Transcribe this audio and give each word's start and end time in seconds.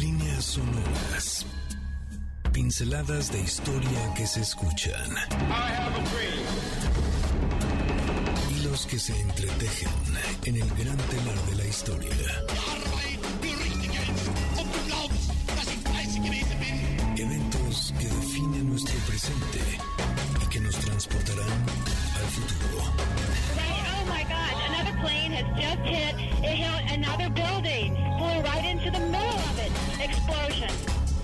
Líneas 0.00 0.44
sonoras. 0.44 1.46
Pinceladas 2.52 3.30
de 3.30 3.40
historia 3.40 4.14
que 4.16 4.26
se 4.26 4.40
escuchan. 4.40 5.14
Hilos 8.50 8.86
que 8.86 8.98
se 8.98 9.18
entretejen 9.20 9.88
en 10.46 10.56
el 10.56 10.68
gran 10.70 10.96
telar 10.96 11.38
de 11.46 11.54
la 11.56 11.64
historia. 11.64 12.10
Eventos 17.16 17.94
que 17.98 18.06
definen 18.06 18.70
nuestro 18.70 18.98
presente 19.06 19.60
y 20.42 20.46
que 20.48 20.60
nos 20.60 20.74
transportarán 20.76 21.64
al 22.16 22.26
futuro. 22.30 23.14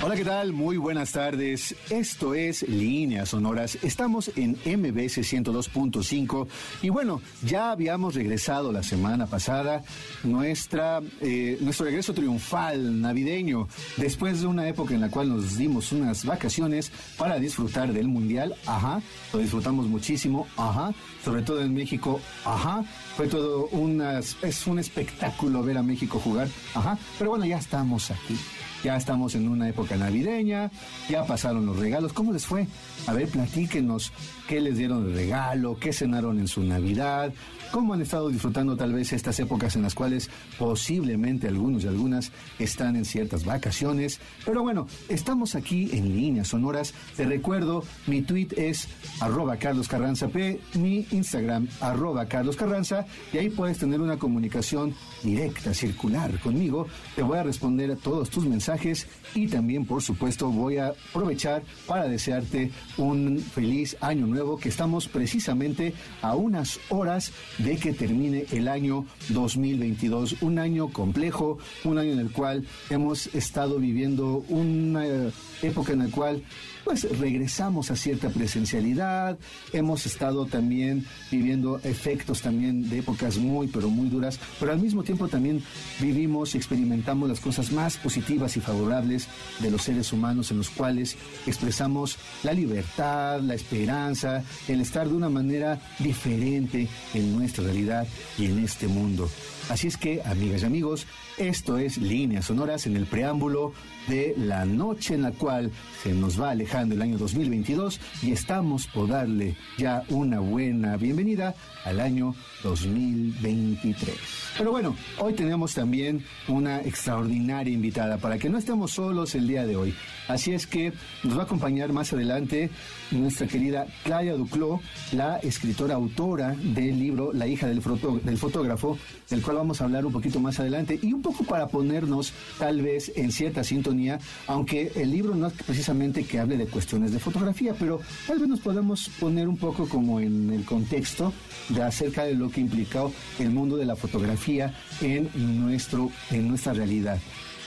Hola, 0.00 0.14
¿qué 0.14 0.24
tal? 0.24 0.52
Muy 0.52 0.76
buenas 0.76 1.10
tardes. 1.10 1.74
Esto 1.90 2.32
es 2.32 2.62
Líneas 2.68 3.30
Sonoras. 3.30 3.76
Estamos 3.82 4.30
en 4.36 4.52
MBS 4.52 5.18
102.5 5.18 6.46
y 6.82 6.88
bueno, 6.88 7.20
ya 7.44 7.72
habíamos 7.72 8.14
regresado 8.14 8.70
la 8.70 8.84
semana 8.84 9.26
pasada 9.26 9.82
nuestra, 10.22 11.00
eh, 11.20 11.58
nuestro 11.60 11.86
regreso 11.86 12.14
triunfal 12.14 13.00
navideño 13.00 13.66
después 13.96 14.40
de 14.40 14.46
una 14.46 14.68
época 14.68 14.94
en 14.94 15.00
la 15.00 15.10
cual 15.10 15.30
nos 15.30 15.56
dimos 15.56 15.90
unas 15.90 16.24
vacaciones 16.24 16.92
para 17.16 17.40
disfrutar 17.40 17.92
del 17.92 18.06
Mundial. 18.06 18.54
Ajá, 18.66 19.02
lo 19.32 19.40
disfrutamos 19.40 19.88
muchísimo. 19.88 20.46
Ajá, 20.56 20.94
sobre 21.24 21.42
todo 21.42 21.60
en 21.60 21.74
México. 21.74 22.20
Ajá, 22.44 22.84
fue 23.16 23.26
todo 23.26 23.66
una, 23.72 24.20
es 24.20 24.66
un 24.68 24.78
espectáculo 24.78 25.64
ver 25.64 25.76
a 25.76 25.82
México 25.82 26.20
jugar. 26.20 26.46
Ajá, 26.74 26.96
pero 27.18 27.30
bueno, 27.30 27.46
ya 27.46 27.58
estamos 27.58 28.12
aquí. 28.12 28.38
Ya 28.84 28.96
estamos 28.96 29.34
en 29.34 29.48
una 29.48 29.68
época 29.68 29.96
navideña, 29.96 30.70
ya 31.08 31.24
pasaron 31.24 31.66
los 31.66 31.78
regalos. 31.78 32.12
¿Cómo 32.12 32.32
les 32.32 32.46
fue? 32.46 32.66
A 33.06 33.12
ver, 33.12 33.28
platíquenos 33.28 34.12
qué 34.46 34.60
les 34.60 34.78
dieron 34.78 35.08
de 35.08 35.14
regalo, 35.14 35.78
qué 35.78 35.92
cenaron 35.92 36.38
en 36.38 36.46
su 36.46 36.62
Navidad, 36.62 37.32
cómo 37.70 37.94
han 37.94 38.02
estado 38.02 38.28
disfrutando 38.28 38.76
tal 38.76 38.92
vez 38.92 39.12
estas 39.12 39.38
épocas 39.40 39.76
en 39.76 39.82
las 39.82 39.94
cuales 39.94 40.30
posiblemente 40.58 41.48
algunos 41.48 41.84
y 41.84 41.88
algunas 41.88 42.32
están 42.58 42.96
en 42.96 43.04
ciertas 43.04 43.44
vacaciones. 43.44 44.20
Pero 44.44 44.62
bueno, 44.62 44.86
estamos 45.08 45.54
aquí 45.54 45.90
en 45.92 46.14
líneas 46.16 46.48
sonoras. 46.48 46.94
Te 47.16 47.24
recuerdo, 47.24 47.84
mi 48.06 48.22
tweet 48.22 48.48
es 48.56 48.88
arroba 49.20 49.56
Carlos 49.56 49.88
Carranza 49.88 50.28
P, 50.28 50.60
mi 50.74 51.06
Instagram 51.10 51.68
arroba 51.80 52.26
Carlos 52.26 52.56
Carranza, 52.56 53.06
y 53.32 53.38
ahí 53.38 53.50
puedes 53.50 53.78
tener 53.78 54.00
una 54.00 54.18
comunicación 54.18 54.94
directa, 55.22 55.74
circular 55.74 56.38
conmigo. 56.40 56.86
Te 57.16 57.22
voy 57.22 57.38
a 57.38 57.42
responder 57.42 57.90
a 57.90 57.96
todos 57.96 58.30
tus 58.30 58.46
mensajes 58.46 59.06
y 59.34 59.48
también, 59.48 59.84
por 59.84 60.02
supuesto, 60.02 60.50
voy 60.50 60.78
a 60.78 60.88
aprovechar 60.88 61.62
para 61.86 62.08
desearte 62.08 62.70
un 62.96 63.38
feliz 63.38 63.96
año 64.00 64.26
nuevo 64.26 64.56
que 64.56 64.68
estamos 64.68 65.08
precisamente 65.08 65.94
a 66.22 66.34
unas 66.34 66.78
horas 66.88 67.32
de 67.58 67.76
que 67.76 67.92
termine 67.92 68.46
el 68.52 68.68
año 68.68 69.04
2022. 69.30 70.42
Un 70.42 70.58
año 70.58 70.88
complejo, 70.88 71.58
un 71.84 71.98
año 71.98 72.12
en 72.12 72.20
el 72.20 72.30
cual 72.30 72.66
hemos 72.90 73.26
estado 73.34 73.78
viviendo 73.78 74.44
una 74.48 75.06
eh, 75.06 75.30
época 75.62 75.92
en 75.92 76.00
la 76.00 76.08
cual 76.08 76.42
pues 76.88 77.18
regresamos 77.18 77.90
a 77.90 77.96
cierta 77.96 78.30
presencialidad, 78.30 79.38
hemos 79.74 80.06
estado 80.06 80.46
también 80.46 81.04
viviendo 81.30 81.78
efectos 81.84 82.40
también 82.40 82.88
de 82.88 83.00
épocas 83.00 83.36
muy 83.36 83.66
pero 83.66 83.90
muy 83.90 84.08
duras, 84.08 84.40
pero 84.58 84.72
al 84.72 84.78
mismo 84.80 85.02
tiempo 85.02 85.28
también 85.28 85.62
vivimos 86.00 86.54
y 86.54 86.56
experimentamos 86.56 87.28
las 87.28 87.40
cosas 87.40 87.72
más 87.72 87.98
positivas 87.98 88.56
y 88.56 88.60
favorables 88.60 89.28
de 89.58 89.70
los 89.70 89.82
seres 89.82 90.14
humanos 90.14 90.50
en 90.50 90.56
los 90.56 90.70
cuales 90.70 91.18
expresamos 91.46 92.16
la 92.42 92.54
libertad, 92.54 93.42
la 93.42 93.54
esperanza, 93.54 94.42
el 94.66 94.80
estar 94.80 95.06
de 95.06 95.14
una 95.14 95.28
manera 95.28 95.78
diferente 95.98 96.88
en 97.12 97.36
nuestra 97.36 97.64
realidad 97.64 98.08
y 98.38 98.46
en 98.46 98.60
este 98.60 98.88
mundo. 98.88 99.28
Así 99.68 99.86
es 99.86 99.98
que, 99.98 100.22
amigas 100.24 100.62
y 100.62 100.64
amigos, 100.64 101.06
esto 101.36 101.76
es 101.76 101.98
Líneas 101.98 102.46
Sonoras 102.46 102.86
en 102.86 102.96
el 102.96 103.04
preámbulo 103.04 103.74
de 104.08 104.34
la 104.38 104.64
noche 104.64 105.14
en 105.14 105.22
la 105.22 105.32
cual 105.32 105.70
se 106.02 106.14
nos 106.14 106.40
va 106.40 106.50
alejando 106.50 106.94
el 106.94 107.02
año 107.02 107.18
2022 107.18 108.00
y 108.22 108.32
estamos 108.32 108.86
por 108.86 109.08
darle 109.08 109.56
ya 109.76 110.04
una 110.08 110.40
buena 110.40 110.96
bienvenida 110.96 111.54
al 111.84 112.00
año 112.00 112.34
2023. 112.62 114.14
Pero 114.56 114.70
bueno, 114.72 114.96
hoy 115.18 115.32
tenemos 115.34 115.74
también 115.74 116.24
una 116.48 116.80
extraordinaria 116.82 117.72
invitada 117.72 118.18
para 118.18 118.38
que 118.38 118.48
no 118.48 118.58
estemos 118.58 118.92
solos 118.92 119.34
el 119.34 119.46
día 119.46 119.66
de 119.66 119.76
hoy. 119.76 119.94
Así 120.28 120.52
es 120.52 120.66
que 120.66 120.92
nos 121.24 121.36
va 121.38 121.42
a 121.42 121.44
acompañar 121.44 121.92
más 121.92 122.12
adelante 122.12 122.70
nuestra 123.10 123.46
querida 123.46 123.86
Claudia 124.04 124.34
Duclos, 124.34 124.80
la 125.12 125.36
escritora 125.38 125.94
autora 125.94 126.54
del 126.54 126.98
libro 126.98 127.32
La 127.32 127.46
hija 127.46 127.66
del, 127.66 127.80
foto- 127.80 128.20
del 128.22 128.36
fotógrafo, 128.36 128.98
del 129.30 129.40
cual 129.40 129.56
vamos 129.56 129.80
a 129.80 129.84
hablar 129.84 130.04
un 130.04 130.12
poquito 130.12 130.38
más 130.40 130.60
adelante 130.60 130.98
y 131.02 131.12
un 131.12 131.22
poco 131.22 131.44
para 131.44 131.68
ponernos 131.68 132.32
tal 132.58 132.82
vez 132.82 133.12
en 133.16 133.32
cierta 133.32 133.64
sintonía, 133.64 134.18
aunque 134.46 134.92
el 134.96 135.10
libro 135.10 135.34
no 135.34 135.46
es 135.46 135.52
precisamente 135.54 136.24
que 136.24 136.38
hable 136.38 136.56
de 136.58 136.66
cuestiones 136.66 137.12
de 137.12 137.18
fotografía, 137.20 137.74
pero 137.78 138.00
tal 138.26 138.38
vez 138.38 138.48
nos 138.48 138.60
podemos 138.60 139.08
poner 139.20 139.48
un 139.48 139.56
poco 139.56 139.88
como 139.88 140.20
en 140.20 140.52
el 140.52 140.64
contexto 140.64 141.32
de 141.70 141.82
acerca 141.82 142.24
de 142.24 142.34
lo 142.34 142.47
que 142.50 142.60
implicó 142.60 143.12
el 143.38 143.50
mundo 143.50 143.76
de 143.76 143.86
la 143.86 143.96
fotografía 143.96 144.74
en 145.00 145.30
nuestro 145.34 146.10
en 146.30 146.48
nuestra 146.48 146.72
realidad. 146.72 147.18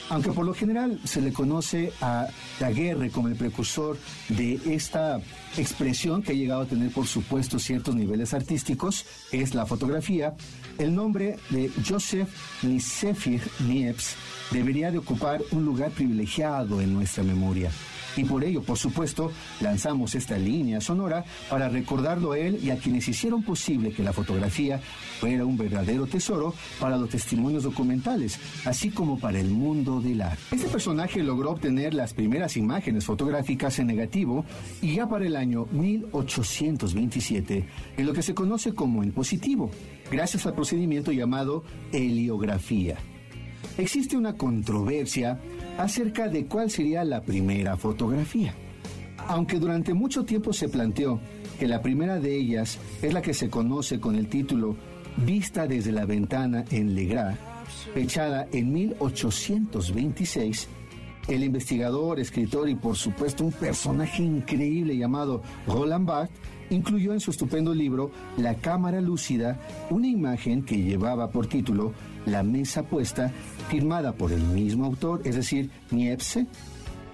Aunque 0.08 0.32
por 0.32 0.44
lo 0.44 0.52
general 0.52 1.00
se 1.04 1.22
le 1.22 1.32
conoce 1.32 1.90
a 2.02 2.28
Daguerre 2.60 3.10
como 3.10 3.28
el 3.28 3.34
precursor 3.34 3.96
de 4.28 4.60
esta 4.66 5.20
expresión 5.56 6.22
que 6.22 6.32
ha 6.32 6.34
llegado 6.34 6.62
a 6.62 6.66
tener, 6.66 6.90
por 6.90 7.06
supuesto, 7.06 7.58
ciertos 7.58 7.94
niveles 7.94 8.34
artísticos, 8.34 9.06
es 9.30 9.54
la 9.54 9.64
fotografía, 9.64 10.34
el 10.76 10.94
nombre 10.94 11.36
de 11.48 11.70
Joseph 11.88 12.28
Nisefir 12.62 13.40
Niepce 13.66 14.16
debería 14.50 14.90
de 14.90 14.98
ocupar 14.98 15.40
un 15.50 15.64
lugar 15.64 15.90
privilegiado 15.92 16.82
en 16.82 16.92
nuestra 16.92 17.22
memoria. 17.22 17.70
Y 18.16 18.24
por 18.24 18.44
ello, 18.44 18.62
por 18.62 18.78
supuesto, 18.78 19.32
lanzamos 19.60 20.14
esta 20.14 20.38
línea 20.38 20.80
sonora 20.80 21.24
para 21.48 21.68
recordarlo 21.68 22.32
a 22.32 22.38
él 22.38 22.58
y 22.62 22.70
a 22.70 22.76
quienes 22.76 23.08
hicieron 23.08 23.42
posible 23.42 23.92
que 23.92 24.02
la 24.02 24.12
fotografía 24.12 24.80
fuera 25.20 25.44
un 25.44 25.56
verdadero 25.56 26.06
tesoro 26.06 26.54
para 26.80 26.96
los 26.96 27.08
testimonios 27.08 27.62
documentales, 27.62 28.38
así 28.64 28.90
como 28.90 29.18
para 29.18 29.40
el 29.40 29.50
mundo 29.50 30.00
del 30.00 30.22
arte. 30.22 30.42
Este 30.50 30.68
personaje 30.68 31.22
logró 31.22 31.50
obtener 31.50 31.94
las 31.94 32.12
primeras 32.12 32.56
imágenes 32.56 33.04
fotográficas 33.04 33.78
en 33.78 33.86
negativo 33.86 34.44
y 34.80 34.96
ya 34.96 35.08
para 35.08 35.26
el 35.26 35.36
año 35.36 35.66
1827, 35.72 37.64
en 37.96 38.06
lo 38.06 38.12
que 38.12 38.22
se 38.22 38.34
conoce 38.34 38.74
como 38.74 39.02
el 39.02 39.12
positivo, 39.12 39.70
gracias 40.10 40.46
al 40.46 40.54
procedimiento 40.54 41.12
llamado 41.12 41.64
heliografía. 41.92 42.96
Existe 43.78 44.16
una 44.16 44.34
controversia 44.34 45.40
acerca 45.78 46.28
de 46.28 46.46
cuál 46.46 46.70
sería 46.70 47.04
la 47.04 47.22
primera 47.22 47.76
fotografía. 47.76 48.54
Aunque 49.28 49.58
durante 49.58 49.94
mucho 49.94 50.24
tiempo 50.24 50.52
se 50.52 50.68
planteó 50.68 51.20
que 51.58 51.68
la 51.68 51.80
primera 51.80 52.18
de 52.18 52.36
ellas 52.36 52.78
es 53.02 53.12
la 53.14 53.22
que 53.22 53.34
se 53.34 53.48
conoce 53.48 54.00
con 54.00 54.16
el 54.16 54.28
título 54.28 54.76
Vista 55.16 55.66
desde 55.66 55.92
la 55.92 56.06
ventana 56.06 56.64
en 56.70 56.94
Legras, 56.94 57.38
fechada 57.94 58.48
en 58.50 58.72
1826, 58.72 60.68
el 61.28 61.44
investigador, 61.44 62.18
escritor 62.18 62.68
y 62.68 62.74
por 62.74 62.96
supuesto 62.96 63.44
un 63.44 63.52
personaje 63.52 64.22
increíble 64.22 64.96
llamado 64.96 65.42
Roland 65.66 66.06
Barthes 66.06 66.36
incluyó 66.70 67.12
en 67.12 67.20
su 67.20 67.30
estupendo 67.30 67.74
libro 67.74 68.10
La 68.36 68.54
cámara 68.54 69.00
lúcida 69.00 69.60
una 69.90 70.08
imagen 70.08 70.64
que 70.64 70.82
llevaba 70.82 71.30
por 71.30 71.46
título 71.46 71.92
La 72.26 72.42
mesa 72.42 72.82
puesta, 72.82 73.30
firmada 73.68 74.12
por 74.12 74.32
el 74.32 74.40
mismo 74.40 74.84
autor, 74.84 75.22
es 75.24 75.36
decir, 75.36 75.70
Niepce, 75.90 76.46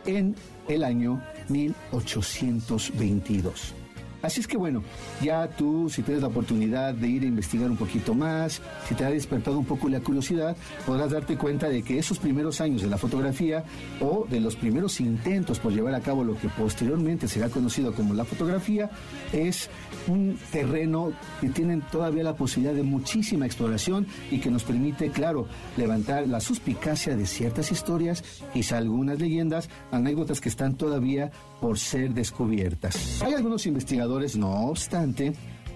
en 0.07 0.35
el 0.69 0.85
año 0.85 1.21
1822. 1.49 3.75
Así 4.21 4.41
es 4.41 4.49
que 4.49 4.57
bueno, 4.57 4.83
ya 5.23 5.49
tú, 5.49 5.89
si 5.89 6.03
tienes 6.03 6.23
la 6.23 6.29
oportunidad 6.29 6.95
de 6.95 7.09
ir 7.09 7.23
a 7.23 7.27
investigar 7.27 7.71
un 7.71 7.77
poquito 7.77 8.15
más, 8.15 8.61
si 8.89 8.95
te 8.95 9.05
ha 9.05 9.11
despertado 9.11 9.59
un 9.59 9.65
poco 9.65 9.89
la 9.89 10.01
curiosidad, 10.01 10.57
podrás 10.85 11.11
darte 11.11 11.37
cuenta 11.37 11.69
de 11.69 11.83
que 11.83 11.99
esos 11.99 12.19
primeros 12.19 12.61
años 12.61 12.83
de 12.83 12.89
la 12.89 12.99
fotografía 12.99 13.65
o 14.01 14.27
de 14.29 14.41
los 14.41 14.57
primeros 14.57 15.01
intentos 15.01 15.59
por 15.61 15.73
llevar 15.73 15.95
a 15.95 16.01
cabo 16.01 16.25
lo 16.25 16.37
que 16.37 16.49
posteriormente 16.49 17.29
será 17.29 17.49
conocido 17.49 17.95
como 17.95 18.15
la 18.15 18.25
fotografía 18.25 18.91
es 19.33 19.71
un 20.09 20.39
terreno 20.51 21.13
que 21.41 21.51
tiene 21.51 21.81
todavía 21.91 22.25
la 22.25 22.35
posibilidad 22.35 22.75
de 22.75 22.83
muchísima 22.83 23.47
exploración 23.47 24.07
y 24.31 24.39
que 24.39 24.51
nos 24.51 24.65
permite, 24.65 25.11
claro, 25.11 25.47
levantar 25.77 26.27
la 26.27 26.41
suspicacia 26.41 27.17
de 27.17 27.27
ciertas 27.27 27.71
historias, 27.71 28.25
quizá 28.53 28.79
algunas 28.79 29.19
leyendas, 29.19 29.69
anécdotas 29.93 30.41
que 30.41 30.49
están 30.49 30.77
todavía 30.77 31.31
por 31.61 31.79
ser 31.79 32.15
descubiertas. 32.15 33.23
Hay 33.23 33.35
algunos 33.35 33.67
investigadores 33.67 34.37
no 34.37 34.51
obstante, 34.67 35.33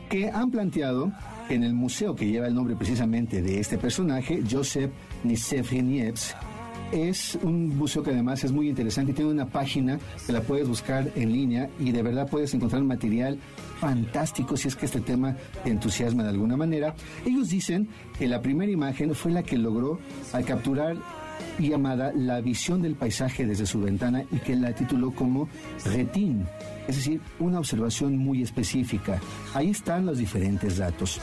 que 0.09 0.29
han 0.31 0.51
planteado 0.51 1.11
en 1.49 1.65
el 1.65 1.75
museo 1.75 2.15
que 2.15 2.27
lleva 2.27 2.47
el 2.47 2.55
nombre 2.55 2.77
precisamente 2.77 3.41
de 3.41 3.61
este 3.61 3.79
personaje, 3.79 4.43
Joseph 4.49 4.93
Nievs, 5.25 6.35
es 6.93 7.39
un 7.43 7.77
museo 7.77 8.03
que 8.03 8.11
además 8.11 8.45
es 8.45 8.53
muy 8.53 8.69
interesante 8.69 9.13
y 9.13 9.15
tiene 9.15 9.31
una 9.31 9.47
página 9.47 9.99
que 10.27 10.33
la 10.33 10.43
puedes 10.43 10.69
buscar 10.69 11.11
en 11.17 11.33
línea 11.33 11.71
y 11.81 11.91
de 11.91 12.03
verdad 12.03 12.29
puedes 12.31 12.53
encontrar 12.53 12.83
material 12.83 13.39
fantástico 13.81 14.57
si 14.59 14.69
es 14.69 14.77
que 14.77 14.85
este 14.85 15.01
tema 15.01 15.35
te 15.65 15.71
entusiasma 15.71 16.23
de 16.23 16.29
alguna 16.29 16.57
manera. 16.57 16.95
Ellos 17.25 17.49
dicen 17.49 17.89
que 18.19 18.29
la 18.29 18.43
primera 18.43 18.71
imagen 18.71 19.15
fue 19.15 19.33
la 19.33 19.43
que 19.43 19.57
logró 19.57 19.99
al 20.35 20.45
capturar 20.45 20.97
llamada 21.59 22.13
La 22.15 22.41
visión 22.41 22.83
del 22.83 22.95
paisaje 22.95 23.47
desde 23.47 23.67
su 23.67 23.81
ventana 23.81 24.25
y 24.31 24.39
que 24.39 24.57
la 24.57 24.75
tituló 24.75 25.13
como 25.13 25.49
Retin, 25.85 26.47
es 26.89 26.97
decir, 26.97 27.21
una 27.39 27.59
observación 27.59 28.17
muy 28.17 28.43
específica. 28.43 29.21
Ahí 29.55 29.71
están 29.71 30.07
los 30.07 30.19
diferentes 30.19 30.79
datos. 30.79 31.21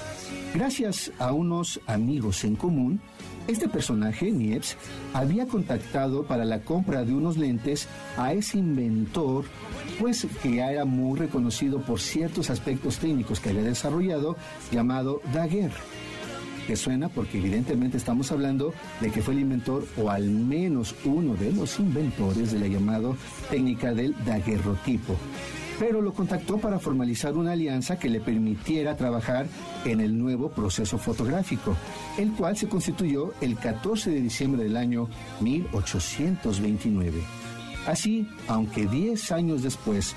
Gracias 0.54 1.12
a 1.20 1.32
unos 1.32 1.80
amigos 1.86 2.44
en 2.44 2.56
común, 2.56 3.00
este 3.48 3.68
personaje, 3.68 4.32
Niepce, 4.32 4.78
había 5.14 5.48
contactado 5.48 6.24
para 6.24 6.46
la 6.46 6.62
compra 6.62 7.04
de 7.04 7.14
unos 7.14 7.38
lentes 7.38 7.88
a 8.18 8.34
ese 8.34 8.60
inventor, 8.60 9.46
pues 10.00 10.28
que 10.44 10.56
ya 10.56 10.72
era 10.72 10.86
muy 10.86 11.18
reconocido 11.18 11.82
por 11.82 12.00
ciertos 12.00 12.50
aspectos 12.50 13.00
técnicos 13.00 13.40
que 13.40 13.50
había 13.50 13.64
desarrollado, 13.64 14.38
llamado 14.72 15.22
Daguerre 15.34 15.74
que 16.66 16.76
suena 16.76 17.10
porque 17.10 17.38
evidentemente 17.38 17.98
estamos 17.98 18.32
hablando 18.32 18.74
de 19.02 19.12
que 19.12 19.22
fue 19.22 19.34
el 19.34 19.42
inventor 19.42 19.86
o 19.98 20.10
al 20.10 20.30
menos 20.30 20.96
uno 21.06 21.36
de 21.36 21.52
los 21.52 21.80
inventores 21.80 22.52
de 22.52 22.60
la 22.60 22.68
llamada 22.68 23.12
técnica 23.50 23.94
del 23.94 24.16
daguerrotipo. 24.26 25.16
Pero 25.80 26.02
lo 26.02 26.14
contactó 26.14 26.58
para 26.58 26.78
formalizar 26.78 27.38
una 27.38 27.54
alianza 27.54 27.98
que 27.98 28.10
le 28.10 28.20
permitiera 28.20 28.98
trabajar 28.98 29.48
en 29.86 30.02
el 30.02 30.18
nuevo 30.18 30.50
proceso 30.50 30.98
fotográfico, 30.98 31.76
el 32.18 32.34
cual 32.34 32.58
se 32.58 32.68
constituyó 32.68 33.34
el 33.40 33.56
14 33.56 34.10
de 34.10 34.22
diciembre 34.22 34.64
del 34.64 34.76
año 34.76 35.08
1829. 35.40 37.22
Así, 37.88 38.28
aunque 38.50 38.88
10 38.88 39.32
años 39.32 39.64
después, 39.64 40.16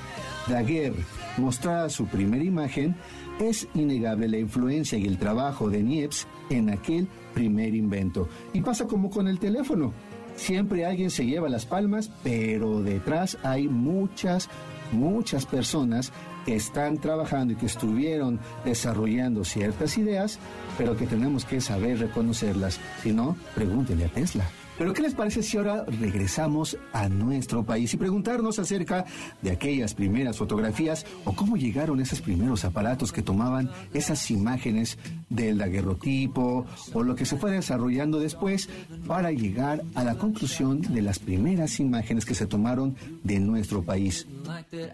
Daguerre 0.49 1.05
mostrara 1.37 1.89
su 1.89 2.07
primera 2.07 2.45
imagen, 2.45 2.97
es 3.41 3.69
innegable 3.75 4.29
la 4.29 4.39
influencia 4.39 4.99
y 4.99 5.07
el 5.07 5.19
trabajo 5.19 5.71
de 5.71 5.83
Niepce 5.83 6.27
en 6.51 6.71
aquel 6.71 7.09
primer 7.35 7.75
invento. 7.75 8.29
Y 8.53 8.61
pasa 8.61 8.87
como 8.87 9.11
con 9.11 9.29
el 9.29 9.39
teléfono. 9.39 9.93
Siempre 10.37 10.87
alguien 10.87 11.11
se 11.11 11.27
lleva 11.27 11.49
las 11.49 11.67
palmas, 11.67 12.11
pero 12.23 12.83
detrás 12.83 13.37
hay 13.43 13.69
muchas, 13.69 14.49
muchas 14.91 15.45
personas 15.45 16.13
que 16.47 16.57
están 16.57 16.99
trabajando 16.99 17.53
y 17.53 17.57
que 17.57 17.67
estuvieron 17.67 18.41
desarrollando 18.65 19.45
ciertas 19.45 19.97
ideas, 19.99 20.39
pero 20.79 20.97
que 20.97 21.07
tenemos 21.07 21.45
que 21.45 21.61
saber 21.61 21.99
reconocerlas. 21.99 22.81
Si 23.03 23.13
no, 23.13 23.37
pregúntenle 23.55 24.07
a 24.07 24.09
Tesla. 24.09 24.45
Pero 24.79 24.93
¿qué 24.93 25.03
les 25.03 25.15
parece 25.15 25.43
si 25.43 25.57
ahora 25.57 25.85
regresamos 25.85 26.77
a 26.93 27.09
nuestro 27.09 27.65
país 27.65 27.93
y 27.95 27.97
preguntarnos 27.97 28.59
acerca 28.59 29.05
de 29.43 29.51
aquellas 29.51 29.95
primeras 29.95 30.39
fotografías 30.39 31.05
o 31.25 31.33
cómo 31.33 31.57
llegaron 31.57 32.01
esos 32.01 32.21
primeros 32.21 32.65
aparatos 32.65 33.13
que 33.13 33.23
tomaban 33.23 33.71
esas 33.93 34.31
imágenes 34.31 34.99
del 35.29 35.59
daguerrotipo 35.59 36.67
o 36.93 37.03
lo 37.03 37.15
que 37.15 37.27
se 37.27 37.37
fue 37.37 37.53
desarrollando 37.53 38.19
después 38.19 38.69
para 39.07 39.31
llegar 39.31 39.83
a 39.95 40.05
la 40.05 40.17
conclusión 40.17 40.81
de 40.81 41.03
las 41.03 41.19
primeras 41.19 41.79
imágenes 41.81 42.25
que 42.25 42.35
se 42.35 42.47
tomaron 42.47 42.97
de 43.23 43.41
nuestro 43.41 43.83
país? 43.83 44.27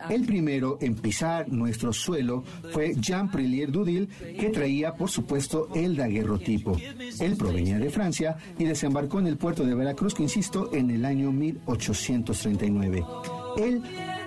El 0.08 0.25
primero 0.25 0.78
en 0.80 0.94
pisar 0.94 1.48
nuestro 1.50 1.92
suelo 1.92 2.44
fue 2.72 2.94
Jean 2.96 3.30
Prelier 3.30 3.70
Dudil, 3.70 4.08
que 4.38 4.50
traía, 4.50 4.94
por 4.94 5.10
supuesto, 5.10 5.69
el 5.75 5.96
daguerrotipo. 5.96 6.76
Él 7.20 7.36
provenía 7.36 7.78
de 7.78 7.90
Francia 7.90 8.36
y 8.58 8.64
desembarcó 8.64 9.19
en 9.20 9.28
el 9.28 9.36
puerto 9.36 9.64
de 9.64 9.68
Veracruz, 9.75 10.15
que 10.15 10.23
insisto, 10.23 10.70
en 10.73 10.91
el 10.91 11.05
año 11.05 11.32
1839. 11.32 13.05
Él 13.59 13.82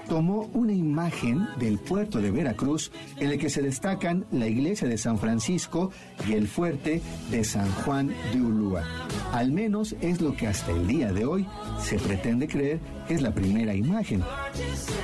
tomó 0.07 0.49
una 0.53 0.73
imagen 0.73 1.47
del 1.57 1.79
puerto 1.79 2.19
de 2.19 2.31
Veracruz 2.31 2.91
en 3.17 3.31
el 3.31 3.39
que 3.39 3.49
se 3.49 3.61
destacan 3.61 4.25
la 4.31 4.47
iglesia 4.47 4.87
de 4.87 4.97
San 4.97 5.17
Francisco 5.17 5.91
y 6.27 6.33
el 6.33 6.47
fuerte 6.47 7.01
de 7.29 7.43
San 7.43 7.69
Juan 7.83 8.13
de 8.33 8.41
Ulúa. 8.41 8.83
Al 9.31 9.51
menos 9.51 9.95
es 10.01 10.21
lo 10.21 10.35
que 10.35 10.47
hasta 10.47 10.71
el 10.71 10.87
día 10.87 11.11
de 11.13 11.25
hoy 11.25 11.47
se 11.79 11.97
pretende 11.97 12.47
creer 12.47 12.79
es 13.09 13.21
la 13.21 13.33
primera 13.33 13.73
imagen. 13.73 14.23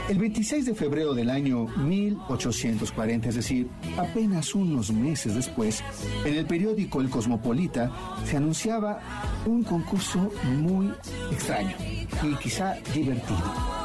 El 0.10 0.18
26 0.18 0.66
de 0.66 0.76
febrero 0.76 1.14
del 1.14 1.30
año 1.30 1.68
1840, 1.78 3.30
es 3.30 3.36
decir, 3.36 3.68
apenas 3.98 4.56
unos 4.56 4.92
meses 4.92 5.36
después, 5.36 5.84
en 6.26 6.36
el 6.36 6.46
periódico 6.46 7.02
El 7.02 7.10
Cosmopolita 7.10 7.92
se 8.26 8.38
anunciaba 8.38 9.00
un 9.46 9.64
concurso 9.64 10.32
muy 10.58 10.92
extraño 11.32 11.76
y 12.24 12.36
quizá 12.36 12.76
divertido. 12.94 13.77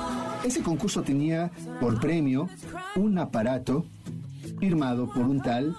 Ese 0.44 0.62
concurso 0.62 1.02
tenía 1.02 1.50
por 1.80 2.00
premio 2.00 2.48
un 2.96 3.18
aparato 3.18 3.86
firmado 4.58 5.08
por 5.12 5.22
un 5.22 5.40
tal 5.40 5.76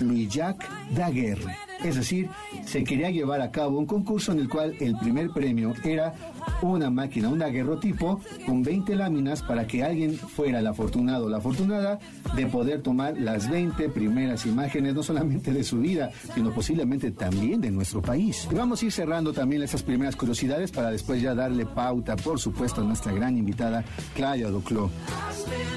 Louis-Jacques 0.00 0.68
Daguerre. 0.94 1.65
Es 1.86 1.94
decir, 1.94 2.28
se 2.64 2.82
quería 2.82 3.10
llevar 3.10 3.40
a 3.40 3.52
cabo 3.52 3.78
un 3.78 3.86
concurso 3.86 4.32
en 4.32 4.40
el 4.40 4.48
cual 4.48 4.74
el 4.80 4.98
primer 4.98 5.30
premio 5.30 5.72
era 5.84 6.14
una 6.62 6.90
máquina, 6.90 7.28
un 7.28 7.38
daguerrotipo 7.38 8.20
con 8.44 8.64
20 8.64 8.96
láminas 8.96 9.42
para 9.42 9.68
que 9.68 9.84
alguien 9.84 10.16
fuera 10.16 10.58
el 10.58 10.66
afortunado 10.66 11.26
o 11.26 11.28
la 11.28 11.38
afortunada 11.38 12.00
de 12.34 12.46
poder 12.46 12.82
tomar 12.82 13.16
las 13.16 13.48
20 13.48 13.88
primeras 13.90 14.46
imágenes, 14.46 14.94
no 14.94 15.02
solamente 15.02 15.52
de 15.52 15.62
su 15.62 15.78
vida, 15.78 16.10
sino 16.34 16.52
posiblemente 16.52 17.12
también 17.12 17.60
de 17.60 17.70
nuestro 17.70 18.02
país. 18.02 18.48
Y 18.50 18.54
vamos 18.54 18.82
a 18.82 18.86
ir 18.86 18.92
cerrando 18.92 19.32
también 19.32 19.62
estas 19.62 19.84
primeras 19.84 20.16
curiosidades 20.16 20.72
para 20.72 20.90
después 20.90 21.22
ya 21.22 21.34
darle 21.34 21.66
pauta, 21.66 22.16
por 22.16 22.40
supuesto, 22.40 22.80
a 22.80 22.84
nuestra 22.84 23.12
gran 23.12 23.36
invitada, 23.36 23.84
Claudia 24.14 24.50
Doclo. 24.50 24.90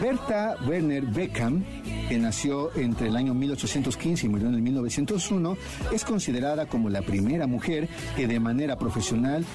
Berta 0.02 0.56
Werner 0.68 1.06
Beckham, 1.06 1.64
que 2.08 2.18
nació 2.18 2.76
entre 2.76 3.10
el 3.10 3.16
año 3.16 3.34
1815 3.34 4.26
y 4.26 4.30
murió 4.30 4.48
en 4.48 4.56
el 4.56 4.62
1901, 4.62 5.58
es 5.92 5.99
considerada 6.04 6.66
como 6.66 6.90
la 6.90 7.02
primera 7.02 7.48
mujer 7.48 7.88
que 8.16 8.28
de 8.28 8.40
manera 8.40 8.78
profesional 8.78 9.46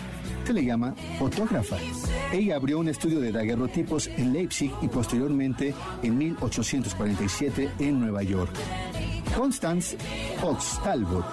se 0.44 0.52
le 0.52 0.64
llama 0.64 0.94
fotógrafa. 1.18 1.76
Ella 2.32 2.56
abrió 2.56 2.78
un 2.78 2.88
estudio 2.88 3.20
de 3.20 3.32
daguerrotipos 3.32 4.08
en 4.08 4.32
Leipzig 4.32 4.72
y 4.82 4.88
posteriormente 4.88 5.74
en 6.02 6.18
1847 6.18 7.70
en 7.78 8.00
Nueva 8.00 8.22
York. 8.22 8.52
Constance 9.36 9.96
Fox 10.40 10.80
Talbot 10.82 11.24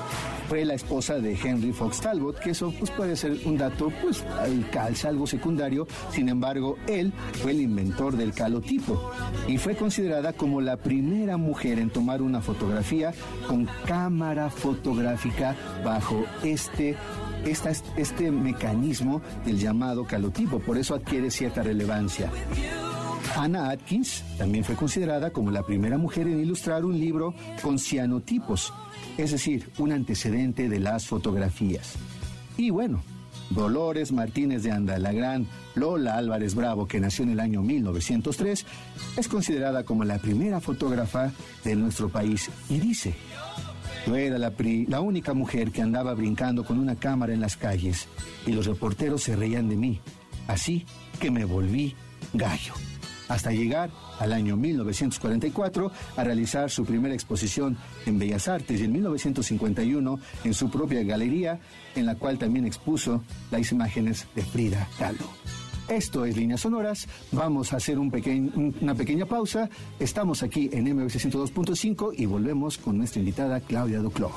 fue 0.52 0.66
la 0.66 0.74
esposa 0.74 1.20
de 1.20 1.34
Henry 1.42 1.72
Fox 1.72 2.02
Talbot, 2.02 2.38
que 2.38 2.50
eso 2.50 2.74
pues, 2.78 2.92
puede 2.92 3.16
ser 3.16 3.38
un 3.46 3.58
dato, 3.58 3.90
pues 4.02 4.22
calza, 4.70 5.08
algo 5.08 5.26
secundario. 5.26 5.88
Sin 6.12 6.28
embargo, 6.28 6.78
él 6.88 7.14
fue 7.42 7.52
el 7.52 7.62
inventor 7.62 8.18
del 8.18 8.34
calotipo 8.34 9.12
y 9.48 9.58
fue 9.58 9.78
considerada 9.78 10.34
como 10.34 10.60
la 10.60 10.76
primera 10.76 11.38
mujer 11.38 11.80
en 11.80 11.90
tomar 11.90 12.22
una 12.22 12.42
fotografía 12.42 13.14
con 13.48 13.66
cámara 13.86 14.50
fotográfica 14.50 15.56
bajo 15.86 16.26
este 16.44 16.98
este 17.96 18.30
mecanismo 18.30 19.22
del 19.46 19.58
llamado 19.58 20.06
calotipo, 20.06 20.60
por 20.60 20.78
eso 20.78 20.96
adquiere 20.96 21.32
cierta 21.32 21.64
relevancia. 21.64 22.30
Anna 23.36 23.70
Atkins 23.70 24.24
también 24.38 24.64
fue 24.64 24.76
considerada 24.76 25.32
como 25.32 25.52
la 25.52 25.64
primera 25.64 25.98
mujer 25.98 26.28
en 26.28 26.40
ilustrar 26.40 26.86
un 26.86 27.00
libro 27.00 27.34
con 27.62 27.80
cianotipos, 27.80 28.74
es 29.18 29.32
decir, 29.32 29.70
un 29.78 29.92
antecedente 29.92 30.70
de 30.70 30.80
las 30.80 31.08
fotografías. 31.08 31.94
Y 32.58 32.70
bueno, 32.70 33.02
Dolores 33.50 34.12
Martínez 34.12 34.64
de 34.64 34.72
Anda, 34.72 34.98
la 35.00 35.14
gran 35.14 35.48
Lola 35.76 36.16
Álvarez 36.16 36.56
Bravo, 36.56 36.88
que 36.88 37.00
nació 37.00 37.24
en 37.24 37.32
el 37.32 37.40
año 37.40 37.62
1903, 37.62 38.66
es 39.18 39.28
considerada 39.28 39.84
como 39.84 40.04
la 40.04 40.18
primera 40.18 40.60
fotógrafa 40.60 41.32
de 41.64 41.76
nuestro 41.76 42.10
país. 42.10 42.50
Y 42.70 42.80
dice, 42.80 43.14
yo 44.06 44.16
era 44.16 44.38
la, 44.38 44.54
la 44.88 45.02
única 45.02 45.34
mujer 45.34 45.72
que 45.72 45.82
andaba 45.82 46.14
brincando 46.14 46.64
con 46.64 46.80
una 46.80 46.96
cámara 46.96 47.34
en 47.34 47.42
las 47.42 47.58
calles 47.58 48.08
y 48.46 48.52
los 48.52 48.66
reporteros 48.66 49.24
se 49.24 49.36
reían 49.36 49.70
de 49.70 49.76
mí, 49.76 50.00
así 50.48 50.86
que 51.20 51.32
me 51.32 51.46
volví 51.46 51.96
gallo 52.34 52.74
hasta 53.32 53.52
llegar 53.52 53.90
al 54.20 54.34
año 54.34 54.58
1944 54.58 55.92
a 56.18 56.24
realizar 56.24 56.70
su 56.70 56.86
primera 56.86 57.14
exposición 57.14 57.78
en 58.06 58.20
Bellas 58.20 58.48
Artes 58.48 58.82
y 58.82 58.84
en 58.84 58.92
1951 58.92 60.20
en 60.44 60.54
su 60.54 60.70
propia 60.70 61.02
galería, 61.04 61.60
en 61.96 62.06
la 62.06 62.16
cual 62.16 62.38
también 62.38 62.66
expuso 62.66 63.24
las 63.50 63.72
imágenes 63.72 64.28
de 64.36 64.44
Frida 64.44 64.88
Kahlo. 65.00 65.26
Esto 65.88 66.26
es 66.26 66.38
Líneas 66.38 66.62
Sonoras. 66.62 67.08
Vamos 67.32 67.74
a 67.74 67.78
hacer 67.78 68.00
un 68.00 68.12
una 68.82 68.96
pequeña 68.96 69.26
pausa. 69.26 69.70
Estamos 70.00 70.44
aquí 70.44 70.70
en 70.72 70.86
MBC 70.94 71.16
102.5 71.16 72.14
y 72.18 72.26
volvemos 72.26 72.78
con 72.78 72.98
nuestra 72.98 73.20
invitada 73.20 73.60
Claudia 73.60 74.00
Duclos. 74.00 74.32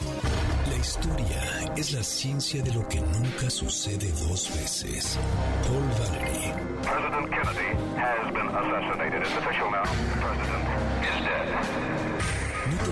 La 0.68 0.76
historia 0.76 1.74
es 1.76 1.92
la 1.92 2.02
ciencia 2.02 2.62
de 2.62 2.74
lo 2.74 2.88
que 2.88 3.00
nunca 3.00 3.50
sucede 3.50 4.10
dos 4.28 4.50
veces. 4.56 5.18
Paul 5.62 5.84
Valery. 5.98 6.74
President 6.82 7.30
Kennedy 7.30 7.73
has 8.04 8.32
been 8.32 8.48
assassinated. 8.48 9.22
It's 9.22 9.36
official 9.36 9.70
now. 9.70 9.84
The 9.84 10.18
president 10.24 10.64
is 11.08 11.16
dead. 11.24 11.44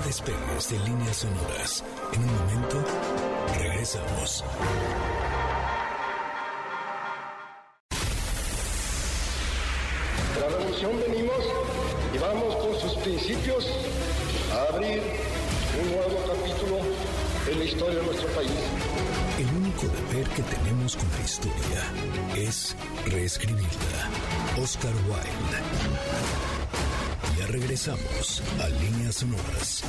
despegues 0.07 0.71
de 0.71 0.78
líneas 0.81 1.16
sonoras. 1.16 1.85
En 2.12 2.21
un 2.23 2.35
momento, 2.38 2.85
regresamos. 3.59 4.45
La 10.40 10.49
revolución 10.49 10.92
venimos 11.07 11.42
y 12.14 12.19
vamos 12.19 12.57
con 12.57 12.75
sus 12.81 12.95
principios 13.02 13.66
a 14.52 14.75
abrir 14.75 15.02
un 15.81 15.90
nuevo 15.90 16.19
capítulo 16.26 16.81
en 17.52 17.59
la 17.59 17.64
historia 17.64 17.99
de 17.99 18.06
nuestro 18.06 18.28
país. 18.28 18.50
El 19.38 19.47
único 19.56 19.82
deber 19.82 20.26
que 20.28 20.42
tenemos 20.42 20.97
con 20.97 21.09
la 21.11 21.21
historia 21.25 21.82
es 22.37 22.76
reescribirla. 23.06 24.09
Oscar 24.62 24.94
Wilde. 25.06 25.59
Ya 27.38 27.47
regresamos 27.49 28.42
a 28.61 28.68
Líneas 28.68 29.16
Sonoras. 29.16 29.85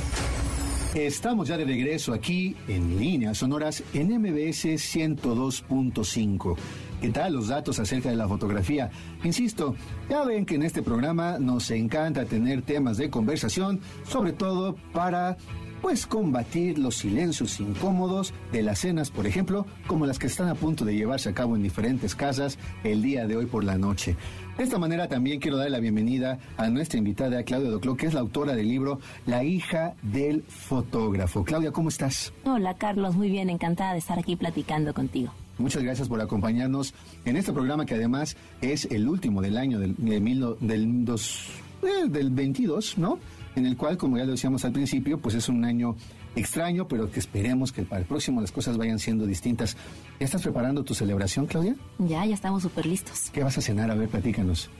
Estamos 0.94 1.48
ya 1.48 1.56
de 1.56 1.64
regreso 1.64 2.12
aquí 2.12 2.54
en 2.68 2.98
Líneas 2.98 3.38
Sonoras 3.38 3.82
en 3.94 4.20
MBS 4.20 4.64
102.5. 4.66 6.56
¿Qué 7.00 7.10
tal 7.10 7.34
los 7.34 7.48
datos 7.48 7.78
acerca 7.78 8.10
de 8.10 8.16
la 8.16 8.28
fotografía? 8.28 8.90
Insisto, 9.24 9.74
ya 10.08 10.24
ven 10.24 10.46
que 10.46 10.54
en 10.54 10.62
este 10.62 10.82
programa 10.82 11.38
nos 11.38 11.70
encanta 11.70 12.24
tener 12.24 12.62
temas 12.62 12.96
de 12.96 13.10
conversación, 13.10 13.80
sobre 14.08 14.32
todo 14.32 14.76
para 14.92 15.36
pues 15.84 16.06
combatir 16.06 16.78
los 16.78 16.96
silencios 16.96 17.60
incómodos 17.60 18.32
de 18.52 18.62
las 18.62 18.78
cenas, 18.78 19.10
por 19.10 19.26
ejemplo, 19.26 19.66
como 19.86 20.06
las 20.06 20.18
que 20.18 20.28
están 20.28 20.48
a 20.48 20.54
punto 20.54 20.86
de 20.86 20.96
llevarse 20.96 21.28
a 21.28 21.34
cabo 21.34 21.56
en 21.56 21.62
diferentes 21.62 22.14
casas 22.14 22.58
el 22.84 23.02
día 23.02 23.26
de 23.26 23.36
hoy 23.36 23.44
por 23.44 23.64
la 23.64 23.76
noche. 23.76 24.16
De 24.56 24.64
esta 24.64 24.78
manera 24.78 25.08
también 25.08 25.40
quiero 25.40 25.58
dar 25.58 25.70
la 25.70 25.80
bienvenida 25.80 26.38
a 26.56 26.70
nuestra 26.70 26.96
invitada 26.98 27.42
Claudia 27.42 27.68
Doclo, 27.68 27.98
que 27.98 28.06
es 28.06 28.14
la 28.14 28.20
autora 28.20 28.54
del 28.54 28.66
libro 28.66 28.98
La 29.26 29.44
hija 29.44 29.92
del 30.00 30.42
fotógrafo. 30.44 31.44
Claudia, 31.44 31.70
¿cómo 31.70 31.90
estás? 31.90 32.32
Hola 32.46 32.72
Carlos, 32.78 33.14
muy 33.14 33.28
bien, 33.28 33.50
encantada 33.50 33.92
de 33.92 33.98
estar 33.98 34.18
aquí 34.18 34.36
platicando 34.36 34.94
contigo. 34.94 35.34
Muchas 35.58 35.82
gracias 35.82 36.08
por 36.08 36.18
acompañarnos 36.18 36.94
en 37.26 37.36
este 37.36 37.52
programa 37.52 37.84
que 37.84 37.94
además 37.94 38.38
es 38.62 38.86
el 38.86 39.06
último 39.06 39.42
del 39.42 39.58
año 39.58 39.78
del, 39.78 39.94
de 39.98 40.18
mil- 40.18 40.56
del, 40.60 41.04
dos- 41.04 41.46
eh, 41.82 42.08
del 42.08 42.30
22, 42.30 42.96
¿no? 42.96 43.18
En 43.56 43.66
el 43.66 43.76
cual, 43.76 43.96
como 43.96 44.18
ya 44.18 44.24
lo 44.24 44.32
decíamos 44.32 44.64
al 44.64 44.72
principio, 44.72 45.18
pues 45.18 45.34
es 45.34 45.48
un 45.48 45.64
año 45.64 45.96
extraño, 46.34 46.88
pero 46.88 47.10
que 47.10 47.20
esperemos 47.20 47.72
que 47.72 47.82
para 47.82 48.00
el 48.00 48.06
próximo 48.06 48.40
las 48.40 48.50
cosas 48.50 48.76
vayan 48.76 48.98
siendo 48.98 49.26
distintas. 49.26 49.76
¿Ya 50.18 50.26
estás 50.26 50.42
preparando 50.42 50.84
tu 50.84 50.94
celebración, 50.94 51.46
Claudia? 51.46 51.76
Ya, 51.98 52.24
ya 52.26 52.34
estamos 52.34 52.62
súper 52.62 52.86
listos. 52.86 53.30
¿Qué 53.32 53.42
vas 53.42 53.56
a 53.56 53.60
cenar? 53.60 53.90
A 53.90 53.94
ver, 53.94 54.08
platícanos. 54.08 54.70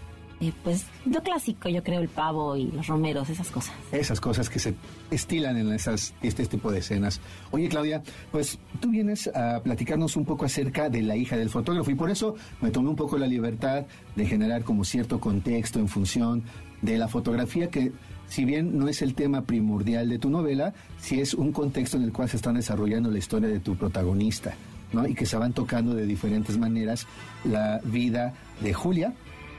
Eh, 0.40 0.52
pues 0.62 0.84
lo 1.06 1.22
clásico, 1.22 1.68
yo 1.68 1.82
creo, 1.82 2.00
el 2.00 2.08
pavo 2.08 2.56
y 2.56 2.70
los 2.72 2.86
romeros, 2.86 3.30
esas 3.30 3.50
cosas. 3.50 3.74
Esas 3.92 4.20
cosas 4.20 4.50
que 4.50 4.58
se 4.58 4.74
estilan 5.10 5.56
en 5.56 5.72
esas, 5.72 6.12
este 6.22 6.44
tipo 6.46 6.72
de 6.72 6.80
escenas. 6.80 7.20
Oye, 7.52 7.68
Claudia, 7.68 8.02
pues 8.32 8.58
tú 8.80 8.90
vienes 8.90 9.28
a 9.28 9.60
platicarnos 9.62 10.16
un 10.16 10.24
poco 10.24 10.44
acerca 10.44 10.90
de 10.90 11.02
la 11.02 11.16
hija 11.16 11.36
del 11.36 11.50
fotógrafo 11.50 11.90
y 11.90 11.94
por 11.94 12.10
eso 12.10 12.34
me 12.60 12.70
tomé 12.70 12.90
un 12.90 12.96
poco 12.96 13.16
la 13.16 13.26
libertad 13.26 13.86
de 14.16 14.26
generar 14.26 14.64
como 14.64 14.84
cierto 14.84 15.20
contexto 15.20 15.78
en 15.78 15.88
función 15.88 16.42
de 16.82 16.98
la 16.98 17.08
fotografía 17.08 17.70
que 17.70 17.92
si 18.28 18.44
bien 18.44 18.78
no 18.78 18.88
es 18.88 19.02
el 19.02 19.14
tema 19.14 19.42
primordial 19.42 20.08
de 20.08 20.18
tu 20.18 20.30
novela, 20.30 20.74
sí 20.98 21.20
es 21.20 21.34
un 21.34 21.52
contexto 21.52 21.96
en 21.96 22.04
el 22.04 22.12
cual 22.12 22.28
se 22.28 22.36
están 22.36 22.54
desarrollando 22.54 23.10
la 23.10 23.18
historia 23.18 23.48
de 23.48 23.60
tu 23.60 23.76
protagonista, 23.76 24.54
¿no? 24.92 25.06
Y 25.06 25.14
que 25.14 25.26
se 25.26 25.36
van 25.36 25.52
tocando 25.52 25.94
de 25.94 26.06
diferentes 26.06 26.58
maneras 26.58 27.06
la 27.44 27.80
vida 27.84 28.34
de 28.60 28.72
Julia, 28.72 29.14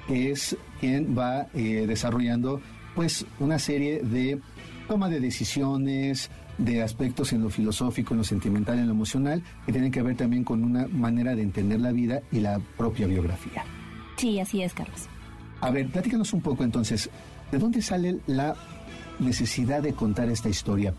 que 0.08 0.32
es 0.32 0.58
quien 0.80 1.18
va 1.18 1.48
eh, 1.54 1.86
desarrollando 1.88 2.62
pues 2.96 3.26
una 3.40 3.60
serie 3.60 4.02
de 4.02 4.40
toma 4.88 5.10
de 5.10 5.20
decisiones, 5.20 6.30
de 6.58 6.82
aspectos 6.82 7.34
en 7.34 7.42
lo 7.42 7.50
filosófico, 7.50 8.14
en 8.14 8.20
lo 8.20 8.24
sentimental, 8.24 8.80
en 8.80 8.88
lo 8.88 8.94
emocional, 8.94 9.44
que 9.66 9.72
tienen 9.72 9.92
que 9.92 10.02
ver 10.02 10.16
también 10.16 10.44
con 10.44 10.64
una 10.64 10.88
manera 10.88 11.36
de 11.36 11.42
entender 11.42 11.82
la 11.82 11.92
vida 11.92 12.22
y 12.32 12.40
la 12.40 12.60
propia 12.78 13.08
biografía. 13.08 13.64
Sí, 14.18 14.40
así 14.40 14.62
es, 14.62 14.74
Carlos. 14.74 15.08
A 15.62 15.72
ver, 15.72 15.88
platícanos 15.90 16.32
un 16.34 16.42
poco 16.42 16.64
entonces, 16.64 17.10
¿de 17.52 17.58
dónde 17.58 17.82
sale 17.82 18.20
la 18.28 18.56
necesidad 19.20 19.82
de 19.82 19.94
contar 19.94 20.30
esta 20.30 20.50
historia? 20.50 20.94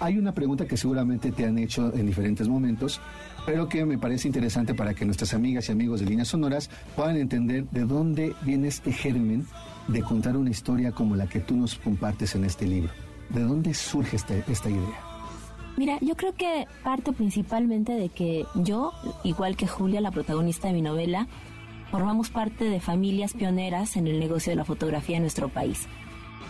Hay 0.00 0.18
una 0.18 0.32
pregunta 0.32 0.66
que 0.66 0.76
seguramente 0.76 1.30
te 1.32 1.44
han 1.46 1.58
hecho 1.58 1.92
en 1.94 2.06
diferentes 2.06 2.48
momentos, 2.48 3.00
pero 3.46 3.68
que 3.68 3.84
me 3.84 3.98
parece 3.98 4.26
interesante 4.28 4.74
para 4.74 4.94
que 4.94 5.04
nuestras 5.04 5.32
amigas 5.34 5.68
y 5.68 5.72
amigos 5.72 6.00
de 6.00 6.06
Líneas 6.06 6.28
Sonoras 6.28 6.70
puedan 6.96 7.16
entender 7.16 7.66
de 7.70 7.84
dónde 7.84 8.34
viene 8.42 8.68
este 8.68 8.92
germen 8.92 9.46
de 9.88 10.02
contar 10.02 10.36
una 10.36 10.50
historia 10.50 10.92
como 10.92 11.14
la 11.16 11.26
que 11.28 11.40
tú 11.40 11.56
nos 11.56 11.76
compartes 11.76 12.34
en 12.34 12.44
este 12.44 12.66
libro. 12.66 12.90
¿De 13.30 13.42
dónde 13.42 13.74
surge 13.74 14.16
este- 14.16 14.44
esta 14.48 14.70
idea? 14.70 15.00
Mira, 15.76 15.98
yo 16.00 16.14
creo 16.16 16.34
que 16.34 16.66
parte 16.84 17.12
principalmente 17.12 17.92
de 17.92 18.08
que 18.10 18.44
yo, 18.56 18.92
igual 19.24 19.56
que 19.56 19.66
Julia, 19.66 20.00
la 20.00 20.10
protagonista 20.10 20.68
de 20.68 20.74
mi 20.74 20.82
novela, 20.82 21.26
formamos 21.92 22.30
parte 22.30 22.64
de 22.64 22.80
familias 22.80 23.34
pioneras 23.34 23.96
en 23.96 24.08
el 24.08 24.18
negocio 24.18 24.50
de 24.50 24.56
la 24.56 24.64
fotografía 24.64 25.16
en 25.18 25.22
nuestro 25.22 25.48
país. 25.48 25.86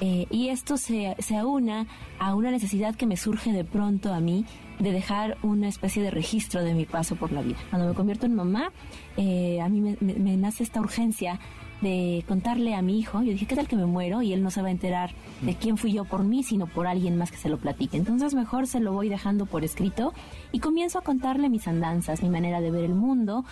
Eh, 0.01 0.27
y 0.31 0.49
esto 0.49 0.79
se, 0.79 1.15
se 1.19 1.37
aúna 1.37 1.87
a 2.19 2.35
una 2.35 2.51
necesidad 2.51 2.95
que 2.97 3.07
me 3.07 3.17
surge 3.17 3.53
de 3.53 3.63
pronto 3.65 4.13
a 4.15 4.21
mí 4.21 4.45
de 4.81 4.91
dejar 4.91 5.37
una 5.43 5.69
especie 5.69 6.03
de 6.03 6.11
registro 6.11 6.65
de 6.65 6.75
mi 6.75 6.87
paso 6.87 7.15
por 7.17 7.31
la 7.31 7.43
vida. 7.43 7.59
Cuando 7.71 7.87
me 7.89 7.95
convierto 7.95 8.27
en 8.27 8.35
mamá, 8.35 8.73
eh, 9.17 9.61
a 9.61 9.69
mí 9.69 9.81
me, 9.81 9.97
me- 10.01 10.15
me 10.15 10.37
nace 10.37 10.63
esta 10.65 10.81
urgencia 10.81 11.39
de 11.83 12.25
contarle 12.27 12.75
a 12.75 12.83
mi 12.83 12.99
hijo. 12.99 13.23
Yo 13.23 13.33
dije, 13.33 13.47
¿qué 13.47 13.55
tal 13.57 13.69
que 13.69 13.77
me 13.77 13.87
muero? 13.87 14.23
Y 14.23 14.33
él 14.33 14.43
no 14.43 14.51
se 14.53 14.63
va 14.63 14.69
a 14.69 14.71
enterar 14.73 15.11
de 15.43 15.55
quién 15.57 15.77
fui 15.77 15.93
yo 15.93 16.05
por 16.05 16.25
mí, 16.25 16.43
sino 16.45 16.67
por 16.69 16.87
alguien 16.87 17.17
más 17.17 17.31
que 17.31 17.37
se 17.37 17.49
lo 17.49 17.59
platique. 17.59 17.97
Entonces 17.97 18.35
mejor 18.35 18.67
se 18.69 18.81
lo 18.81 18.93
voy 18.93 19.09
dejando 19.09 19.47
por 19.47 19.63
escrito 19.65 20.13
y 20.53 20.61
comienzo 20.61 20.99
a 20.99 21.03
contarle 21.03 21.49
mis 21.49 21.67
andanzas, 21.69 22.23
mi 22.23 22.29
manera 22.29 22.61
de 22.61 22.71
ver 22.71 22.85
el 22.85 22.95
mundo. 22.95 23.45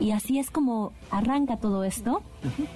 Y 0.00 0.10
así 0.12 0.38
es 0.38 0.50
como 0.50 0.92
arranca 1.10 1.58
todo 1.58 1.84
esto. 1.84 2.22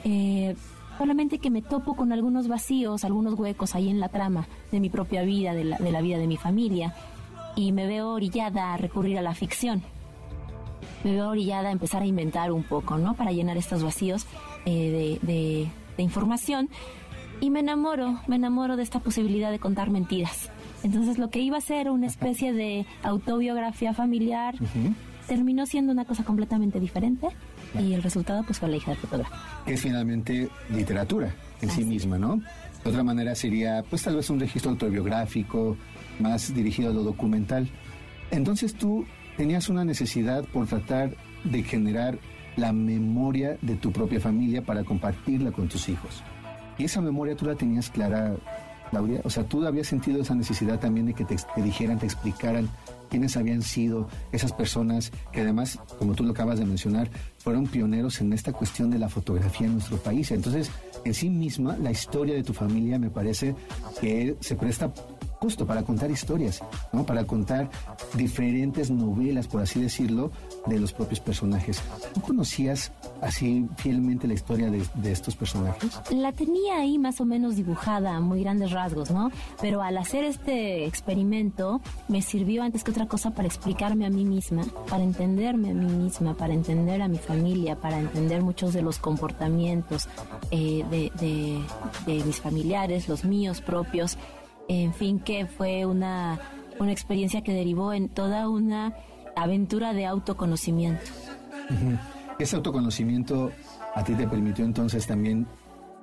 Eh, 0.05 0.55
solamente 0.99 1.39
que 1.39 1.51
me 1.51 1.63
topo 1.63 1.97
con 1.97 2.13
algunos 2.13 2.47
vacíos, 2.49 3.05
algunos 3.05 3.39
huecos 3.39 3.75
ahí 3.75 3.89
en 3.89 3.99
la 3.99 4.09
trama 4.11 4.47
de 4.71 4.79
mi 4.81 4.91
propia 4.91 5.23
vida, 5.23 5.55
de 5.55 5.65
la, 5.65 5.79
de 5.79 5.91
la 5.91 6.01
vida 6.03 6.19
de 6.19 6.27
mi 6.27 6.37
familia. 6.37 6.95
Y 7.57 7.73
me 7.73 7.87
veo 7.87 8.11
orillada 8.11 8.75
a 8.75 8.77
recurrir 8.77 9.19
a 9.19 9.23
la 9.23 9.35
ficción 9.35 9.83
me 11.03 11.13
veo 11.13 11.29
orillada 11.29 11.69
a 11.69 11.73
empezar 11.73 12.01
a 12.03 12.07
inventar 12.07 12.51
un 12.51 12.63
poco, 12.63 12.97
¿no? 12.97 13.13
Para 13.13 13.31
llenar 13.31 13.59
estos 13.59 13.83
vacíos 13.83 14.25
eh, 14.65 15.19
de, 15.23 15.27
de- 15.33 15.69
de 15.99 16.03
información. 16.03 16.71
Y 17.43 17.51
me 17.51 17.61
enamoro, 17.61 18.21
me 18.27 18.37
enamoro 18.37 18.77
de 18.77 18.83
esta 18.85 19.01
posibilidad 19.01 19.51
de 19.51 19.59
contar 19.59 19.91
mentiras. 19.91 20.51
Entonces 20.83 21.19
lo 21.19 21.29
que 21.29 21.41
iba 21.41 21.59
a 21.59 21.61
ser 21.61 21.91
una 21.91 22.07
especie 22.07 22.55
de 22.55 22.87
autobiografía 23.03 23.93
familiar 23.93 24.55
terminó 25.27 25.67
siendo 25.67 25.93
una 25.93 26.05
cosa 26.05 26.25
completamente 26.25 26.81
diferente 26.81 27.29
y 27.79 27.93
el 27.93 28.03
resultado 28.03 28.43
pues 28.45 28.59
fue 28.59 28.69
la 28.69 28.77
hija 28.77 28.91
del 28.91 29.01
fotógrafo. 29.01 29.35
que 29.67 29.75
es 29.75 29.81
finalmente 29.81 30.49
literatura 30.71 31.35
en 31.61 31.71
sí 31.71 31.85
misma, 31.85 32.19
¿no? 32.19 32.41
De 32.83 32.91
otra 32.91 33.03
manera 33.03 33.35
sería, 33.35 33.83
pues 33.89 34.03
tal 34.03 34.17
vez 34.17 34.29
un 34.29 34.39
registro 34.39 34.71
autobiográfico, 34.73 35.77
más 36.21 36.55
dirigido 36.55 36.91
a 36.91 36.93
lo 36.95 37.03
documental. 37.03 37.69
Entonces 38.31 38.75
tú 38.75 39.07
tenías 39.37 39.69
una 39.69 39.85
necesidad 39.85 40.45
por 40.45 40.67
tratar 40.67 41.17
de 41.45 41.63
generar 41.63 42.19
la 42.57 42.73
memoria 42.73 43.57
de 43.63 43.77
tu 43.77 43.91
propia 43.91 44.21
familia 44.21 44.63
para 44.63 44.85
compartirla 44.85 45.51
con 45.51 45.69
tus 45.69 45.89
hijos. 45.89 46.23
Y 46.79 46.85
esa 46.85 47.01
memoria 47.01 47.37
tú 47.37 47.47
la 47.47 47.55
tenías 47.55 47.91
clara, 47.91 48.35
Claudia. 48.91 49.21
O 49.25 49.31
sea, 49.31 49.45
tú 49.45 49.67
habías 49.67 49.87
sentido 49.87 50.21
esa 50.21 50.35
necesidad 50.35 50.79
también 50.79 51.07
de 51.07 51.15
que 51.15 51.25
te, 51.25 51.37
te 51.37 51.63
dijeran, 51.63 51.99
te 51.99 52.07
explicaran 52.07 52.69
quiénes 53.15 53.37
habían 53.37 53.63
sido 53.63 54.09
esas 54.33 54.53
personas 54.53 55.13
que 55.31 55.43
además, 55.43 55.79
como 56.01 56.17
tú 56.17 56.25
lo 56.25 56.33
acabas 56.33 56.59
de 56.59 56.67
mencionar, 56.67 57.09
fueron 57.39 57.69
pioneros 57.69 58.21
en 58.21 58.33
esta 58.33 58.53
cuestión 58.53 58.91
de 58.91 58.99
la 58.99 59.09
fotografía 59.09 59.69
en 59.69 59.75
nuestro 59.75 59.99
país. 59.99 60.33
Entonces, 60.33 60.69
en 61.05 61.15
sí 61.15 61.31
misma, 61.31 61.77
la 61.77 61.93
historia 61.93 62.35
de 62.35 62.43
tu 62.43 62.53
familia 62.53 62.99
me 62.99 63.11
parece 63.11 63.55
que 64.01 64.35
se 64.41 64.57
presta 64.57 64.93
justo 65.45 65.67
para 65.67 65.83
contar 65.83 66.11
historias, 66.11 66.63
¿no? 66.91 67.05
Para 67.05 67.27
contar 67.27 67.69
diferentes 68.15 68.91
novelas, 68.91 69.47
por 69.47 69.61
así 69.61 69.79
decirlo, 69.79 70.31
de 70.65 70.79
los 70.79 70.95
propios 70.95 71.21
personajes. 71.21 71.83
¿Tú 72.15 72.23
conocías 72.23 72.93
así 73.21 73.67
fielmente 73.77 74.27
la 74.27 74.33
historia 74.33 74.71
de, 74.71 75.13
estos 75.13 75.37
personajes? 75.37 76.01
La 76.11 76.33
tenía 76.33 76.79
ahí 76.79 76.97
más 76.97 77.21
o 77.21 77.27
menos 77.27 77.57
dibujada 77.57 78.17
a 78.17 78.21
muy 78.21 78.41
grandes 78.41 78.71
rasgos, 78.71 79.11
¿no? 79.11 79.31
Pero 79.61 79.83
al 79.83 79.99
hacer 79.99 80.25
este 80.25 80.87
experimento 80.87 81.83
me 82.09 82.23
sirvió 82.23 82.63
antes 82.63 82.83
que 82.83 82.93
otra 82.93 83.07
cosa 83.07 83.33
para 83.33 83.47
explicarme 83.47 84.07
a 84.07 84.11
mí 84.11 84.25
misma, 84.25 84.65
para 84.89 85.05
entenderme 85.05 85.73
a 85.73 85.75
mí 85.75 85.93
misma, 85.93 86.33
para 86.33 86.55
entender 86.55 87.03
a 87.03 87.09
mi 87.09 87.19
familia, 87.19 87.77
para 87.77 88.01
entender 88.01 88.41
muchos 88.41 88.73
de 88.73 88.81
los 88.81 88.99
comportamientos 88.99 90.09
eh, 90.51 90.87
de 92.07 92.25
mis 92.25 92.41
familiares, 92.41 93.11
los 93.11 93.27
míos 93.27 93.61
propios. 93.61 94.17
En 94.69 94.95
fin, 94.95 95.21
que 95.21 95.47
fue 95.47 95.87
una, 95.87 96.39
una 96.79 96.93
experiencia 96.93 97.43
que 97.43 97.53
derivó 97.53 97.93
en 97.93 98.09
toda 98.09 98.49
una 98.49 98.95
aventura 99.37 99.93
de 99.93 100.07
autoconocimiento. 100.07 101.11
Ese 102.39 102.57
autoconocimiento 102.57 103.51
a 103.95 104.03
ti 104.03 104.15
te 104.15 104.27
permitió 104.27 104.65
entonces 104.65 105.07
también 105.07 105.47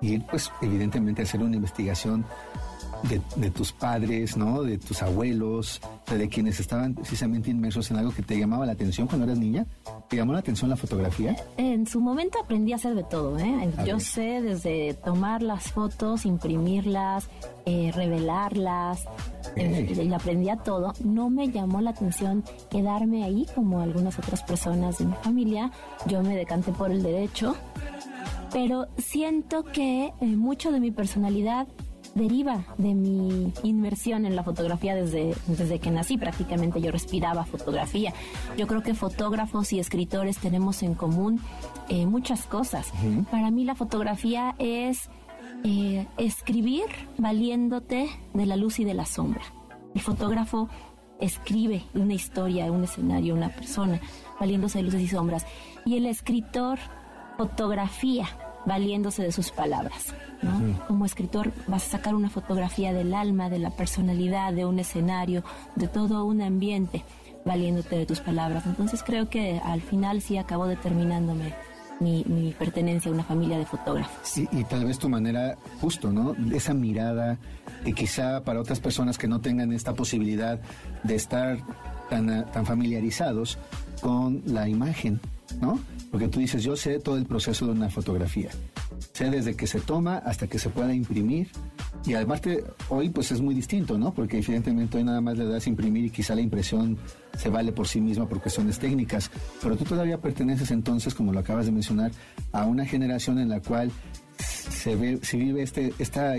y 0.02 0.20
pues 0.20 0.52
evidentemente 0.62 1.22
hacer 1.22 1.42
una 1.42 1.56
investigación 1.56 2.26
de, 3.36 3.52
tus 3.52 3.72
padres, 3.72 4.38
¿no? 4.38 4.64
De 4.64 4.78
tus 4.78 5.02
abuelos, 5.02 5.82
de 6.10 6.30
quienes 6.30 6.60
estaban 6.60 6.94
precisamente 6.94 7.50
inmersos 7.50 7.90
en 7.92 7.98
algo 7.98 8.12
que 8.12 8.22
te 8.22 8.38
llamaba 8.38 8.66
la 8.66 8.74
atención 8.74 9.08
cuando 9.08 9.26
eras 9.26 9.38
niña. 9.38 9.66
¿Te 10.10 10.18
llamó 10.18 10.34
la 10.34 10.40
atención 10.40 10.70
la 10.70 10.76
fotografía? 10.76 11.36
En 11.58 11.88
su 11.88 12.02
momento 12.02 12.40
aprendí 12.42 12.74
a 12.74 12.76
hacer 12.76 12.96
de 12.96 13.04
todo, 13.04 13.38
¿eh? 13.40 13.72
Yo 13.86 14.00
sé 14.00 14.42
desde 14.42 14.94
tomar 14.94 15.42
las 15.42 15.72
fotos, 15.72 16.26
imprimirlas, 16.26 17.30
eh, 17.66 17.92
revelarlas, 17.94 19.06
eh, 19.56 19.94
y 20.04 20.14
aprendí 20.14 20.50
a 20.50 20.58
todo. 20.58 20.94
No 21.04 21.30
me 21.30 21.50
llamó 21.50 21.82
la 21.82 21.92
atención 21.92 22.44
quedarme 22.70 23.24
ahí 23.24 23.46
como 23.56 23.82
algunas 23.82 24.18
otras 24.20 24.44
personas 24.44 24.98
de 25.00 25.06
mi 25.06 25.14
familia. 25.22 25.72
Yo 26.08 26.22
me 26.24 26.36
decanté 26.36 26.72
por 26.72 26.92
el 26.92 27.04
derecho, 27.04 27.56
pero 28.52 28.88
siento 28.98 29.64
que 29.64 30.14
eh, 30.20 30.26
mucho 30.26 30.72
de 30.72 30.80
mi 30.80 30.92
personalidad 30.92 31.68
deriva 32.16 32.66
de 32.78 32.94
mi 32.94 33.54
inmersión 33.64 34.26
en 34.26 34.36
la 34.36 34.44
fotografía 34.44 34.96
desde, 34.96 35.36
desde 35.48 35.80
que 35.80 35.92
nací. 35.92 36.18
Prácticamente 36.18 36.82
yo 36.82 36.92
respiraba 36.92 37.46
fotografía. 37.46 38.14
Yo 38.58 38.68
creo 38.68 38.84
que 38.84 38.94
fotógrafos 38.94 39.74
y 39.74 39.80
escritores 39.80 40.38
tenemos 40.38 40.84
en 40.84 40.94
común 40.94 41.40
eh, 41.90 42.06
muchas 42.06 42.44
cosas. 42.44 42.92
Para 43.30 43.52
mí 43.52 43.66
la 43.66 43.76
fotografía 43.76 44.56
es 44.60 45.10
eh, 45.64 46.08
escribir 46.18 46.86
valiéndote 47.18 48.10
de 48.34 48.46
la 48.46 48.56
luz 48.56 48.80
y 48.80 48.84
de 48.84 48.94
la 48.94 49.06
sombra. 49.06 49.42
El 49.94 50.02
fotógrafo 50.02 50.70
escribe 51.20 51.84
una 51.94 52.14
historia, 52.14 52.72
un 52.72 52.84
escenario, 52.84 53.36
una 53.36 53.50
persona, 53.50 54.02
valiéndose 54.40 54.80
de 54.80 54.84
luces 54.84 55.02
y 55.02 55.08
sombras. 55.08 55.46
Y 55.86 55.98
el 55.98 56.06
escritor 56.06 56.80
fotografía 57.38 58.28
valiéndose 58.66 59.24
de 59.24 59.32
sus 59.32 59.52
palabras. 59.52 60.14
Como 60.88 61.06
escritor 61.06 61.52
vas 61.68 61.86
a 61.88 61.92
sacar 61.92 62.16
una 62.16 62.30
fotografía 62.30 62.94
del 62.94 63.14
alma, 63.14 63.50
de 63.50 63.60
la 63.60 63.70
personalidad, 63.70 64.54
de 64.54 64.66
un 64.66 64.80
escenario, 64.80 65.44
de 65.76 65.88
todo 65.88 66.26
un 66.26 66.42
ambiente, 66.42 67.04
valiéndote 67.46 67.96
de 67.98 68.06
tus 68.06 68.20
palabras. 68.20 68.66
Entonces 68.66 69.04
creo 69.04 69.30
que 69.30 69.60
al 69.64 69.82
final 69.82 70.22
sí 70.22 70.38
acabó 70.38 70.66
determinándome 70.66 71.54
mi, 72.00 72.56
pertenencia 72.58 73.12
a 73.12 73.14
una 73.14 73.24
familia 73.24 73.58
de 73.60 73.66
fotógrafos. 73.66 74.38
Y, 74.38 74.50
y, 74.52 74.64
tal 74.64 74.86
vez 74.86 74.98
tu 74.98 75.08
manera, 75.08 75.56
justo, 75.80 76.12
¿no? 76.12 76.36
Esa 76.54 76.74
mirada 76.74 77.38
que 77.86 77.94
quizá 77.94 78.44
para 78.44 78.60
otras 78.60 78.80
personas 78.80 79.18
que 79.18 79.28
no 79.28 79.42
tengan 79.42 79.72
esta 79.72 79.94
posibilidad 79.94 80.60
de 81.04 81.16
estar 81.16 81.60
tan, 82.10 82.52
tan 82.52 82.66
familiarizados 82.66 83.58
con 84.02 84.42
la 84.46 84.68
imagen, 84.68 85.20
¿no? 85.60 85.80
Porque 86.12 86.28
tú 86.28 86.40
dices, 86.40 86.64
yo 86.64 86.76
sé 86.76 87.00
todo 87.00 87.18
el 87.18 87.26
proceso 87.26 87.66
de 87.66 87.72
una 87.72 87.90
fotografía. 87.90 88.50
Sé 89.14 89.30
desde 89.30 89.56
que 89.56 89.66
se 89.66 89.80
toma 89.80 90.18
hasta 90.18 90.48
que 90.48 90.60
se 90.60 90.70
pueda 90.70 90.94
imprimir. 90.94 91.50
Y 92.06 92.14
además 92.16 92.42
hoy 92.90 93.10
pues 93.10 93.32
es 93.32 93.42
muy 93.42 93.56
distinto, 93.56 93.98
¿no? 93.98 94.14
Porque 94.14 94.40
evidentemente 94.40 94.98
hoy 94.98 95.04
nada 95.04 95.22
más 95.22 95.38
le 95.38 95.46
das 95.46 95.68
imprimir 95.68 96.06
y 96.06 96.10
quizá 96.10 96.36
la 96.36 96.42
impresión 96.42 96.98
se 97.38 97.50
vale 97.50 97.72
por 97.72 97.88
sí 97.88 98.02
misma 98.02 98.28
por 98.28 98.42
cuestiones 98.42 98.78
técnicas. 98.80 99.32
Pero 99.62 99.78
tú 99.78 99.86
todavía 99.86 100.20
perteneces 100.20 100.72
entonces, 100.72 101.14
como 101.14 101.32
lo 101.32 101.40
acabas 101.40 101.66
de 101.66 101.72
mencionar, 101.72 102.12
a 102.52 102.66
una 102.66 102.86
generación 102.86 103.40
en 103.40 103.50
la 103.50 103.62
cual 103.62 103.92
se, 104.42 104.96
ve, 104.96 105.20
se 105.22 105.38
vive 105.38 105.62
este, 105.62 105.94
esta, 106.00 106.34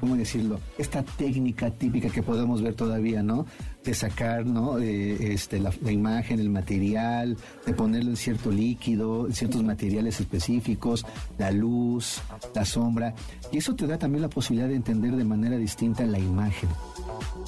¿cómo 0.00 0.16
decirlo? 0.16 0.60
Esta 0.78 1.02
técnica 1.02 1.70
típica 1.70 2.10
que 2.10 2.22
podemos 2.22 2.62
ver 2.62 2.74
todavía, 2.74 3.22
¿no? 3.22 3.46
De 3.86 3.94
sacar, 3.94 4.44
¿no? 4.44 4.78
este, 4.78 5.60
la, 5.60 5.72
imagen, 5.92 6.40
el 6.40 6.50
material, 6.50 7.36
de 7.64 7.72
ponerlo 7.72 8.10
en 8.10 8.16
cierto 8.16 8.50
líquido, 8.50 9.28
en 9.28 9.32
ciertos 9.32 9.62
materiales 9.62 10.20
específicos, 10.20 11.06
la 11.38 11.52
luz, 11.52 12.20
la 12.52 12.64
sombra. 12.64 13.14
Y 13.52 13.58
eso 13.58 13.76
te 13.76 13.86
da 13.86 13.96
también 13.96 14.22
la 14.22 14.28
posibilidad 14.28 14.68
de 14.68 14.74
entender 14.74 15.14
de 15.14 15.22
manera 15.22 15.56
distinta 15.56 16.04
la 16.04 16.18
imagen. 16.18 16.68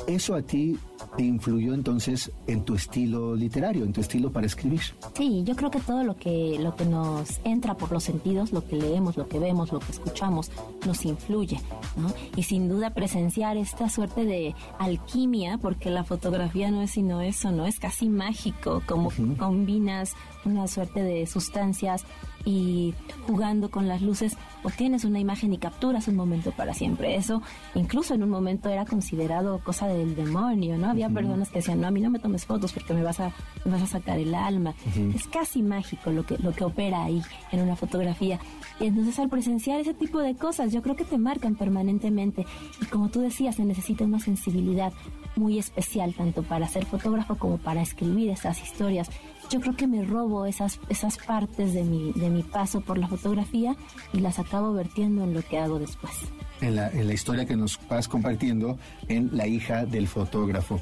Eso 0.06 0.36
a 0.36 0.42
ti 0.42 0.78
te 1.18 1.24
influyó 1.24 1.74
entonces 1.74 2.30
en 2.46 2.62
tu 2.62 2.76
estilo 2.76 3.34
literario, 3.34 3.84
en 3.84 3.92
tu 3.92 4.00
estilo 4.00 4.30
para 4.30 4.46
escribir. 4.46 4.82
Sí, 5.16 5.42
yo 5.44 5.56
creo 5.56 5.68
que 5.68 5.80
todo 5.80 6.04
lo 6.04 6.14
que 6.14 6.56
lo 6.60 6.76
que 6.76 6.84
nos 6.84 7.40
entra 7.42 7.76
por 7.76 7.90
los 7.90 8.04
sentidos, 8.04 8.52
lo 8.52 8.64
que 8.64 8.76
leemos, 8.76 9.16
lo 9.16 9.26
que 9.26 9.40
vemos, 9.40 9.72
lo 9.72 9.80
que 9.80 9.90
escuchamos, 9.90 10.52
nos 10.86 11.04
influye, 11.04 11.60
¿no? 11.96 12.12
Y 12.36 12.44
sin 12.44 12.68
duda 12.68 12.90
presenciar 12.90 13.56
esta 13.56 13.88
suerte 13.88 14.26
de 14.26 14.54
alquimia, 14.78 15.58
porque 15.58 15.90
la 15.90 16.04
fotografía 16.04 16.70
no 16.70 16.82
es 16.82 16.92
sino 16.92 17.20
eso, 17.20 17.50
no 17.50 17.66
es 17.66 17.80
casi 17.80 18.08
mágico, 18.08 18.80
como 18.86 19.10
combinas 19.36 20.12
una 20.44 20.68
suerte 20.68 21.02
de 21.02 21.26
sustancias 21.26 22.04
y 22.44 22.94
jugando 23.26 23.70
con 23.70 23.88
las 23.88 24.02
luces 24.02 24.36
obtienes 24.62 25.04
una 25.04 25.20
imagen 25.20 25.52
y 25.52 25.58
capturas 25.58 26.08
un 26.08 26.16
momento 26.16 26.50
para 26.52 26.74
siempre. 26.74 27.16
Eso 27.16 27.42
incluso 27.74 28.14
en 28.14 28.22
un 28.22 28.30
momento 28.30 28.68
era 28.68 28.84
considerado 28.84 29.60
cosa 29.60 29.86
del 29.86 30.14
demonio, 30.14 30.76
¿no? 30.76 30.90
Había 30.90 31.08
personas 31.08 31.48
que 31.50 31.58
decían, 31.58 31.80
no, 31.80 31.88
a 31.88 31.90
mí 31.90 32.00
no 32.00 32.10
me 32.10 32.18
tomes 32.18 32.46
fotos 32.46 32.72
porque 32.72 32.94
me 32.94 33.02
vas 33.02 33.20
a, 33.20 33.32
me 33.64 33.72
vas 33.72 33.82
a 33.82 33.86
sacar 33.86 34.18
el 34.18 34.34
alma. 34.34 34.74
Es 35.14 35.26
casi 35.26 35.62
mágico 35.62 36.10
lo 36.10 36.24
que, 36.24 36.38
lo 36.38 36.52
que 36.52 36.64
opera 36.64 37.04
ahí 37.04 37.22
en 37.52 37.60
una 37.60 37.76
fotografía. 37.76 38.38
Y 38.80 38.86
entonces 38.86 39.18
al 39.18 39.28
presenciar 39.28 39.80
ese 39.80 39.94
tipo 39.94 40.20
de 40.20 40.34
cosas, 40.34 40.72
yo 40.72 40.82
creo 40.82 40.96
que 40.96 41.04
te 41.04 41.18
marcan 41.18 41.54
permanentemente. 41.54 42.46
Y 42.80 42.86
como 42.86 43.08
tú 43.08 43.20
decías, 43.20 43.56
se 43.56 43.64
necesita 43.64 44.04
una 44.04 44.20
sensibilidad 44.20 44.92
muy 45.36 45.58
especial, 45.58 46.14
tanto 46.14 46.42
para 46.42 46.66
ser 46.68 46.84
fotógrafo 46.84 47.36
como 47.36 47.58
para 47.58 47.82
escribir 47.82 48.30
esas 48.30 48.60
historias 48.62 49.08
yo 49.50 49.60
creo 49.60 49.76
que 49.76 49.86
me 49.86 50.04
robo 50.04 50.46
esas, 50.46 50.78
esas 50.88 51.16
partes 51.18 51.72
de 51.72 51.82
mi, 51.82 52.12
de 52.12 52.30
mi 52.30 52.42
paso 52.42 52.80
por 52.80 52.98
la 52.98 53.08
fotografía 53.08 53.76
y 54.12 54.20
las 54.20 54.38
acabo 54.38 54.72
vertiendo 54.72 55.24
en 55.24 55.34
lo 55.34 55.42
que 55.42 55.58
hago 55.58 55.78
después. 55.78 56.12
En 56.60 56.76
la, 56.76 57.12
historia 57.12 57.46
que 57.46 57.56
nos 57.56 57.78
vas 57.88 58.08
compartiendo 58.08 58.78
en 59.08 59.30
La 59.36 59.46
hija 59.46 59.86
del 59.86 60.08
fotógrafo. 60.08 60.80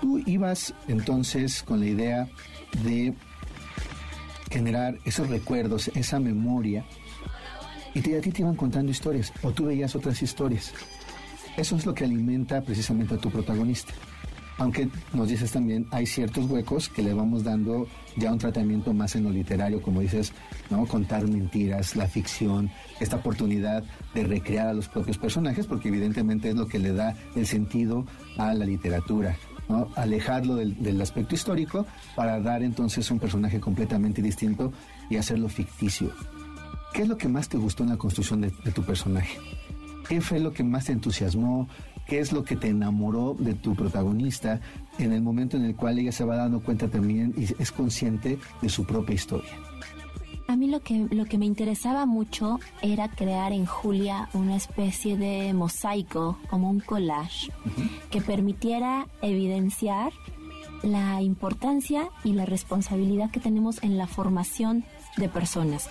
Tú 0.00 0.18
ibas 0.26 0.74
entonces 0.88 1.62
con 1.62 1.80
la 1.80 1.86
idea 1.86 2.28
de 2.84 3.14
generar 4.50 4.98
esos 5.04 5.28
recuerdos, 5.28 5.88
esa 5.94 6.18
memoria, 6.18 6.84
y 7.94 7.98
a 8.14 8.20
ti 8.20 8.30
te 8.30 8.42
iban 8.42 8.56
contando 8.56 8.90
historias, 8.90 9.32
o 9.42 9.52
tú 9.52 9.66
veías 9.66 9.94
otras 9.94 10.20
historias. 10.22 10.72
Eso 11.56 11.76
es 11.76 11.86
lo 11.86 11.94
que 11.94 12.04
alimenta 12.04 12.60
precisamente 12.62 13.14
a 13.14 13.18
tu 13.18 13.30
protagonista 13.30 13.92
aunque 14.62 14.88
nos 15.12 15.28
dices 15.28 15.50
también 15.50 15.86
hay 15.90 16.06
ciertos 16.06 16.46
huecos 16.46 16.88
que 16.88 17.02
le 17.02 17.12
vamos 17.12 17.42
dando 17.42 17.88
ya 18.16 18.32
un 18.32 18.38
tratamiento 18.38 18.94
más 18.94 19.16
en 19.16 19.24
lo 19.24 19.30
literario, 19.30 19.82
como 19.82 20.00
dices, 20.00 20.32
¿no? 20.70 20.86
Contar 20.86 21.26
mentiras, 21.26 21.96
la 21.96 22.06
ficción, 22.06 22.70
esta 23.00 23.16
oportunidad 23.16 23.82
de 24.14 24.22
recrear 24.22 24.68
a 24.68 24.72
los 24.72 24.88
propios 24.88 25.18
personajes, 25.18 25.66
porque 25.66 25.88
evidentemente 25.88 26.50
es 26.50 26.54
lo 26.54 26.68
que 26.68 26.78
le 26.78 26.92
da 26.92 27.16
el 27.34 27.46
sentido 27.46 28.06
a 28.38 28.54
la 28.54 28.64
literatura. 28.64 29.36
alejarlo 29.96 30.56
del, 30.56 31.00
aspecto 31.00 31.34
histórico 31.34 31.86
para 32.14 32.40
dar 32.40 32.62
entonces 32.62 33.10
un 33.10 33.18
personaje 33.18 33.58
completamente 33.58 34.22
distinto 34.22 34.72
y 35.10 35.16
hacerlo 35.16 35.48
ficticio. 35.48 36.10
¿Qué 36.92 37.02
es 37.02 37.08
lo 37.08 37.16
que 37.16 37.28
más 37.28 37.48
te 37.48 37.56
gustó 37.56 37.82
en 37.82 37.90
la 37.90 37.96
construcción 37.96 38.42
de 38.42 38.50
tu 38.50 38.82
personaje? 38.82 39.38
¿Qué 40.08 40.20
fue 40.20 40.40
lo 40.40 40.52
que 40.52 40.62
más 40.62 40.84
te 40.84 40.92
entusiasmó? 40.92 41.68
Qué 42.06 42.20
es 42.20 42.32
lo 42.32 42.44
que 42.44 42.56
te 42.56 42.68
enamoró 42.68 43.34
de 43.38 43.54
tu 43.54 43.74
protagonista 43.74 44.60
en 44.98 45.12
el 45.12 45.22
momento 45.22 45.56
en 45.56 45.64
el 45.64 45.76
cual 45.76 45.98
ella 45.98 46.12
se 46.12 46.24
va 46.24 46.36
dando 46.36 46.60
cuenta 46.60 46.88
también 46.88 47.34
y 47.36 47.44
es 47.60 47.72
consciente 47.72 48.38
de 48.60 48.68
su 48.68 48.84
propia 48.84 49.14
historia. 49.14 49.50
A 50.48 50.56
mí 50.56 50.68
lo 50.68 50.80
que, 50.80 51.06
lo 51.10 51.24
que 51.24 51.38
me 51.38 51.46
interesaba 51.46 52.04
mucho 52.04 52.60
era 52.82 53.08
crear 53.08 53.52
en 53.52 53.64
Julia 53.64 54.28
una 54.34 54.56
especie 54.56 55.16
de 55.16 55.54
mosaico, 55.54 56.38
como 56.50 56.68
un 56.68 56.80
collage, 56.80 57.50
que 58.10 58.20
permitiera 58.20 59.06
evidenciar 59.22 60.12
la 60.82 61.22
importancia 61.22 62.08
y 62.24 62.32
la 62.32 62.44
responsabilidad 62.44 63.30
que 63.30 63.40
tenemos 63.40 63.82
en 63.82 63.96
la 63.96 64.06
formación 64.06 64.84
de 65.16 65.28
personas. 65.28 65.88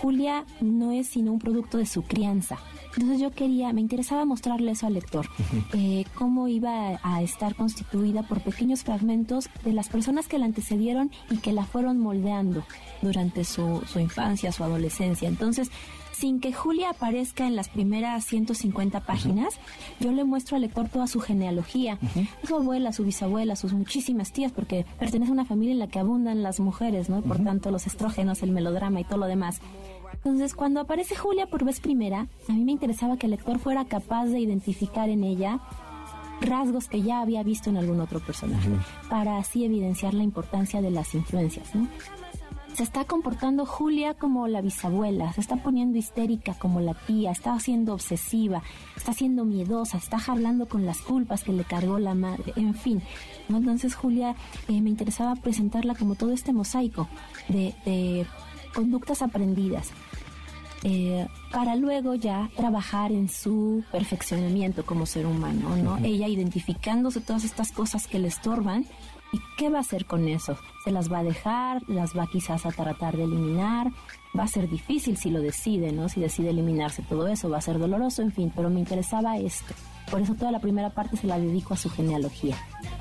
Julia 0.00 0.44
no 0.60 0.92
es 0.92 1.08
sino 1.08 1.32
un 1.32 1.38
producto 1.38 1.76
de 1.76 1.84
su 1.84 2.02
crianza. 2.02 2.58
Entonces 2.94 3.20
yo 3.20 3.30
quería, 3.30 3.72
me 3.72 3.80
interesaba 3.80 4.24
mostrarle 4.24 4.72
eso 4.72 4.86
al 4.86 4.94
lector, 4.94 5.28
eh, 5.74 6.04
cómo 6.14 6.48
iba 6.48 6.98
a 7.02 7.22
estar 7.22 7.54
constituida 7.54 8.22
por 8.22 8.40
pequeños 8.40 8.82
fragmentos 8.82 9.48
de 9.64 9.72
las 9.72 9.88
personas 9.88 10.26
que 10.26 10.38
la 10.38 10.46
antecedieron 10.46 11.10
y 11.30 11.36
que 11.36 11.52
la 11.52 11.64
fueron 11.64 11.98
moldeando 11.98 12.64
durante 13.02 13.44
su, 13.44 13.82
su 13.86 14.00
infancia, 14.00 14.50
su 14.52 14.64
adolescencia. 14.64 15.28
Entonces, 15.28 15.70
sin 16.20 16.38
que 16.38 16.52
Julia 16.52 16.90
aparezca 16.90 17.46
en 17.46 17.56
las 17.56 17.70
primeras 17.70 18.26
150 18.26 19.00
páginas, 19.00 19.54
yo 20.00 20.12
le 20.12 20.24
muestro 20.24 20.56
al 20.56 20.62
lector 20.62 20.88
toda 20.90 21.06
su 21.06 21.18
genealogía, 21.20 21.98
su 22.46 22.56
abuela, 22.56 22.92
su 22.92 23.04
bisabuela, 23.04 23.56
sus 23.56 23.72
muchísimas 23.72 24.30
tías, 24.30 24.52
porque 24.52 24.84
pertenece 24.98 25.30
a 25.30 25.32
una 25.32 25.46
familia 25.46 25.72
en 25.72 25.78
la 25.78 25.88
que 25.88 25.98
abundan 25.98 26.42
las 26.42 26.60
mujeres, 26.60 27.08
¿no? 27.08 27.22
Por 27.22 27.42
tanto, 27.42 27.70
los 27.70 27.86
estrógenos, 27.86 28.42
el 28.42 28.52
melodrama 28.52 29.00
y 29.00 29.04
todo 29.04 29.16
lo 29.16 29.26
demás. 29.26 29.62
Entonces, 30.12 30.54
cuando 30.54 30.80
aparece 30.80 31.16
Julia 31.16 31.46
por 31.46 31.64
vez 31.64 31.80
primera, 31.80 32.26
a 32.48 32.52
mí 32.52 32.64
me 32.64 32.72
interesaba 32.72 33.16
que 33.16 33.26
el 33.26 33.30
lector 33.30 33.58
fuera 33.58 33.86
capaz 33.86 34.26
de 34.26 34.40
identificar 34.40 35.08
en 35.08 35.24
ella 35.24 35.60
rasgos 36.42 36.88
que 36.88 37.00
ya 37.00 37.20
había 37.20 37.42
visto 37.42 37.70
en 37.70 37.78
algún 37.78 38.00
otro 38.00 38.20
personaje, 38.20 38.68
para 39.08 39.38
así 39.38 39.64
evidenciar 39.64 40.12
la 40.12 40.22
importancia 40.22 40.82
de 40.82 40.90
las 40.90 41.14
influencias. 41.14 41.70
Se 42.74 42.82
está 42.82 43.04
comportando 43.04 43.66
Julia 43.66 44.14
como 44.14 44.46
la 44.48 44.60
bisabuela, 44.60 45.32
se 45.32 45.40
está 45.40 45.56
poniendo 45.56 45.98
histérica 45.98 46.54
como 46.54 46.80
la 46.80 46.94
tía, 46.94 47.30
está 47.30 47.58
siendo 47.58 47.92
obsesiva, 47.94 48.62
está 48.96 49.12
siendo 49.12 49.44
miedosa, 49.44 49.98
está 49.98 50.18
hablando 50.26 50.66
con 50.66 50.86
las 50.86 50.98
culpas 50.98 51.42
que 51.42 51.52
le 51.52 51.64
cargó 51.64 51.98
la 51.98 52.14
madre, 52.14 52.52
en 52.56 52.74
fin. 52.74 53.02
Entonces 53.48 53.94
Julia 53.94 54.34
eh, 54.68 54.80
me 54.80 54.90
interesaba 54.90 55.34
presentarla 55.36 55.94
como 55.94 56.14
todo 56.14 56.32
este 56.32 56.52
mosaico 56.52 57.08
de, 57.48 58.26
conductas 58.74 59.20
aprendidas. 59.22 59.90
Eh, 60.82 61.26
para 61.52 61.76
luego 61.76 62.14
ya 62.14 62.48
trabajar 62.56 63.12
en 63.12 63.28
su 63.28 63.84
perfeccionamiento 63.92 64.86
como 64.86 65.04
ser 65.04 65.26
humano, 65.26 65.76
¿no? 65.76 65.98
Ella 65.98 66.26
identificándose 66.26 67.20
todas 67.20 67.44
estas 67.44 67.72
cosas 67.72 68.06
que 68.06 68.18
le 68.18 68.28
estorban 68.28 68.86
¿Y 69.32 69.40
qué 69.56 69.68
va 69.70 69.78
a 69.78 69.82
hacer 69.82 70.06
con 70.06 70.28
eso? 70.28 70.56
¿Se 70.84 70.90
las 70.90 71.10
va 71.12 71.18
a 71.18 71.24
dejar? 71.24 71.82
¿Las 71.88 72.16
va 72.16 72.26
quizás 72.26 72.66
a 72.66 72.70
tratar 72.70 73.16
de 73.16 73.24
eliminar? 73.24 73.92
Va 74.36 74.44
a 74.44 74.48
ser 74.48 74.68
difícil 74.68 75.16
si 75.16 75.30
lo 75.30 75.40
decide, 75.40 75.92
¿no? 75.92 76.08
Si 76.08 76.20
decide 76.20 76.50
eliminarse 76.50 77.02
todo 77.02 77.28
eso, 77.28 77.48
va 77.48 77.58
a 77.58 77.62
ser 77.62 77.78
doloroso, 77.78 78.22
en 78.22 78.32
fin, 78.32 78.52
pero 78.54 78.70
me 78.70 78.80
interesaba 78.80 79.38
esto. 79.38 79.74
Por 80.10 80.20
eso 80.20 80.34
toda 80.34 80.50
la 80.50 80.58
primera 80.58 80.90
parte 80.90 81.16
se 81.16 81.26
la 81.26 81.38
dedico 81.38 81.74
a 81.74 81.76
su 81.76 81.90
genealogía. 81.90 82.56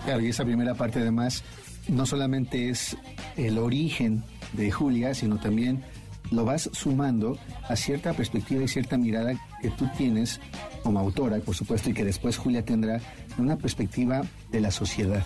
Claro, 0.06 0.22
y 0.22 0.28
esa 0.28 0.46
primera 0.46 0.76
parte 0.76 1.00
además 1.00 1.44
no 1.88 2.06
solamente 2.06 2.70
es 2.70 2.96
el 3.36 3.58
origen 3.58 4.24
de 4.54 4.72
Julia, 4.72 5.16
sino 5.16 5.40
también 5.40 5.84
lo 6.30 6.46
vas 6.46 6.70
sumando 6.74 7.40
a 7.68 7.76
cierta 7.76 8.14
perspectiva 8.14 8.64
y 8.64 8.68
cierta 8.68 8.98
mirada 8.98 9.34
que 9.62 9.72
tú 9.72 9.88
tienes 9.98 10.40
como 10.84 11.00
autora, 11.00 11.40
por 11.40 11.56
supuesto, 11.56 11.90
y 11.90 11.94
que 11.94 12.06
después 12.06 12.38
Julia 12.38 12.64
tendrá 12.64 13.02
una 13.40 13.58
perspectiva 13.58 14.22
de 14.52 14.62
la 14.62 14.70
sociedad 14.70 15.26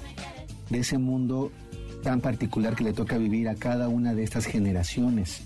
de 0.70 0.80
ese 0.80 0.98
mundo 0.98 1.52
tan 2.04 2.22
particular 2.22 2.76
que 2.76 2.84
le 2.84 2.94
toca 2.94 3.18
vivir 3.18 3.48
a 3.50 3.56
cada 3.56 3.88
una 3.88 4.14
de 4.14 4.24
estas 4.24 4.46
generaciones. 4.46 5.42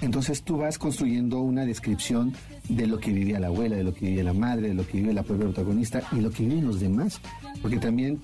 Entonces 0.00 0.42
tú 0.42 0.56
vas 0.56 0.78
construyendo 0.78 1.40
una 1.40 1.66
descripción 1.66 2.32
de 2.68 2.86
lo 2.86 2.98
que 2.98 3.12
vivía 3.12 3.38
la 3.38 3.48
abuela, 3.48 3.76
de 3.76 3.84
lo 3.84 3.92
que 3.92 4.06
vivía 4.06 4.24
la 4.24 4.32
madre, 4.32 4.68
de 4.68 4.74
lo 4.74 4.86
que 4.86 4.98
vive 4.98 5.12
la 5.12 5.22
propia 5.22 5.46
protagonista 5.46 6.02
y 6.12 6.20
lo 6.20 6.30
que 6.30 6.44
viven 6.44 6.66
los 6.66 6.80
demás. 6.80 7.20
Porque 7.60 7.76
también 7.76 8.20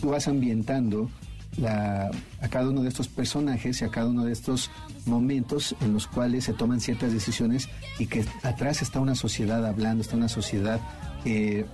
tú 0.00 0.10
vas 0.10 0.26
ambientando 0.26 1.08
a 1.62 2.10
cada 2.48 2.70
uno 2.70 2.82
de 2.82 2.88
estos 2.88 3.08
personajes 3.08 3.82
y 3.82 3.84
a 3.84 3.88
cada 3.88 4.08
uno 4.08 4.24
de 4.24 4.32
estos 4.32 4.70
momentos 5.04 5.76
en 5.80 5.92
los 5.92 6.06
cuales 6.06 6.44
se 6.44 6.54
toman 6.54 6.80
ciertas 6.80 7.12
decisiones 7.12 7.68
y 7.98 8.06
que 8.06 8.24
atrás 8.42 8.82
está 8.82 9.00
una 9.00 9.14
sociedad 9.14 9.64
hablando, 9.66 10.02
está 10.02 10.16
una 10.16 10.28
sociedad 10.28 10.80
eh, 11.24 11.66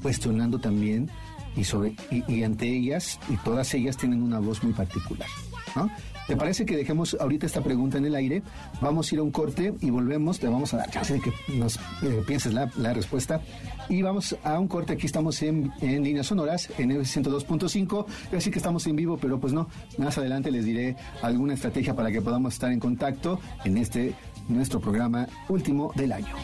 cuestionando 0.00 0.58
también 0.58 1.10
y, 1.56 1.64
sobre, 1.64 1.94
y, 2.10 2.42
ante 2.42 2.68
ellas, 2.68 3.18
y 3.28 3.36
todas 3.38 3.72
ellas 3.74 3.96
tienen 3.96 4.22
una 4.22 4.38
voz 4.38 4.62
muy 4.62 4.72
particular. 4.72 5.28
¿no? 5.76 5.90
¿Te 6.26 6.36
parece 6.36 6.64
que 6.64 6.76
dejemos 6.76 7.16
ahorita 7.18 7.46
esta 7.46 7.62
pregunta 7.62 7.98
en 7.98 8.06
el 8.06 8.14
aire? 8.14 8.42
Vamos 8.80 9.10
a 9.10 9.14
ir 9.14 9.18
a 9.18 9.22
un 9.22 9.32
corte 9.32 9.74
y 9.80 9.90
volvemos. 9.90 10.38
Te 10.38 10.46
vamos 10.46 10.72
a 10.72 10.76
dar 10.78 10.90
chance 10.90 11.14
de 11.14 11.20
que 11.20 11.32
nos 11.48 11.76
eh, 11.76 12.22
pienses 12.26 12.54
la, 12.54 12.70
la, 12.76 12.94
respuesta. 12.94 13.40
Y 13.88 14.02
vamos 14.02 14.36
a 14.44 14.58
un 14.58 14.68
corte. 14.68 14.92
Aquí 14.92 15.06
estamos 15.06 15.42
en, 15.42 15.72
en 15.80 16.04
líneas 16.04 16.28
sonoras, 16.28 16.68
en 16.78 16.92
el 16.92 17.00
102.5. 17.00 18.06
Así 18.36 18.50
que 18.50 18.58
estamos 18.58 18.86
en 18.86 18.96
vivo, 18.96 19.18
pero 19.20 19.40
pues 19.40 19.52
no. 19.52 19.68
Más 19.98 20.16
adelante 20.16 20.50
les 20.50 20.64
diré 20.64 20.96
alguna 21.22 21.54
estrategia 21.54 21.94
para 21.94 22.10
que 22.12 22.22
podamos 22.22 22.54
estar 22.54 22.70
en 22.70 22.78
contacto 22.78 23.40
en 23.64 23.78
este 23.78 24.14
nuestro 24.48 24.80
programa 24.80 25.26
último 25.48 25.92
del 25.96 26.12
año. 26.12 26.34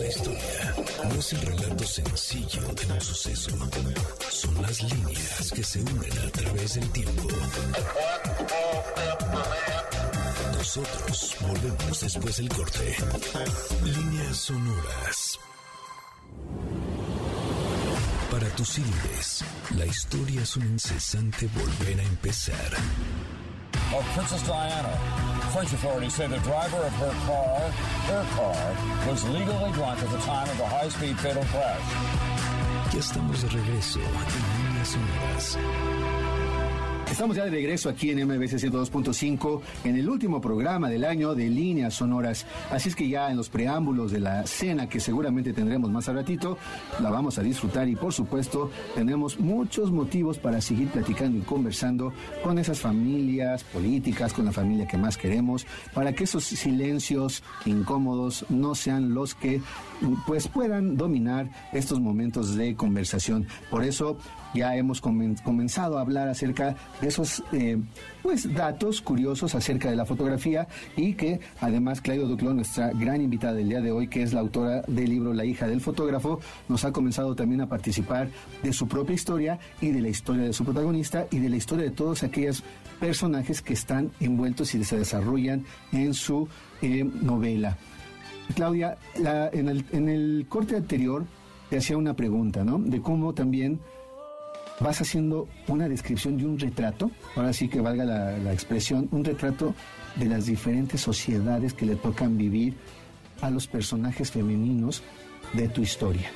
La 0.00 0.06
historia 0.06 0.57
no 1.08 1.14
es 1.18 1.32
el 1.32 1.40
relato 1.42 1.84
sencillo 1.84 2.62
de 2.74 2.92
un 2.92 3.00
suceso, 3.00 3.50
son 4.30 4.62
las 4.62 4.82
líneas 4.82 5.52
que 5.54 5.64
se 5.64 5.80
unen 5.80 6.18
a 6.26 6.30
través 6.30 6.74
del 6.74 6.90
tiempo. 6.90 7.28
Nosotros 10.56 11.36
volvemos 11.40 12.00
después 12.00 12.36
del 12.36 12.48
corte. 12.48 12.96
Líneas 13.84 14.36
sonoras. 14.36 15.38
Para 18.30 18.48
tus 18.50 18.68
símiles, 18.68 19.44
la 19.76 19.86
historia 19.86 20.42
es 20.42 20.56
un 20.56 20.66
incesante 20.66 21.48
volver 21.54 22.00
a 22.00 22.02
empezar 22.02 22.76
of 23.94 24.04
Princess 24.14 24.42
Diana. 24.42 25.37
French 25.52 25.72
authorities 25.72 26.14
say 26.14 26.26
the 26.26 26.38
driver 26.40 26.76
of 26.76 26.92
her 26.94 27.12
car, 27.26 27.60
her 28.12 28.24
car, 28.36 29.08
was 29.08 29.26
legally 29.28 29.72
drunk 29.72 30.00
at 30.02 30.10
the 30.10 30.18
time 30.18 30.48
of 30.48 30.58
the 30.58 30.66
high-speed 30.66 31.18
fatal 31.18 31.44
crash. 31.44 32.92
Ya 32.92 33.00
estamos 33.00 33.42
de 33.42 33.48
regreso 33.48 34.00
en 34.00 34.64
Líneas 34.64 34.96
Unidas. 34.96 36.07
Estamos 37.10 37.36
ya 37.36 37.44
de 37.44 37.50
regreso 37.50 37.88
aquí 37.88 38.10
en 38.10 38.24
MBC 38.26 38.58
102.5 38.58 39.60
en 39.84 39.96
el 39.96 40.08
último 40.08 40.40
programa 40.42 40.90
del 40.90 41.04
año 41.04 41.34
de 41.34 41.48
líneas 41.48 41.94
sonoras. 41.94 42.46
Así 42.70 42.90
es 42.90 42.94
que 42.94 43.08
ya 43.08 43.30
en 43.30 43.36
los 43.36 43.48
preámbulos 43.48 44.12
de 44.12 44.20
la 44.20 44.46
cena 44.46 44.88
que 44.88 45.00
seguramente 45.00 45.54
tendremos 45.54 45.90
más 45.90 46.08
al 46.08 46.16
ratito, 46.16 46.58
la 47.00 47.10
vamos 47.10 47.38
a 47.38 47.42
disfrutar 47.42 47.88
y 47.88 47.96
por 47.96 48.12
supuesto 48.12 48.70
tenemos 48.94 49.40
muchos 49.40 49.90
motivos 49.90 50.38
para 50.38 50.60
seguir 50.60 50.88
platicando 50.88 51.38
y 51.38 51.40
conversando 51.40 52.12
con 52.44 52.58
esas 52.58 52.78
familias 52.78 53.64
políticas, 53.64 54.34
con 54.34 54.44
la 54.44 54.52
familia 54.52 54.86
que 54.86 54.98
más 54.98 55.16
queremos, 55.16 55.66
para 55.94 56.12
que 56.12 56.24
esos 56.24 56.44
silencios 56.44 57.42
incómodos 57.64 58.44
no 58.50 58.74
sean 58.74 59.14
los 59.14 59.34
que 59.34 59.62
pues 60.26 60.46
puedan 60.46 60.96
dominar 60.96 61.50
estos 61.72 62.00
momentos 62.00 62.54
de 62.54 62.76
conversación. 62.76 63.46
Por 63.70 63.82
eso 63.82 64.18
ya 64.54 64.76
hemos 64.76 65.00
comenzado 65.00 65.98
a 65.98 66.02
hablar 66.02 66.28
acerca 66.28 66.76
de 67.00 67.08
esos 67.08 67.42
eh, 67.52 67.78
pues 68.22 68.52
datos 68.54 69.00
curiosos 69.00 69.54
acerca 69.54 69.90
de 69.90 69.96
la 69.96 70.04
fotografía 70.04 70.66
y 70.96 71.14
que 71.14 71.40
además 71.60 72.00
Claudio 72.00 72.26
Duclo, 72.26 72.54
nuestra 72.54 72.92
gran 72.92 73.20
invitada 73.20 73.54
del 73.54 73.68
día 73.68 73.80
de 73.80 73.92
hoy, 73.92 74.08
que 74.08 74.22
es 74.22 74.32
la 74.32 74.40
autora 74.40 74.82
del 74.86 75.10
libro 75.10 75.32
La 75.32 75.44
hija 75.44 75.66
del 75.66 75.80
fotógrafo, 75.80 76.40
nos 76.68 76.84
ha 76.84 76.92
comenzado 76.92 77.34
también 77.34 77.60
a 77.60 77.68
participar 77.68 78.28
de 78.62 78.72
su 78.72 78.88
propia 78.88 79.14
historia 79.14 79.58
y 79.80 79.90
de 79.90 80.00
la 80.00 80.08
historia 80.08 80.44
de 80.44 80.52
su 80.52 80.64
protagonista 80.64 81.26
y 81.30 81.38
de 81.38 81.48
la 81.48 81.56
historia 81.56 81.84
de 81.84 81.90
todos 81.90 82.22
aquellos 82.22 82.62
personajes 83.00 83.62
que 83.62 83.74
están 83.74 84.10
envueltos 84.20 84.74
y 84.74 84.84
se 84.84 84.98
desarrollan 84.98 85.64
en 85.92 86.14
su 86.14 86.48
eh, 86.82 87.04
novela. 87.04 87.76
Claudia, 88.54 88.96
en, 89.14 89.68
el, 89.68 89.84
en 89.92 90.08
el 90.08 90.46
corte 90.48 90.76
anterior 90.76 91.26
te 91.68 91.76
hacía 91.76 91.96
una 91.96 92.14
pregunta, 92.14 92.64
¿no? 92.64 92.78
De 92.78 93.02
cómo 93.02 93.34
también 93.34 93.78
vas 94.80 95.00
haciendo 95.00 95.48
una 95.66 95.88
descripción 95.88 96.36
de 96.36 96.46
un 96.46 96.58
retrato, 96.58 97.10
ahora 97.36 97.52
sí 97.52 97.68
que 97.68 97.80
valga 97.80 98.04
la, 98.04 98.52
expresión, 98.52 99.08
un 99.10 99.24
retrato 99.24 99.74
de 100.16 100.26
las 100.26 100.46
diferentes 100.46 101.00
sociedades 101.00 101.74
que 101.74 101.86
le 101.86 101.96
tocan 101.96 102.36
vivir 102.36 102.74
a 103.40 103.50
los 103.50 103.66
personajes 103.66 104.30
femeninos 104.30 105.02
de 105.52 105.68
tu 105.68 105.82
historia. 105.82 106.30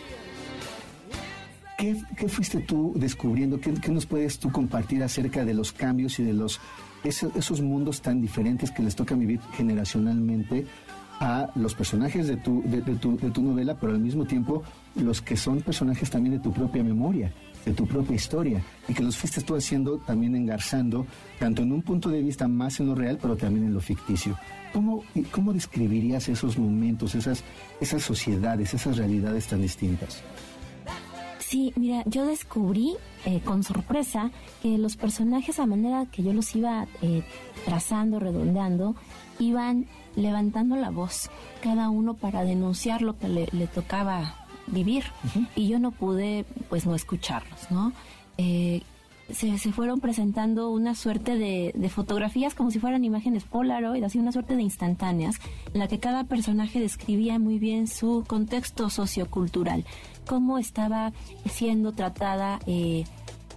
¿Qué, 1.79 2.29
fuiste 2.29 2.61
tú 2.61 2.93
descubriendo? 2.95 3.61
¿Qué, 3.61 3.73
nos 3.91 4.07
puedes 4.07 4.39
tú 4.39 4.53
compartir 4.53 5.03
acerca 5.03 5.45
de 5.45 5.53
los 5.53 5.73
cambios 5.73 6.19
y 6.21 6.23
de 6.23 6.33
los 6.33 6.61
esos, 7.03 7.61
mundos 7.61 8.01
tan 8.01 8.21
diferentes 8.21 8.71
que 8.71 8.83
les 8.83 8.95
toca 8.95 9.17
vivir 9.17 9.41
generacionalmente 9.57 10.65
a 11.19 11.51
los 11.57 11.75
personajes 11.75 12.29
de 12.29 12.37
tu, 12.37 12.63
de, 12.65 12.81
tu, 12.83 13.17
de 13.17 13.31
tu 13.31 13.43
novela, 13.43 13.77
pero 13.81 13.93
al 13.93 13.99
mismo 13.99 14.25
tiempo 14.25 14.63
los 14.95 15.21
que 15.21 15.37
son 15.37 15.61
personajes 15.63 16.09
también 16.11 16.37
de 16.37 16.41
tu 16.41 16.53
propia 16.53 16.85
memoria? 16.85 17.33
De 17.65 17.73
tu 17.73 17.87
propia 17.87 18.17
historia 18.17 18.63
y 18.89 18.95
que 18.95 19.03
los 19.03 19.17
fuiste 19.17 19.41
tú 19.41 19.55
haciendo 19.55 19.99
también 19.99 20.35
engarzando, 20.35 21.07
tanto 21.39 21.63
en 21.63 21.73
un 21.73 21.83
punto 21.83 22.09
de 22.09 22.23
vista 22.23 22.49
más 22.49 22.81
en 22.81 22.89
lo 22.89 22.95
real, 22.95 23.19
pero 23.21 23.37
también 23.37 23.67
en 23.67 23.75
lo 23.75 23.81
ficticio. 23.81 24.39
¿Cómo, 24.73 25.05
cómo 25.31 25.53
describirías 25.53 26.29
esos 26.29 26.59
momentos, 26.59 27.15
esas, 27.15 27.45
esas 27.81 28.03
sociedades, 28.03 28.75
esas 28.75 28.97
realidades 28.97 29.47
tan 29.47 29.63
distintas? 29.63 30.23
Sí, 31.39 31.73
mira, 31.77 32.03
yo 32.07 32.25
descubrí 32.25 32.95
eh, 33.27 33.41
con 33.45 33.63
sorpresa 33.63 34.31
que 34.63 34.79
los 34.79 34.97
personajes 34.97 35.59
a 35.59 35.67
manera 35.67 36.07
que 36.07 36.23
yo 36.23 36.33
los 36.33 36.57
iba 36.57 36.87
eh, 37.03 37.23
trazando, 37.67 38.19
redondeando, 38.19 38.97
iban 39.39 39.87
levantando 40.17 40.77
la 40.77 40.91
voz, 40.91 41.31
cada 41.63 41.91
uno 41.91 42.15
para 42.15 42.45
denunciar 42.45 43.03
lo 43.03 43.19
que 43.19 43.29
le, 43.29 43.49
le 43.53 43.67
tocaba 43.67 44.42
vivir. 44.67 45.05
Y 45.55 45.69
yo 45.69 45.79
no 45.79 45.91
pude 45.91 46.45
pues 46.69 46.87
no 46.87 46.95
escucharlos, 46.95 47.71
¿no? 47.71 47.93
Eh, 48.39 48.83
se, 49.31 49.57
fueron 49.73 50.01
presentando 50.01 50.71
una 50.71 50.95
suerte 50.95 51.37
de, 51.37 51.89
fotografías 51.89 52.55
como 52.55 52.71
si 52.71 52.79
fueran 52.79 53.05
imágenes 53.05 53.45
Polaroid, 53.45 54.03
así 54.05 54.19
una 54.19 54.33
suerte 54.33 54.57
de 54.57 54.63
instantáneas, 54.63 55.37
en 55.73 55.81
la 55.81 55.89
que 55.89 55.99
cada 55.99 56.25
personaje 56.25 56.81
describía 56.81 57.39
muy 57.39 57.59
bien 57.59 57.87
su 57.87 58.25
contexto 58.27 58.91
sociocultural, 58.91 59.85
cómo 60.27 60.59
estaba 60.59 61.13
siendo 61.51 61.93
tratada 61.93 62.61
eh, 62.67 63.05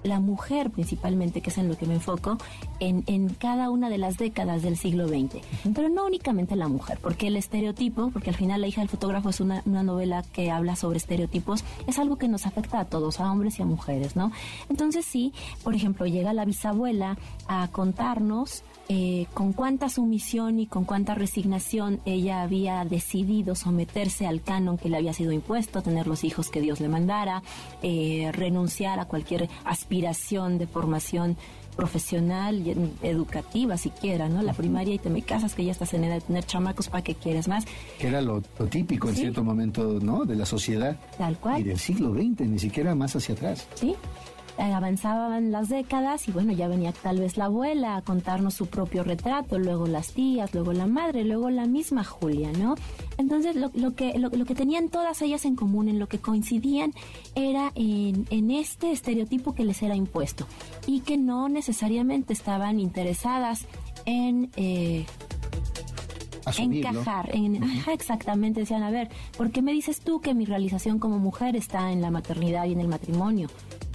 la 0.05 0.19
mujer 0.19 0.69
principalmente, 0.69 1.41
que 1.41 1.49
es 1.49 1.57
en 1.57 1.67
lo 1.67 1.77
que 1.77 1.85
me 1.85 1.95
enfoco, 1.95 2.37
en, 2.79 3.03
en 3.07 3.29
cada 3.29 3.69
una 3.69 3.89
de 3.89 3.97
las 3.97 4.17
décadas 4.17 4.61
del 4.61 4.77
siglo 4.77 5.07
XX. 5.07 5.43
Pero 5.73 5.89
no 5.89 6.05
únicamente 6.05 6.55
la 6.55 6.67
mujer, 6.67 6.99
porque 7.01 7.27
el 7.27 7.37
estereotipo, 7.37 8.11
porque 8.11 8.29
al 8.29 8.35
final 8.35 8.61
La 8.61 8.67
hija 8.67 8.81
del 8.81 8.89
fotógrafo 8.89 9.29
es 9.29 9.39
una, 9.39 9.61
una 9.65 9.83
novela 9.83 10.23
que 10.33 10.51
habla 10.51 10.75
sobre 10.75 10.97
estereotipos, 10.97 11.63
es 11.87 11.99
algo 11.99 12.17
que 12.17 12.27
nos 12.27 12.45
afecta 12.45 12.79
a 12.79 12.85
todos, 12.85 13.19
a 13.19 13.31
hombres 13.31 13.59
y 13.59 13.63
a 13.63 13.65
mujeres, 13.65 14.15
¿no? 14.15 14.31
Entonces 14.69 15.05
sí, 15.05 15.33
por 15.63 15.75
ejemplo, 15.75 16.05
llega 16.05 16.33
la 16.33 16.45
bisabuela 16.45 17.17
a 17.47 17.67
contarnos 17.69 18.63
eh, 18.88 19.26
con 19.34 19.54
cuánta 19.54 19.89
sumisión 19.89 20.60
y 20.60 20.67
con 20.67 20.86
cuánta 20.86 21.15
resignación 21.15 22.00
ella 22.06 22.41
había 22.43 22.86
decidido 22.86 23.56
someterse 23.56 24.28
al 24.28 24.41
canon 24.43 24.78
que 24.78 24.89
le 24.89 24.98
había 24.98 25.13
sido 25.13 25.32
impuesto, 25.32 25.82
tener 25.82 26.06
los 26.08 26.24
hijos 26.24 26.50
que 26.50 26.62
Dios 26.62 26.80
le 26.80 26.88
mandara, 26.89 27.41
eh, 27.82 28.30
renunciar 28.34 29.00
a 29.00 29.06
cualquier 29.06 29.50
aspiración 29.63 30.58
de 30.58 30.67
formación 30.67 31.36
profesional 31.76 32.65
y 32.65 32.74
educativa 33.06 33.76
siquiera, 33.78 34.30
¿no? 34.30 34.41
La 34.41 34.54
primaria 34.54 34.93
y 34.93 34.98
te 34.98 35.10
me 35.10 35.21
casas 35.24 35.56
que 35.56 35.65
ya 35.65 35.71
estás 35.74 35.93
en 35.93 36.06
edad 36.06 36.15
de 36.15 36.21
tener 36.21 36.45
chamacos 36.45 36.88
para 36.88 37.04
que 37.04 37.15
quieres 37.15 37.48
más. 37.50 37.65
Que 38.00 38.08
era 38.08 38.21
lo, 38.21 38.41
lo 38.58 38.67
típico 38.67 39.10
en 39.10 39.15
Sí. 39.15 39.21
cierto 39.21 39.43
momento, 39.43 40.00
¿no? 40.02 40.24
De 40.24 40.36
la 40.38 40.45
sociedad. 40.45 40.98
Tal 41.17 41.38
cual. 41.38 41.60
Y 41.60 41.63
del 41.63 41.78
siglo 41.80 42.13
XX, 42.13 42.48
ni 42.48 42.60
siquiera 42.60 42.95
más 42.95 43.15
hacia 43.17 43.36
atrás. 43.36 43.67
¿sí? 43.76 43.93
Eh, 44.57 44.71
Avanzaban 44.73 45.51
las 45.51 45.67
décadas 45.67 46.29
y 46.29 46.31
bueno, 46.31 46.53
ya 46.53 46.69
venía 46.69 46.93
tal 46.93 47.19
vez 47.19 47.35
la 47.35 47.45
abuela 47.45 47.97
a 47.97 48.01
contarnos 48.01 48.53
su 48.53 48.67
propio 48.67 49.03
retrato, 49.03 49.59
luego 49.59 49.85
las 49.85 50.13
tías, 50.13 50.53
luego 50.53 50.71
la 50.71 50.87
madre, 50.87 51.25
luego 51.25 51.49
la 51.49 51.65
misma 51.65 52.05
Julia, 52.05 52.51
¿no? 52.53 52.75
Entonces 53.17 53.57
lo, 53.57 53.69
lo 53.73 53.95
que, 53.95 54.17
lo, 54.17 54.29
lo 54.29 54.45
que 54.45 54.55
tenían 54.55 54.87
todas 54.87 55.21
ellas 55.21 55.43
en 55.43 55.57
común, 55.57 55.89
en 55.89 55.99
lo 55.99 56.07
que 56.07 56.19
coincidían, 56.19 56.93
era 57.35 57.73
en, 57.75 58.27
en 58.29 58.49
este 58.49 58.91
estereotipo 58.93 59.53
que 59.53 59.65
les 59.65 59.81
era 59.83 59.95
impuesto 59.95 60.47
y 60.87 61.01
que 61.01 61.17
no 61.17 61.49
necesariamente 61.49 62.31
estaban 62.31 62.79
interesadas 62.79 63.65
en... 64.05 64.51
eh, 64.55 65.05
encajar, 66.57 67.35
en, 67.35 67.63
ajá, 67.63 67.91
exactamente, 67.93 68.59
decían, 68.61 68.83
a 68.83 68.91
ver, 68.91 69.09
¿por 69.35 69.51
qué 69.51 69.61
me 69.61 69.71
dices 69.73 69.99
tú 69.99 70.21
que 70.21 70.33
mi 70.35 70.45
realización 70.45 70.99
como 70.99 71.17
mujer 71.17 71.55
está 71.55 71.91
en 71.91 72.01
la 72.01 72.11
maternidad 72.11 72.65
y 72.65 72.73
en 72.73 72.79
el 72.81 72.87
matrimonio? 72.87 73.49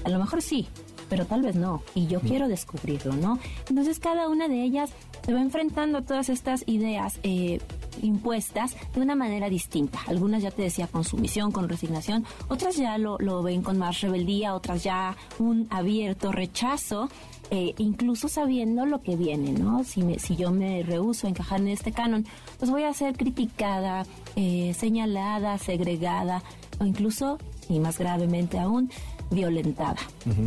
A 0.05 0.09
lo 0.09 0.19
mejor 0.19 0.43
sí, 0.43 0.67
pero 1.09 1.27
tal 1.27 1.43
vez 1.43 1.57
no, 1.57 1.83
y 1.95 2.07
yo 2.07 2.21
quiero 2.21 2.47
descubrirlo, 2.49 3.15
¿no? 3.15 3.39
Entonces 3.69 3.99
cada 3.99 4.29
una 4.29 4.49
de 4.49 4.63
ellas 4.63 4.91
se 5.25 5.35
va 5.35 5.41
enfrentando 5.43 5.99
a 5.99 6.03
todas 6.03 6.29
estas 6.29 6.63
ideas 6.67 7.19
eh, 7.23 7.61
impuestas 8.01 8.77
de 8.95 9.01
una 9.01 9.15
manera 9.17 9.49
distinta. 9.51 9.99
Algunas 10.07 10.43
ya 10.43 10.51
te 10.51 10.63
decía 10.63 10.87
con 10.87 11.05
sumisión, 11.05 11.51
con 11.53 11.69
resignación, 11.69 12.25
otras 12.49 12.77
ya 12.77 12.97
lo, 12.97 13.19
lo 13.19 13.43
ven 13.43 13.63
con 13.63 13.77
más 13.77 14.01
rebeldía, 14.01 14.55
otras 14.55 14.83
ya 14.85 15.17
un 15.39 15.67
abierto 15.71 16.33
rechazo 16.33 17.09
eh, 17.51 17.75
incluso 17.79 18.29
sabiendo 18.29 18.87
lo 18.87 19.03
que 19.03 19.17
viene, 19.17 19.51
¿no? 19.53 19.83
Si, 19.83 20.03
me- 20.03 20.21
si 20.21 20.37
yo 20.37 20.53
me 20.53 20.85
rehuso 20.85 21.27
a 21.27 21.31
encajar 21.31 21.61
en 21.61 21.69
este 21.69 21.91
canon, 21.91 22.25
pues 22.61 22.71
voy 22.71 22.85
a 22.85 22.95
ser 22.95 23.17
criticada, 23.17 24.07
eh, 24.37 24.73
señalada, 24.79 25.59
segregada 25.59 26.45
o 26.79 26.85
incluso, 26.87 27.39
y 27.69 27.81
más 27.81 27.99
gravemente 27.99 28.59
aún, 28.61 28.91
violentada, 29.31 29.99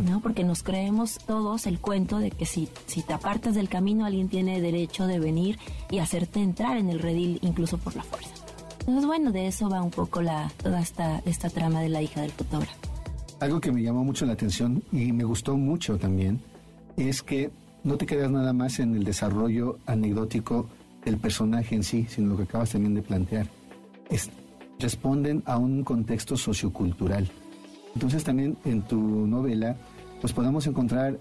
¿no? 0.08 0.20
Porque 0.20 0.44
nos 0.44 0.62
creemos 0.62 1.18
todos 1.26 1.66
el 1.66 1.78
cuento 1.78 2.18
de 2.18 2.30
que 2.30 2.46
si, 2.46 2.68
si 2.86 3.02
te 3.02 3.12
apartas 3.12 3.54
del 3.54 3.68
camino, 3.68 4.04
alguien 4.04 4.28
tiene 4.28 4.60
derecho 4.60 5.06
de 5.06 5.18
venir 5.18 5.58
y 5.90 5.98
hacerte 5.98 6.40
entrar 6.40 6.76
en 6.76 6.90
el 6.90 6.98
redil 6.98 7.38
incluso 7.42 7.78
por 7.78 7.96
la 7.96 8.02
fuerza. 8.02 8.30
Entonces, 8.80 9.06
bueno, 9.06 9.32
de 9.32 9.46
eso 9.46 9.70
va 9.70 9.82
un 9.82 9.90
poco 9.90 10.20
la, 10.20 10.50
toda 10.62 10.80
esta, 10.80 11.20
esta 11.24 11.48
trama 11.48 11.80
de 11.80 11.88
la 11.88 12.02
hija 12.02 12.20
del 12.20 12.32
fotógrafo. 12.32 12.76
Algo 13.40 13.60
que 13.60 13.72
me 13.72 13.82
llamó 13.82 14.04
mucho 14.04 14.26
la 14.26 14.34
atención 14.34 14.82
y 14.92 15.12
me 15.12 15.24
gustó 15.24 15.56
mucho 15.56 15.96
también 15.96 16.40
es 16.96 17.22
que 17.22 17.50
no 17.82 17.96
te 17.96 18.06
quedas 18.06 18.30
nada 18.30 18.52
más 18.52 18.78
en 18.78 18.94
el 18.94 19.04
desarrollo 19.04 19.78
anecdótico 19.86 20.66
del 21.04 21.18
personaje 21.18 21.74
en 21.74 21.82
sí, 21.82 22.06
sino 22.08 22.28
lo 22.28 22.36
que 22.36 22.44
acabas 22.44 22.70
también 22.70 22.94
de 22.94 23.02
plantear. 23.02 23.48
Es, 24.10 24.30
responden 24.78 25.42
a 25.46 25.58
un 25.58 25.84
contexto 25.84 26.36
sociocultural. 26.36 27.30
Entonces 27.94 28.24
también 28.24 28.56
en 28.64 28.82
tu 28.82 28.98
novela 28.98 29.76
pues 30.20 30.32
podemos 30.32 30.66
encontrar 30.66 31.18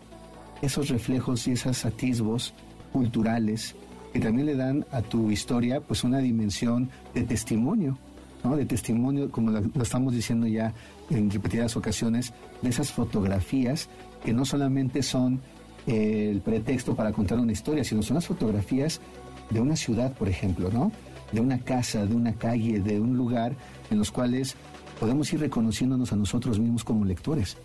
esos 0.61 0.89
reflejos 0.89 1.47
y 1.47 1.51
esos 1.51 1.85
atisbos 1.85 2.53
culturales 2.91 3.75
que 4.13 4.19
también 4.19 4.45
le 4.45 4.55
dan 4.55 4.85
a 4.91 5.01
tu 5.01 5.31
historia 5.31 5.81
pues 5.81 6.03
una 6.03 6.19
dimensión 6.19 6.89
de 7.13 7.23
testimonio, 7.23 7.97
¿no? 8.43 8.55
De 8.55 8.65
testimonio, 8.65 9.31
como 9.31 9.51
lo, 9.51 9.61
lo 9.61 9.83
estamos 9.83 10.13
diciendo 10.13 10.47
ya 10.47 10.73
en 11.09 11.29
repetidas 11.29 11.75
ocasiones, 11.75 12.33
de 12.61 12.69
esas 12.69 12.91
fotografías 12.91 13.89
que 14.23 14.33
no 14.33 14.45
solamente 14.45 15.03
son 15.03 15.41
eh, 15.85 16.29
el 16.31 16.41
pretexto 16.41 16.95
para 16.95 17.11
contar 17.11 17.39
una 17.39 17.51
historia, 17.51 17.83
sino 17.83 18.01
son 18.01 18.15
las 18.15 18.27
fotografías 18.27 19.01
de 19.49 19.59
una 19.59 19.75
ciudad, 19.75 20.13
por 20.13 20.29
ejemplo, 20.29 20.69
¿no? 20.71 20.91
De 21.31 21.41
una 21.41 21.59
casa, 21.59 22.05
de 22.05 22.15
una 22.15 22.33
calle, 22.33 22.79
de 22.79 22.99
un 22.99 23.17
lugar 23.17 23.55
en 23.89 23.97
los 23.97 24.11
cuales 24.11 24.55
podemos 25.03 25.33
ir 25.33 25.41
reconociéndonos 25.41 26.13
a 26.13 26.15
nosotros 26.15 26.57
mismos 26.59 26.85
como 26.85 27.03
lectores. 27.03 27.57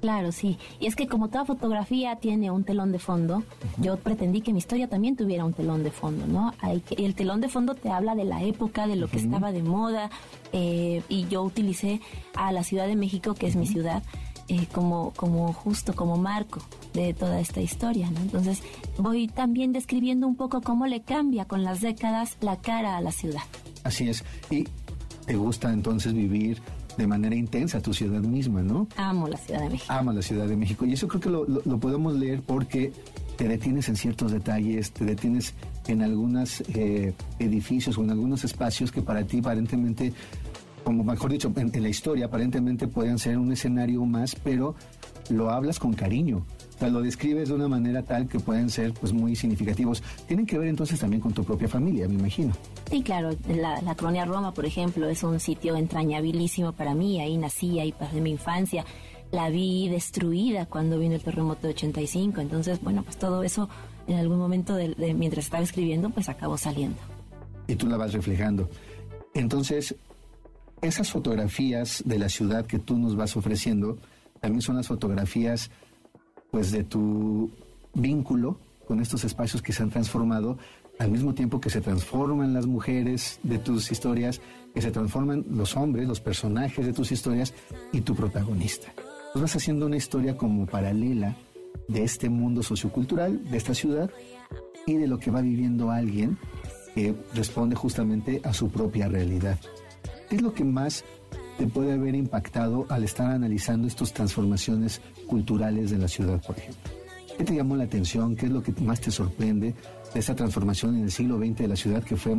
Claro, 0.00 0.32
sí. 0.32 0.56
Y 0.80 0.86
es 0.86 0.96
que 0.96 1.06
como 1.06 1.28
toda 1.28 1.44
fotografía 1.44 2.16
tiene 2.16 2.50
un 2.50 2.64
telón 2.64 2.90
de 2.90 2.98
fondo, 2.98 3.42
yo 3.76 3.98
pretendí 3.98 4.40
que 4.40 4.54
mi 4.54 4.60
historia 4.60 4.88
también 4.88 5.14
tuviera 5.14 5.44
un 5.44 5.52
telón 5.52 5.84
de 5.84 5.90
fondo, 5.90 6.26
¿no? 6.26 6.54
Hay 6.58 6.80
que, 6.80 6.94
el 7.04 7.14
telón 7.14 7.42
de 7.42 7.50
fondo 7.50 7.74
te 7.74 7.90
habla 7.90 8.14
de 8.14 8.24
la 8.24 8.42
época, 8.42 8.86
de 8.86 8.96
lo 8.96 9.08
que 9.08 9.18
estaba 9.18 9.52
de 9.52 9.62
moda, 9.62 10.08
eh, 10.54 11.02
y 11.10 11.26
yo 11.28 11.42
utilicé 11.42 12.00
a 12.34 12.50
la 12.50 12.64
Ciudad 12.64 12.86
de 12.86 12.96
México, 12.96 13.34
que 13.34 13.46
es 13.46 13.56
mi 13.56 13.66
ciudad, 13.66 14.02
eh, 14.48 14.66
como, 14.72 15.12
como 15.16 15.52
justo 15.52 15.94
como 15.94 16.16
marco 16.16 16.62
de 16.94 17.12
toda 17.12 17.40
esta 17.40 17.60
historia, 17.60 18.10
¿no? 18.10 18.20
Entonces 18.20 18.62
voy 18.96 19.28
también 19.28 19.74
describiendo 19.74 20.26
un 20.26 20.36
poco 20.36 20.62
cómo 20.62 20.86
le 20.86 21.02
cambia 21.02 21.44
con 21.44 21.62
las 21.62 21.82
décadas 21.82 22.38
la 22.40 22.56
cara 22.56 22.96
a 22.96 23.02
la 23.02 23.12
ciudad. 23.12 23.42
Así 23.84 24.08
es. 24.08 24.24
Y 24.50 24.64
te 25.26 25.34
gusta 25.34 25.72
entonces 25.72 26.14
vivir 26.14 26.62
de 26.96 27.06
manera 27.06 27.34
intensa 27.36 27.80
tu 27.80 27.92
ciudad 27.92 28.20
misma, 28.20 28.62
¿no? 28.62 28.88
Amo 28.96 29.28
la 29.28 29.36
Ciudad 29.36 29.60
de 29.62 29.70
México. 29.70 29.92
Ama 29.92 30.12
la 30.12 30.22
Ciudad 30.22 30.46
de 30.46 30.56
México. 30.56 30.84
Y 30.86 30.92
eso 30.94 31.06
creo 31.08 31.20
que 31.20 31.30
lo, 31.30 31.44
lo- 31.46 31.62
lo 31.64 31.78
podemos 31.78 32.14
leer 32.14 32.40
porque 32.42 32.92
te 33.36 33.46
detienes 33.48 33.88
en 33.88 33.96
ciertos 33.96 34.32
detalles, 34.32 34.92
te 34.92 35.04
detienes 35.04 35.52
en 35.88 36.02
algunos 36.02 36.62
edificios 37.38 37.98
o 37.98 38.02
en 38.04 38.10
algunos 38.10 38.44
espacios 38.44 38.90
que 38.92 39.02
para 39.02 39.24
ti 39.26 39.38
aparentemente, 39.38 40.12
como 40.84 41.04
mejor 41.04 41.30
dicho, 41.32 41.52
en, 41.56 41.70
en 41.74 41.82
la 41.82 41.88
historia 41.88 42.26
aparentemente 42.26 42.88
pueden 42.88 43.18
ser 43.18 43.38
un 43.38 43.52
escenario 43.52 44.04
más, 44.06 44.34
pero 44.36 44.74
lo 45.28 45.50
hablas 45.50 45.78
con 45.78 45.92
cariño. 45.92 46.46
Sea, 46.78 46.88
lo 46.90 47.00
describes 47.00 47.48
de 47.48 47.54
una 47.54 47.68
manera 47.68 48.02
tal 48.02 48.28
que 48.28 48.38
pueden 48.38 48.68
ser 48.68 48.92
pues 48.92 49.12
muy 49.12 49.34
significativos. 49.34 50.02
Tienen 50.26 50.44
que 50.46 50.58
ver 50.58 50.68
entonces 50.68 51.00
también 51.00 51.20
con 51.22 51.32
tu 51.32 51.42
propia 51.42 51.68
familia, 51.68 52.06
me 52.06 52.14
imagino. 52.14 52.52
Sí, 52.90 53.02
claro, 53.02 53.30
la, 53.48 53.80
la 53.80 53.94
colonia 53.94 54.24
Roma, 54.26 54.52
por 54.52 54.66
ejemplo, 54.66 55.08
es 55.08 55.22
un 55.22 55.40
sitio 55.40 55.76
entrañabilísimo 55.76 56.72
para 56.72 56.94
mí, 56.94 57.20
ahí 57.20 57.38
nací, 57.38 57.80
ahí 57.80 57.92
pasé 57.92 58.20
mi 58.20 58.30
infancia, 58.30 58.84
la 59.32 59.48
vi 59.48 59.88
destruida 59.88 60.66
cuando 60.66 60.98
vino 60.98 61.14
el 61.14 61.22
terremoto 61.22 61.66
de 61.66 61.72
85, 61.72 62.40
entonces, 62.42 62.80
bueno, 62.82 63.02
pues 63.02 63.16
todo 63.16 63.42
eso 63.42 63.68
en 64.06 64.18
algún 64.18 64.38
momento 64.38 64.74
de, 64.76 64.94
de- 64.94 65.14
mientras 65.14 65.46
estaba 65.46 65.64
escribiendo, 65.64 66.10
pues 66.10 66.28
acabó 66.28 66.56
saliendo. 66.58 66.98
y 67.68 67.74
tú 67.74 67.86
la 67.88 67.96
vas 67.96 68.12
reflejando. 68.12 68.68
Entonces, 69.34 69.96
esas 70.82 71.10
fotografías 71.10 72.02
de 72.06 72.18
la 72.18 72.28
ciudad 72.28 72.66
que 72.66 72.78
tú 72.78 72.98
nos 72.98 73.16
vas 73.16 73.36
ofreciendo, 73.36 73.98
también 74.40 74.60
son 74.62 74.76
las 74.76 74.86
fotografías 74.86 75.70
pues 76.50 76.70
de 76.72 76.84
tu 76.84 77.50
vínculo 77.94 78.58
con 78.86 79.00
estos 79.00 79.24
espacios 79.24 79.62
que 79.62 79.72
se 79.72 79.82
han 79.82 79.90
transformado 79.90 80.58
al 80.98 81.10
mismo 81.10 81.34
tiempo 81.34 81.60
que 81.60 81.70
se 81.70 81.80
transforman 81.80 82.54
las 82.54 82.66
mujeres 82.66 83.38
de 83.42 83.58
tus 83.58 83.90
historias, 83.92 84.40
que 84.74 84.80
se 84.80 84.90
transforman 84.90 85.44
los 85.50 85.76
hombres, 85.76 86.08
los 86.08 86.20
personajes 86.20 86.86
de 86.86 86.92
tus 86.92 87.12
historias 87.12 87.52
y 87.92 88.00
tu 88.00 88.14
protagonista. 88.14 88.92
Tú 89.32 89.40
vas 89.40 89.54
haciendo 89.54 89.86
una 89.86 89.96
historia 89.96 90.36
como 90.36 90.66
paralela 90.66 91.36
de 91.88 92.04
este 92.04 92.28
mundo 92.28 92.62
sociocultural, 92.62 93.44
de 93.50 93.56
esta 93.56 93.74
ciudad 93.74 94.10
y 94.86 94.94
de 94.94 95.06
lo 95.06 95.18
que 95.18 95.30
va 95.30 95.42
viviendo 95.42 95.90
alguien 95.90 96.38
que 96.94 97.14
responde 97.34 97.76
justamente 97.76 98.40
a 98.44 98.54
su 98.54 98.70
propia 98.70 99.08
realidad. 99.08 99.58
¿Qué 100.30 100.36
es 100.36 100.42
lo 100.42 100.54
que 100.54 100.64
más 100.64 101.04
puede 101.66 101.92
haber 101.94 102.14
impactado 102.14 102.84
al 102.90 103.04
estar 103.04 103.30
analizando 103.30 103.86
estas 103.88 104.12
transformaciones 104.12 105.00
culturales 105.26 105.90
de 105.90 105.98
la 105.98 106.08
ciudad, 106.08 106.42
por 106.46 106.58
ejemplo? 106.58 106.90
¿Qué 107.38 107.44
te 107.44 107.54
llamó 107.54 107.76
la 107.76 107.84
atención? 107.84 108.34
¿Qué 108.36 108.46
es 108.46 108.52
lo 108.52 108.62
que 108.62 108.72
más 108.82 109.00
te 109.00 109.10
sorprende 109.10 109.74
de 110.12 110.20
esta 110.20 110.34
transformación 110.34 110.96
en 110.96 111.04
el 111.04 111.10
siglo 111.10 111.38
XX 111.38 111.56
de 111.56 111.68
la 111.68 111.76
ciudad 111.76 112.02
que 112.02 112.16
fue, 112.16 112.34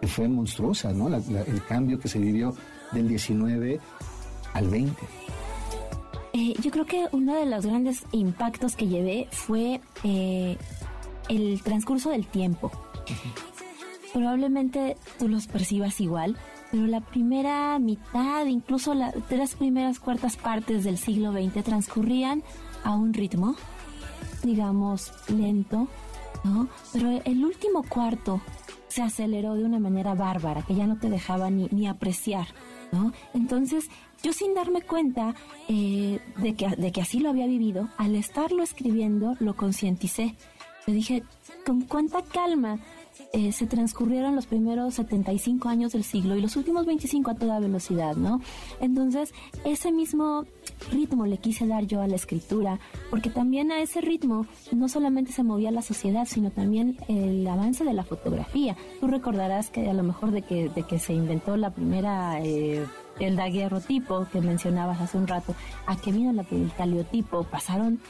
que 0.00 0.06
fue 0.06 0.28
monstruosa, 0.28 0.92
¿no? 0.92 1.08
La- 1.08 1.18
la- 1.30 1.42
el 1.42 1.62
cambio 1.64 1.98
que 1.98 2.08
se 2.08 2.18
vivió 2.18 2.54
del 2.92 3.08
19 3.08 3.78
al 4.54 4.68
20. 4.68 4.94
Eh, 6.32 6.54
yo 6.62 6.70
creo 6.70 6.86
que 6.86 7.06
uno 7.12 7.34
de 7.34 7.46
los 7.46 7.66
grandes 7.66 8.02
impactos 8.12 8.76
que 8.76 8.86
llevé 8.86 9.26
fue 9.32 9.80
eh, 10.04 10.56
el 11.28 11.60
transcurso 11.62 12.10
del 12.10 12.26
tiempo. 12.26 12.70
probablemente 14.12 14.96
tú 15.18 15.28
los 15.28 15.46
percibas 15.46 16.00
igual, 16.00 16.36
pero 16.70 16.86
la 16.86 17.00
primera 17.00 17.78
mitad, 17.78 18.46
incluso 18.46 18.94
las 18.94 19.14
tres 19.28 19.54
primeras 19.54 19.98
cuartas 19.98 20.36
partes 20.36 20.84
del 20.84 20.98
siglo 20.98 21.32
XX 21.32 21.64
transcurrían 21.64 22.42
a 22.84 22.94
un 22.94 23.12
ritmo, 23.12 23.56
digamos, 24.42 25.12
lento, 25.28 25.88
¿no? 26.44 26.68
Pero 26.92 27.20
el 27.24 27.44
último 27.44 27.82
cuarto 27.82 28.40
se 28.88 29.02
aceleró 29.02 29.54
de 29.54 29.64
una 29.64 29.78
manera 29.78 30.14
bárbara, 30.14 30.62
que 30.62 30.74
ya 30.74 30.86
no 30.86 30.98
te 30.98 31.10
dejaba 31.10 31.50
ni, 31.50 31.68
ni 31.70 31.86
apreciar, 31.86 32.48
¿no? 32.92 33.12
Entonces, 33.34 33.88
yo 34.22 34.32
sin 34.32 34.54
darme 34.54 34.82
cuenta 34.82 35.34
eh, 35.68 36.20
de, 36.38 36.54
que, 36.54 36.68
de 36.68 36.92
que 36.92 37.00
así 37.00 37.20
lo 37.20 37.30
había 37.30 37.46
vivido, 37.46 37.88
al 37.96 38.14
estarlo 38.14 38.62
escribiendo, 38.62 39.36
lo 39.40 39.56
concienticé. 39.56 40.34
Me 40.86 40.94
dije, 40.94 41.22
con 41.64 41.82
cuánta 41.82 42.22
calma 42.22 42.78
eh, 43.32 43.52
se 43.52 43.66
transcurrieron 43.66 44.34
los 44.34 44.46
primeros 44.46 44.94
75 44.94 45.68
años 45.68 45.92
del 45.92 46.04
siglo 46.04 46.36
y 46.36 46.40
los 46.40 46.56
últimos 46.56 46.86
25 46.86 47.30
a 47.30 47.34
toda 47.34 47.60
velocidad, 47.60 48.16
¿no? 48.16 48.40
Entonces, 48.80 49.32
ese 49.64 49.92
mismo 49.92 50.44
ritmo 50.90 51.26
le 51.26 51.38
quise 51.38 51.66
dar 51.66 51.86
yo 51.86 52.02
a 52.02 52.08
la 52.08 52.16
escritura, 52.16 52.80
porque 53.10 53.30
también 53.30 53.70
a 53.72 53.80
ese 53.80 54.00
ritmo 54.00 54.46
no 54.72 54.88
solamente 54.88 55.32
se 55.32 55.42
movía 55.42 55.70
la 55.70 55.82
sociedad, 55.82 56.26
sino 56.26 56.50
también 56.50 56.96
el 57.08 57.46
avance 57.46 57.84
de 57.84 57.94
la 57.94 58.04
fotografía. 58.04 58.76
Tú 59.00 59.06
recordarás 59.06 59.70
que 59.70 59.88
a 59.88 59.94
lo 59.94 60.02
mejor 60.02 60.30
de 60.30 60.42
que, 60.42 60.68
de 60.68 60.82
que 60.82 60.98
se 60.98 61.12
inventó 61.12 61.56
la 61.56 61.70
primera... 61.70 62.40
Eh, 62.42 62.84
el 63.18 63.36
daguerrotipo 63.36 64.26
que 64.32 64.40
mencionabas 64.40 64.98
hace 64.98 65.18
un 65.18 65.26
rato, 65.26 65.54
a 65.84 65.96
que 65.96 66.10
vino 66.10 66.32
la, 66.32 66.46
el 66.50 66.72
caliotipo, 66.74 67.44
pasaron 67.44 68.00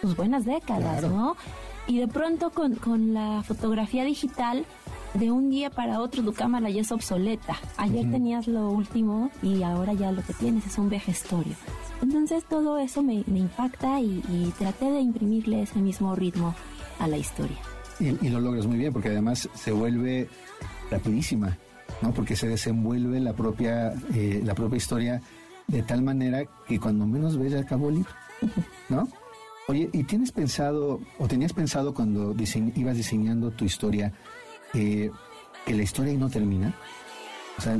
pues 0.00 0.16
buenas 0.16 0.44
décadas, 0.44 1.02
¿no? 1.02 1.36
Y 1.90 1.98
de 1.98 2.06
pronto 2.06 2.50
con, 2.50 2.76
con 2.76 3.14
la 3.14 3.42
fotografía 3.42 4.04
digital, 4.04 4.64
de 5.14 5.32
un 5.32 5.50
día 5.50 5.70
para 5.70 5.98
otro 5.98 6.22
tu 6.22 6.32
cámara 6.32 6.70
ya 6.70 6.82
es 6.82 6.92
obsoleta. 6.92 7.56
Ayer 7.78 8.08
tenías 8.08 8.46
lo 8.46 8.70
último 8.70 9.28
y 9.42 9.64
ahora 9.64 9.92
ya 9.94 10.12
lo 10.12 10.22
que 10.22 10.32
tienes 10.34 10.64
es 10.64 10.78
un 10.78 10.88
vejestorio. 10.88 11.52
Entonces 12.00 12.44
todo 12.44 12.78
eso 12.78 13.02
me, 13.02 13.24
me 13.26 13.40
impacta 13.40 14.00
y, 14.00 14.22
y, 14.28 14.54
traté 14.56 14.84
de 14.84 15.00
imprimirle 15.00 15.62
ese 15.62 15.80
mismo 15.80 16.14
ritmo 16.14 16.54
a 17.00 17.08
la 17.08 17.16
historia. 17.16 17.58
Y, 17.98 18.24
y, 18.24 18.28
lo 18.28 18.38
logras 18.38 18.66
muy 18.66 18.78
bien 18.78 18.92
porque 18.92 19.08
además 19.08 19.48
se 19.52 19.72
vuelve 19.72 20.28
rapidísima, 20.92 21.58
¿no? 22.02 22.14
Porque 22.14 22.36
se 22.36 22.46
desenvuelve 22.46 23.18
la 23.18 23.32
propia, 23.32 23.94
eh, 24.14 24.40
la 24.44 24.54
propia 24.54 24.76
historia 24.76 25.22
de 25.66 25.82
tal 25.82 26.02
manera 26.02 26.44
que 26.68 26.78
cuando 26.78 27.04
menos 27.04 27.36
ves 27.36 27.50
ya 27.50 27.58
acabó 27.58 27.88
el 27.88 27.96
libro, 27.96 28.10
¿no? 28.88 29.08
Oye, 29.70 29.88
¿y 29.92 30.02
tienes 30.02 30.32
pensado, 30.32 31.00
o 31.20 31.28
tenías 31.28 31.52
pensado 31.52 31.94
cuando 31.94 32.34
ibas 32.74 32.96
diseñando 32.96 33.52
tu 33.52 33.64
historia, 33.64 34.12
eh, 34.74 35.12
que 35.64 35.74
la 35.76 35.82
historia 35.84 36.12
no 36.14 36.28
termina? 36.28 36.74
O 37.56 37.62
sea, 37.62 37.78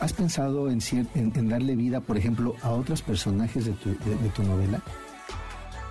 ¿has 0.00 0.12
pensado 0.12 0.70
en, 0.70 0.80
en, 1.14 1.48
darle 1.48 1.76
vida, 1.76 2.02
por 2.02 2.18
ejemplo, 2.18 2.56
a 2.60 2.72
otros 2.72 3.00
personajes 3.00 3.64
de 3.64 3.72
tu, 3.72 3.88
de 3.88 4.28
tu 4.36 4.42
novela? 4.42 4.82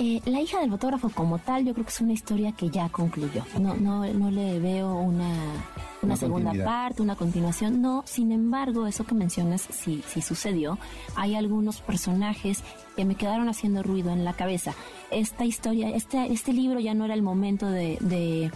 Eh, 0.01 0.21
la 0.25 0.39
hija 0.39 0.62
del 0.62 0.69
fotógrafo 0.69 1.09
como 1.09 1.39
tal, 1.39 1.65
yo 1.65 1.73
creo 1.73 1.85
que 1.85 1.91
es 1.91 1.99
una 1.99 2.13
historia 2.13 2.53
que 2.53 2.69
ya 2.69 2.88
concluyó. 2.88 3.43
No, 3.59 3.75
no, 3.75 4.05
no 4.13 4.31
le 4.31 4.57
veo 4.59 4.95
una, 4.95 5.27
una, 5.27 5.63
una 6.01 6.15
segunda 6.15 6.53
parte, 6.63 7.01
una 7.01 7.17
continuación. 7.17 7.81
No, 7.81 8.03
sin 8.05 8.31
embargo, 8.31 8.88
eso 8.88 9.03
que 9.03 9.13
mencionas 9.13 9.62
sí, 9.69 10.01
sí 10.07 10.21
sucedió. 10.21 10.77
Hay 11.15 11.35
algunos 11.35 11.81
personajes 11.81 12.63
que 12.95 13.03
me 13.03 13.15
quedaron 13.15 13.49
haciendo 13.49 13.83
ruido 13.83 14.12
en 14.12 14.23
la 14.23 14.31
cabeza. 14.31 14.73
Esta 15.12 15.43
historia, 15.43 15.89
este, 15.89 16.31
este 16.31 16.53
libro 16.53 16.79
ya 16.79 16.93
no 16.93 17.03
era 17.03 17.13
el 17.13 17.21
momento 17.21 17.69
de, 17.69 17.97
de 17.99 18.51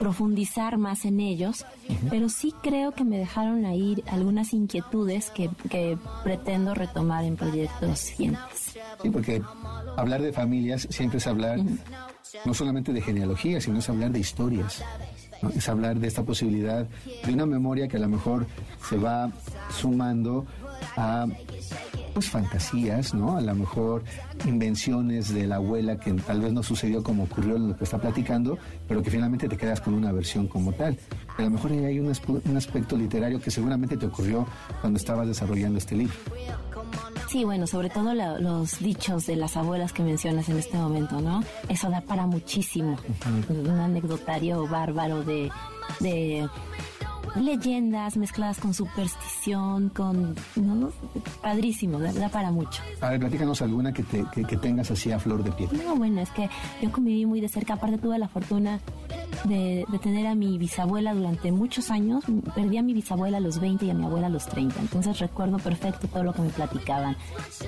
profundizar 0.00 0.78
más 0.78 1.04
en 1.04 1.20
ellos, 1.20 1.66
uh 1.88 1.92
-huh. 1.92 2.08
pero 2.08 2.30
sí 2.30 2.54
creo 2.62 2.92
que 2.92 3.04
me 3.04 3.18
dejaron 3.18 3.66
ahí 3.66 4.02
algunas 4.10 4.54
inquietudes 4.54 5.30
que, 5.30 5.50
que 5.68 5.98
pretendo 6.24 6.74
retomar 6.74 7.22
en 7.24 7.36
proyectos 7.36 7.98
siguientes. 7.98 8.78
Sí, 9.02 9.10
porque 9.10 9.42
hablar 9.98 10.22
de 10.22 10.32
familias 10.32 10.88
siempre 10.90 11.18
es 11.18 11.26
hablar 11.26 11.58
uh 11.58 11.64
-huh. 11.64 11.78
no 12.46 12.54
solamente 12.54 12.94
de 12.94 13.02
genealogía, 13.02 13.60
sino 13.60 13.78
es 13.78 13.88
hablar 13.90 14.10
de 14.10 14.20
historias. 14.20 14.82
¿no? 15.42 15.50
Es 15.50 15.68
hablar 15.68 15.98
de 15.98 16.08
esta 16.08 16.22
posibilidad 16.22 16.86
de 17.24 17.32
una 17.32 17.44
memoria 17.44 17.86
que 17.86 17.98
a 17.98 18.00
lo 18.00 18.08
mejor 18.08 18.46
se 18.88 18.96
va 18.96 19.30
sumando 19.70 20.46
a 20.96 21.26
pues 22.10 22.28
fantasías, 22.28 23.14
¿no? 23.14 23.36
A 23.36 23.40
lo 23.40 23.54
mejor 23.54 24.02
invenciones 24.46 25.32
de 25.32 25.46
la 25.46 25.56
abuela 25.56 25.98
que 25.98 26.12
tal 26.12 26.40
vez 26.40 26.52
no 26.52 26.62
sucedió 26.62 27.02
como 27.02 27.24
ocurrió 27.24 27.56
en 27.56 27.68
lo 27.70 27.76
que 27.76 27.84
está 27.84 27.98
platicando, 27.98 28.58
pero 28.88 29.02
que 29.02 29.10
finalmente 29.10 29.48
te 29.48 29.56
quedas 29.56 29.80
con 29.80 29.94
una 29.94 30.12
versión 30.12 30.46
como 30.46 30.72
tal. 30.72 30.98
A 31.36 31.42
lo 31.42 31.50
mejor 31.50 31.72
hay 31.72 31.98
un, 31.98 32.12
un 32.44 32.56
aspecto 32.56 32.96
literario 32.96 33.40
que 33.40 33.50
seguramente 33.50 33.96
te 33.96 34.06
ocurrió 34.06 34.46
cuando 34.80 34.98
estabas 34.98 35.26
desarrollando 35.26 35.78
este 35.78 35.96
libro. 35.96 36.14
Sí, 37.28 37.44
bueno, 37.44 37.66
sobre 37.66 37.90
todo 37.90 38.12
la, 38.12 38.38
los 38.40 38.80
dichos 38.80 39.26
de 39.26 39.36
las 39.36 39.56
abuelas 39.56 39.92
que 39.92 40.02
mencionas 40.02 40.48
en 40.48 40.58
este 40.58 40.76
momento, 40.76 41.20
¿no? 41.20 41.44
Eso 41.68 41.88
da 41.88 42.00
para 42.00 42.26
muchísimo. 42.26 42.92
Uh 42.92 43.54
-huh. 43.54 43.68
Un 43.68 43.78
anecdotario 43.78 44.66
bárbaro 44.66 45.22
de, 45.22 45.48
de 46.00 46.48
leyendas 47.36 48.16
mezcladas 48.16 48.58
con 48.58 48.74
superstición, 48.74 49.90
con... 49.90 50.34
¿no? 50.56 50.90
Padrísimo, 51.42 51.98
da, 51.98 52.12
da, 52.12 52.28
para 52.28 52.50
mucho. 52.50 52.82
A 53.00 53.10
ver, 53.10 53.20
platícanos 53.20 53.62
alguna 53.62 53.92
que, 53.92 54.02
te, 54.02 54.24
que, 54.32 54.44
que, 54.44 54.56
tengas 54.56 54.90
así 54.90 55.12
a 55.12 55.18
flor 55.18 55.42
de 55.44 55.52
piel. 55.52 55.70
No, 55.84 55.96
bueno, 55.96 56.20
es 56.20 56.30
que 56.30 56.48
yo 56.82 56.90
conviví 56.90 57.26
muy 57.26 57.40
de 57.40 57.48
cerca, 57.48 57.74
aparte 57.74 57.98
tuve 57.98 58.18
la 58.18 58.28
fortuna 58.28 58.80
de, 59.44 59.84
de, 59.88 59.98
tener 59.98 60.26
a 60.26 60.34
mi 60.34 60.58
bisabuela 60.58 61.14
durante 61.14 61.52
muchos 61.52 61.90
años, 61.90 62.24
perdí 62.54 62.78
a 62.78 62.82
mi 62.82 62.94
bisabuela 62.94 63.38
a 63.38 63.40
los 63.40 63.60
20 63.60 63.86
y 63.86 63.90
a 63.90 63.94
mi 63.94 64.04
abuela 64.04 64.26
a 64.26 64.30
los 64.30 64.46
30, 64.46 64.80
entonces 64.80 65.18
recuerdo 65.18 65.58
perfecto 65.58 66.08
todo 66.08 66.24
lo 66.24 66.32
que 66.32 66.42
me 66.42 66.50
platicaban. 66.50 67.16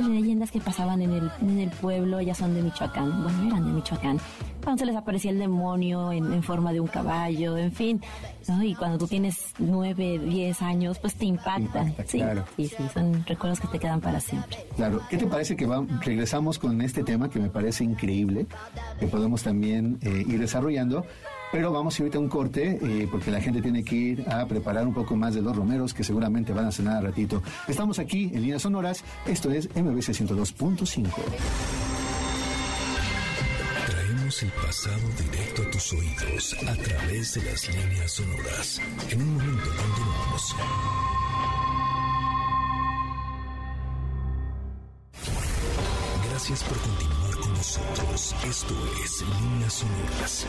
Leyendas 0.01 0.51
que 0.51 0.61
pasaban 0.61 1.03
en 1.03 1.13
el, 1.13 1.31
en 1.41 1.59
el 1.59 1.71
pueblo, 1.71 2.19
ellas 2.19 2.39
son 2.39 2.55
de 2.55 2.63
Michoacán, 2.63 3.23
bueno, 3.23 3.43
eran 3.45 3.65
de 3.65 3.73
Michoacán 3.73 4.19
cuando 4.63 4.81
se 4.81 4.87
les 4.87 4.97
aparecía 4.97 5.31
el 5.31 5.39
demonio 5.39 6.13
en, 6.13 6.33
en 6.33 6.43
forma 6.43 6.73
de 6.73 6.81
un 6.81 6.87
caballo, 6.87 7.57
en 7.57 7.73
fin, 7.73 8.01
¿no? 8.49 8.63
Y 8.63 8.75
cuando 8.75 8.99
tú 8.99 9.07
tienes 9.07 9.52
nueve, 9.59 10.19
diez 10.19 10.63
años, 10.63 10.99
pues 10.99 11.15
te 11.15 11.27
impacta. 11.27 11.83
impacta 11.83 12.05
sí, 12.07 12.19
claro. 12.19 12.45
sí, 12.57 12.69
sí, 12.69 12.85
son 12.93 13.25
recuerdos 13.27 13.61
que 13.61 13.69
te 13.69 13.79
quedan 13.79 14.01
para 14.01 14.21
siempre. 14.21 14.59
Claro. 14.77 15.01
¿Qué 15.11 15.17
te 15.17 15.27
parece 15.27 15.57
que 15.57 15.67
va, 15.67 15.85
regresamos 16.01 16.59
con 16.59 16.81
este 16.81 17.03
tema 17.03 17.29
que 17.31 17.39
me 17.39 17.49
parece 17.49 17.85
increíble, 17.85 18.47
que 18.99 19.07
podemos 19.07 19.43
también 19.43 19.99
eh, 20.03 20.25
ir 20.27 20.41
desarrollando? 20.41 21.05
Pero 21.53 21.71
vamos 21.71 21.95
a 21.95 21.99
ir 21.99 22.03
ahorita 22.05 22.17
a 22.17 22.21
un 22.23 22.29
corte, 22.29 22.79
eh, 22.81 23.09
porque 23.11 23.31
la 23.31 23.41
gente 23.41 23.61
tiene 23.61 23.85
que 23.85 23.95
ir 23.95 24.25
a 24.31 24.47
preparar 24.47 24.87
un 24.87 24.95
poco 24.95 25.17
más 25.17 25.35
de 25.35 25.43
los 25.43 25.55
romeros, 25.55 25.93
que 25.93 26.03
seguramente 26.03 26.53
van 26.55 26.67
a 26.67 26.73
cenar 26.73 26.97
a 26.97 27.01
ratito. 27.03 27.43
Estamos 27.69 27.99
aquí 27.99 28.31
en 28.33 28.41
Líneas 28.41 28.63
Sonoras, 28.63 29.05
esto 29.27 29.51
es 29.51 29.69
MBC 29.77 30.15
102.5 30.15 31.82
el 34.43 34.51
pasado 34.53 35.01
directo 35.19 35.63
a 35.63 35.71
tus 35.71 35.93
oídos 35.93 36.57
a 36.67 36.75
través 36.75 37.35
de 37.35 37.43
las 37.45 37.69
líneas 37.69 38.13
sonoras. 38.13 38.81
En 39.11 39.23
un 39.23 39.35
momento 39.35 39.69
continuamos. 39.69 40.57
Gracias 46.29 46.65
por 46.65 46.79
continuar 46.79 47.37
con 47.39 47.53
nosotros. 47.55 48.35
Esto 48.45 48.75
es 49.05 49.23
Líneas 49.23 49.73
Sonoras. 49.75 50.47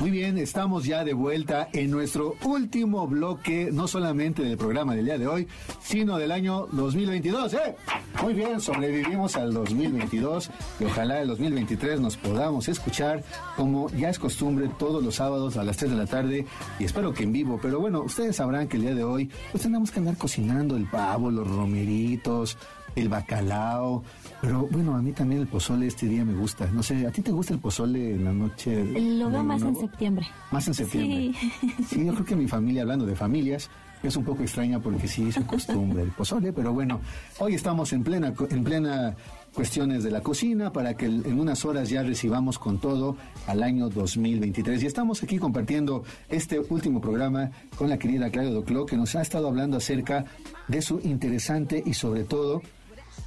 Muy 0.00 0.10
bien, 0.10 0.38
estamos 0.38 0.86
ya 0.86 1.04
de 1.04 1.12
vuelta 1.12 1.68
en 1.74 1.90
nuestro 1.90 2.34
último 2.46 3.06
bloque, 3.06 3.68
no 3.70 3.86
solamente 3.86 4.42
del 4.42 4.56
programa 4.56 4.94
del 4.94 5.04
día 5.04 5.18
de 5.18 5.26
hoy, 5.26 5.46
sino 5.82 6.16
del 6.16 6.32
año 6.32 6.66
2022. 6.72 7.52
¿eh? 7.52 7.76
Muy 8.22 8.32
bien, 8.32 8.62
sobrevivimos 8.62 9.36
al 9.36 9.52
2022 9.52 10.50
y 10.80 10.84
ojalá 10.84 11.20
el 11.20 11.28
2023 11.28 12.00
nos 12.00 12.16
podamos 12.16 12.66
escuchar 12.68 13.22
como 13.56 13.90
ya 13.90 14.08
es 14.08 14.18
costumbre 14.18 14.70
todos 14.78 15.04
los 15.04 15.16
sábados 15.16 15.58
a 15.58 15.64
las 15.64 15.76
3 15.76 15.90
de 15.90 15.96
la 15.98 16.06
tarde 16.06 16.46
y 16.78 16.84
espero 16.84 17.12
que 17.12 17.24
en 17.24 17.32
vivo. 17.32 17.58
Pero 17.60 17.78
bueno, 17.78 18.00
ustedes 18.00 18.36
sabrán 18.36 18.68
que 18.68 18.78
el 18.78 18.84
día 18.84 18.94
de 18.94 19.04
hoy 19.04 19.30
pues 19.52 19.64
tenemos 19.64 19.90
que 19.90 19.98
andar 19.98 20.16
cocinando 20.16 20.78
el 20.78 20.88
pavo, 20.88 21.30
los 21.30 21.46
romeritos, 21.46 22.56
el 22.96 23.10
bacalao. 23.10 24.02
Pero 24.40 24.66
bueno, 24.70 24.96
a 24.96 25.02
mí 25.02 25.12
también 25.12 25.42
el 25.42 25.46
pozole 25.46 25.86
este 25.86 26.06
día 26.06 26.24
me 26.24 26.34
gusta. 26.34 26.66
No 26.72 26.82
sé, 26.82 27.06
¿a 27.06 27.10
ti 27.10 27.20
te 27.20 27.30
gusta 27.30 27.52
el 27.52 27.60
pozole 27.60 28.14
en 28.14 28.24
la 28.24 28.32
noche? 28.32 28.84
Lo 28.84 29.30
veo 29.30 29.44
más 29.44 29.60
nuevo? 29.60 29.80
en 29.80 29.88
septiembre. 29.88 30.26
Más 30.50 30.66
en 30.66 30.74
septiembre. 30.74 31.32
Sí. 31.38 31.84
sí, 31.88 32.04
yo 32.06 32.14
creo 32.14 32.24
que 32.24 32.36
mi 32.36 32.48
familia, 32.48 32.82
hablando 32.82 33.04
de 33.04 33.14
familias, 33.14 33.68
es 34.02 34.16
un 34.16 34.24
poco 34.24 34.42
extraña 34.42 34.80
porque 34.80 35.06
sí 35.06 35.28
es 35.28 35.38
costumbre 35.44 36.02
el 36.02 36.10
pozole, 36.10 36.52
pero 36.52 36.72
bueno, 36.72 37.00
hoy 37.38 37.54
estamos 37.54 37.92
en 37.92 38.02
plena, 38.02 38.32
en 38.48 38.64
plena 38.64 39.14
cuestiones 39.54 40.04
de 40.04 40.10
la 40.10 40.22
cocina 40.22 40.72
para 40.72 40.94
que 40.94 41.06
en 41.06 41.38
unas 41.38 41.64
horas 41.64 41.90
ya 41.90 42.02
recibamos 42.02 42.58
con 42.58 42.78
todo 42.78 43.16
al 43.46 43.62
año 43.62 43.90
2023. 43.90 44.82
Y 44.82 44.86
estamos 44.86 45.22
aquí 45.22 45.38
compartiendo 45.38 46.04
este 46.28 46.60
último 46.60 47.00
programa 47.00 47.50
con 47.76 47.90
la 47.90 47.98
querida 47.98 48.30
Claudia 48.30 48.52
Doclo, 48.52 48.86
que 48.86 48.96
nos 48.96 49.14
ha 49.16 49.22
estado 49.22 49.48
hablando 49.48 49.76
acerca 49.76 50.24
de 50.68 50.80
su 50.80 51.00
interesante 51.00 51.82
y 51.84 51.94
sobre 51.94 52.24
todo 52.24 52.62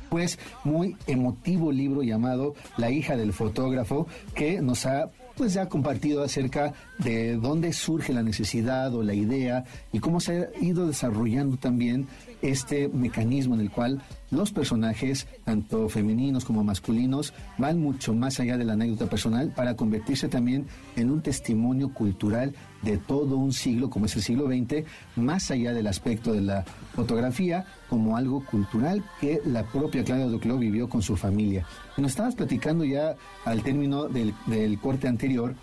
pues 0.10 0.40
muy 0.64 0.96
emotivo 1.08 1.72
libro 1.72 2.04
llamado 2.04 2.56
La 2.78 2.92
hija 2.92 3.16
del 3.16 3.34
fotógrafo, 3.34 4.08
que 4.36 4.62
nos 4.62 4.86
ha 4.86 5.10
pues 5.36 5.54
ya 5.54 5.68
compartido 5.68 6.24
acerca 6.24 6.74
de 7.00 7.38
dónde 7.38 7.74
surge 7.74 8.14
la 8.14 8.24
necesidad 8.24 8.94
o 8.94 9.04
la 9.04 9.14
idea 9.14 9.66
y 9.92 10.00
cómo 10.00 10.20
se 10.20 10.44
ha 10.44 10.50
ido 10.62 10.88
desarrollando 10.88 11.58
también 11.58 12.08
este 12.42 12.88
mecanismo 12.90 13.56
en 13.56 13.62
el 13.62 13.72
cual 13.72 14.02
los 14.30 14.52
personajes, 14.52 15.28
tanto 15.44 15.90
femeninos 15.90 16.46
como 16.46 16.64
masculinos, 16.64 17.34
van 17.58 17.80
mucho 17.80 18.14
más 18.14 18.40
allá 18.40 18.58
de 18.58 18.66
la 18.66 18.74
anécdota 18.74 19.08
personal 19.08 19.52
para 19.56 19.76
convertirse 19.76 20.28
también 20.28 20.68
en 20.96 21.10
un 21.10 21.22
testimonio 21.22 21.94
cultural 21.94 22.54
de 22.84 22.98
todo 22.98 23.38
un 23.38 23.54
siglo, 23.54 23.90
como 23.90 24.06
es 24.06 24.16
el 24.16 24.22
siglo 24.22 24.48
XX, 24.48 24.86
más 25.16 25.50
allá 25.52 25.74
del 25.74 25.88
aspecto 25.88 26.34
de 26.34 26.42
la 26.42 26.64
fotografía, 26.96 27.66
como 27.90 28.18
algo 28.18 28.46
cultural 28.46 29.04
que 29.20 29.42
la 29.46 29.64
propia 29.64 30.04
Claudia 30.04 30.26
Duclos 30.26 30.60
vivió 30.60 30.90
con 30.90 31.02
su 31.02 31.16
familia. 31.16 31.66
Nos 31.98 32.12
estabas 32.12 32.36
platicando 32.36 32.84
ya 32.84 33.16
al 33.46 33.64
término 33.64 34.08
del, 34.08 34.34
corte 34.82 35.08
anterior 35.08 35.56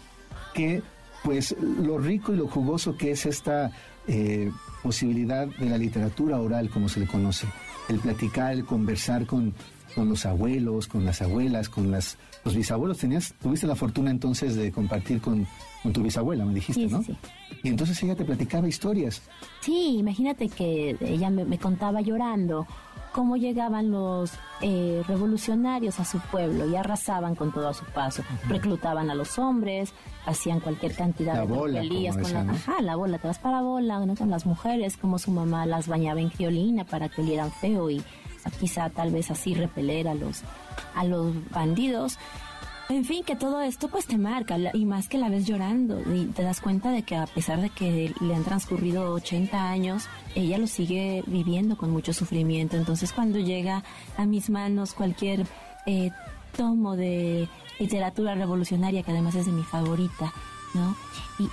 que 0.55 0.83
pues 1.23 1.55
lo 1.61 1.99
rico 1.99 2.33
y 2.33 2.37
lo 2.37 2.49
jugoso 2.49 2.97
que 2.97 3.11
es 3.11 3.27
esta 3.27 3.71
eh, 4.07 4.51
posibilidad 4.83 5.47
de 5.47 5.69
la 5.69 5.77
literatura 5.77 6.41
oral, 6.41 6.71
como 6.71 6.89
se 6.89 7.01
le 7.01 7.07
conoce. 7.07 7.47
El 7.89 7.99
platicar, 7.99 8.53
el 8.53 8.65
conversar 8.65 9.27
con, 9.27 9.53
con 9.95 10.09
los 10.09 10.25
abuelos, 10.25 10.87
con 10.87 11.05
las 11.05 11.21
abuelas, 11.21 11.69
con 11.69 11.91
las, 11.91 12.17
los 12.45 12.55
bisabuelos. 12.55 12.99
Tenías, 12.99 13.35
tuviste 13.43 13.67
la 13.67 13.77
fortuna 13.77 14.11
entonces 14.11 14.55
de 14.55 14.73
compartir 14.73 15.21
con, 15.21 15.47
con 15.83 15.93
tu 15.93 16.03
bisabuela, 16.03 16.45
me 16.45 16.55
dijiste, 16.55 16.89
Sí, 16.89 16.93
¿no? 16.93 17.03
sí, 17.03 17.17
Y 17.63 17.69
entonces 17.69 18.03
ella 18.03 18.15
te 18.15 18.25
platicaba 18.25 18.69
historias. 18.69 19.23
Sí, 19.61 19.97
imagínate 19.99 20.49
que 20.49 20.97
ella 21.01 21.31
me, 21.31 21.45
me 21.45 21.59
contaba 21.59 22.01
llorando 22.01 22.67
cómo 23.13 23.37
llegaban 23.37 23.91
los 23.91 24.33
eh, 24.61 25.03
revolucionarios 25.09 25.99
a 25.99 26.05
su 26.05 26.19
pueblo 26.21 26.69
y 26.71 26.77
arrasaban 26.77 27.35
con 27.35 27.53
todo 27.53 27.69
a 27.69 27.75
su 27.75 27.85
paso. 27.87 28.23
Reclutaban 28.49 29.11
a 29.11 29.15
los 29.15 29.39
hombres, 29.39 29.93
hacían 30.27 30.61
cualquier 30.61 30.95
cantidad 30.95 31.35
La 31.35 31.41
de 31.41 31.47
bola, 31.47 31.81
con 32.23 32.33
la, 32.33 32.41
ajá, 32.53 32.81
la 32.83 32.97
bola, 32.97 33.19
te 33.19 33.27
vas 33.27 33.39
para 33.39 33.63
bola, 33.63 34.05
¿no? 34.07 34.15
con 34.15 34.31
las 34.31 34.47
mujeres, 34.47 34.97
como 34.97 35.19
su 35.19 35.31
mamá 35.33 35.67
las 35.67 35.89
bañaba 35.89 36.21
en 36.21 36.29
criolina 36.31 36.85
para 36.85 37.09
que 37.09 37.23
olieran 37.23 37.51
feo 37.51 37.91
y 37.91 38.03
quizá 38.59 38.91
tal 38.91 39.11
vez 39.11 39.31
así 39.31 39.55
repeler 39.55 40.09
a 40.09 40.15
los 40.15 40.43
a 40.95 41.05
los 41.05 41.33
bandidos. 41.51 42.17
En 42.91 43.05
fin, 43.05 43.23
que 43.23 43.37
todo 43.37 43.61
esto 43.61 43.87
pues 43.87 44.07
te 44.07 44.19
marca 44.19 44.59
y 44.75 44.85
más 44.85 45.09
que 45.09 45.17
la 45.17 45.29
ves 45.29 45.47
llorando 45.47 46.01
y 46.13 46.25
te 46.25 46.43
das 46.43 46.61
cuenta 46.61 46.91
de 46.91 47.05
que 47.05 47.15
a 47.15 47.25
pesar 47.29 47.61
de 47.61 47.71
que 47.71 48.13
le 48.21 48.35
han 48.35 48.43
transcurrido 48.43 49.13
80 49.13 49.71
años, 49.71 50.09
ella 50.35 50.59
lo 50.59 50.67
sigue 50.67 51.23
viviendo 51.29 51.77
con 51.77 51.91
mucho 51.91 52.13
sufrimiento. 52.13 52.77
Entonces 52.77 53.13
cuando 53.13 53.39
llega 53.39 53.85
a 54.17 54.27
mis 54.27 54.51
manos 54.51 54.93
cualquier 54.93 55.47
eh, 55.87 56.11
tomo 56.57 56.97
de 56.97 57.49
literatura 57.79 58.35
revolucionaria, 58.35 59.05
que 59.05 59.13
además 59.13 59.37
es 59.37 59.47
de 59.47 59.53
mi 59.53 59.63
favorita, 59.63 60.35
¿no? 60.75 60.97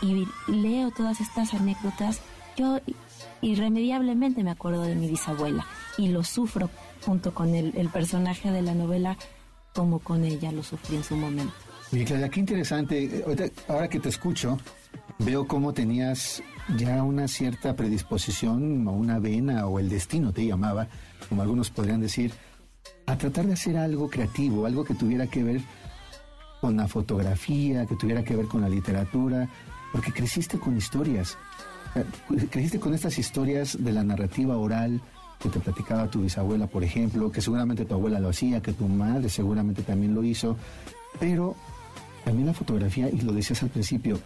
Y, 0.01 0.27
leo 0.47 0.89
todas 0.89 1.21
estas 1.21 1.53
anécdotas, 1.53 2.19
yo 2.57 2.79
irremediablemente 3.43 4.43
me 4.43 4.49
acuerdo 4.49 4.81
de 4.81 4.95
mi 4.95 5.07
bisabuela 5.07 5.67
y 5.99 6.07
lo 6.07 6.23
sufro 6.23 6.71
junto 7.05 7.35
con 7.35 7.53
el 7.53 7.89
personaje 7.89 8.49
de 8.49 8.63
la 8.63 8.73
novela 8.73 9.17
como 9.77 9.99
con 9.99 10.25
ella 10.25 10.51
lo 10.51 10.63
sufrí 10.63 10.95
en 10.95 11.03
su 11.03 11.15
momento. 11.15 11.53
Oye, 11.93 12.03
Claudia, 12.03 12.29
qué 12.29 12.39
interesante. 12.39 13.03
Eh, 13.03 13.51
ahora 13.67 13.87
que 13.87 13.99
te 13.99 14.09
escucho, 14.09 14.57
veo 15.19 15.47
cómo 15.47 15.71
tenías 15.71 16.41
ya 16.77 17.03
una 17.03 17.27
cierta 17.27 17.75
predisposición 17.75 18.87
o 18.87 18.93
una 18.93 19.19
vena 19.19 19.67
o 19.67 19.77
el 19.77 19.87
destino 19.87 20.33
te 20.33 20.47
llamaba, 20.47 20.87
como 21.29 21.43
algunos 21.43 21.69
podrían 21.69 22.01
decir, 22.01 22.33
a 23.05 23.19
tratar 23.19 23.45
de 23.45 23.53
hacer 23.53 23.77
algo 23.77 24.09
creativo, 24.09 24.65
algo 24.65 24.83
que 24.83 24.95
tuviera 24.95 25.27
que 25.27 25.43
ver 25.43 25.61
con 26.59 26.75
la 26.75 26.87
fotografía, 26.87 27.85
que 27.85 27.95
tuviera 27.95 28.23
que 28.23 28.35
ver 28.35 28.47
con 28.47 28.61
la 28.61 28.69
literatura, 28.69 29.47
porque 29.91 30.11
creciste 30.11 30.57
con 30.57 30.75
historias. 30.75 31.37
Eh, 31.93 32.03
Creciste 32.49 32.79
con 32.79 32.95
estas 32.95 33.19
historias 33.19 33.77
de 33.79 33.91
la 33.91 34.03
narrativa 34.03 34.57
oral 34.57 35.01
que 35.39 35.49
te 35.49 35.59
platicaba 35.59 36.09
tu 36.09 36.21
bisabuela, 36.21 36.67
por 36.67 36.83
ejemplo, 36.83 37.31
que 37.31 37.41
seguramente 37.41 37.85
tu 37.85 37.93
abuela 37.93 38.19
lo 38.19 38.29
hacía, 38.29 38.61
que 38.61 38.73
tu 38.73 38.87
madre 38.87 39.29
seguramente 39.29 39.83
también 39.83 40.15
lo 40.15 40.23
hizo, 40.23 40.57
pero 41.19 41.55
también 42.25 42.47
la 42.47 42.53
fotografía, 42.53 43.09
y 43.09 43.21
lo 43.21 43.31
decías 43.33 43.63
al 43.63 43.69
principio, 43.69 44.19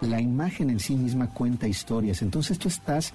la 0.00 0.20
imagen 0.20 0.70
en 0.70 0.80
sí 0.80 0.96
misma 0.96 1.28
cuenta 1.28 1.68
historias. 1.68 2.22
Entonces 2.22 2.58
tú 2.58 2.68
estás 2.68 3.12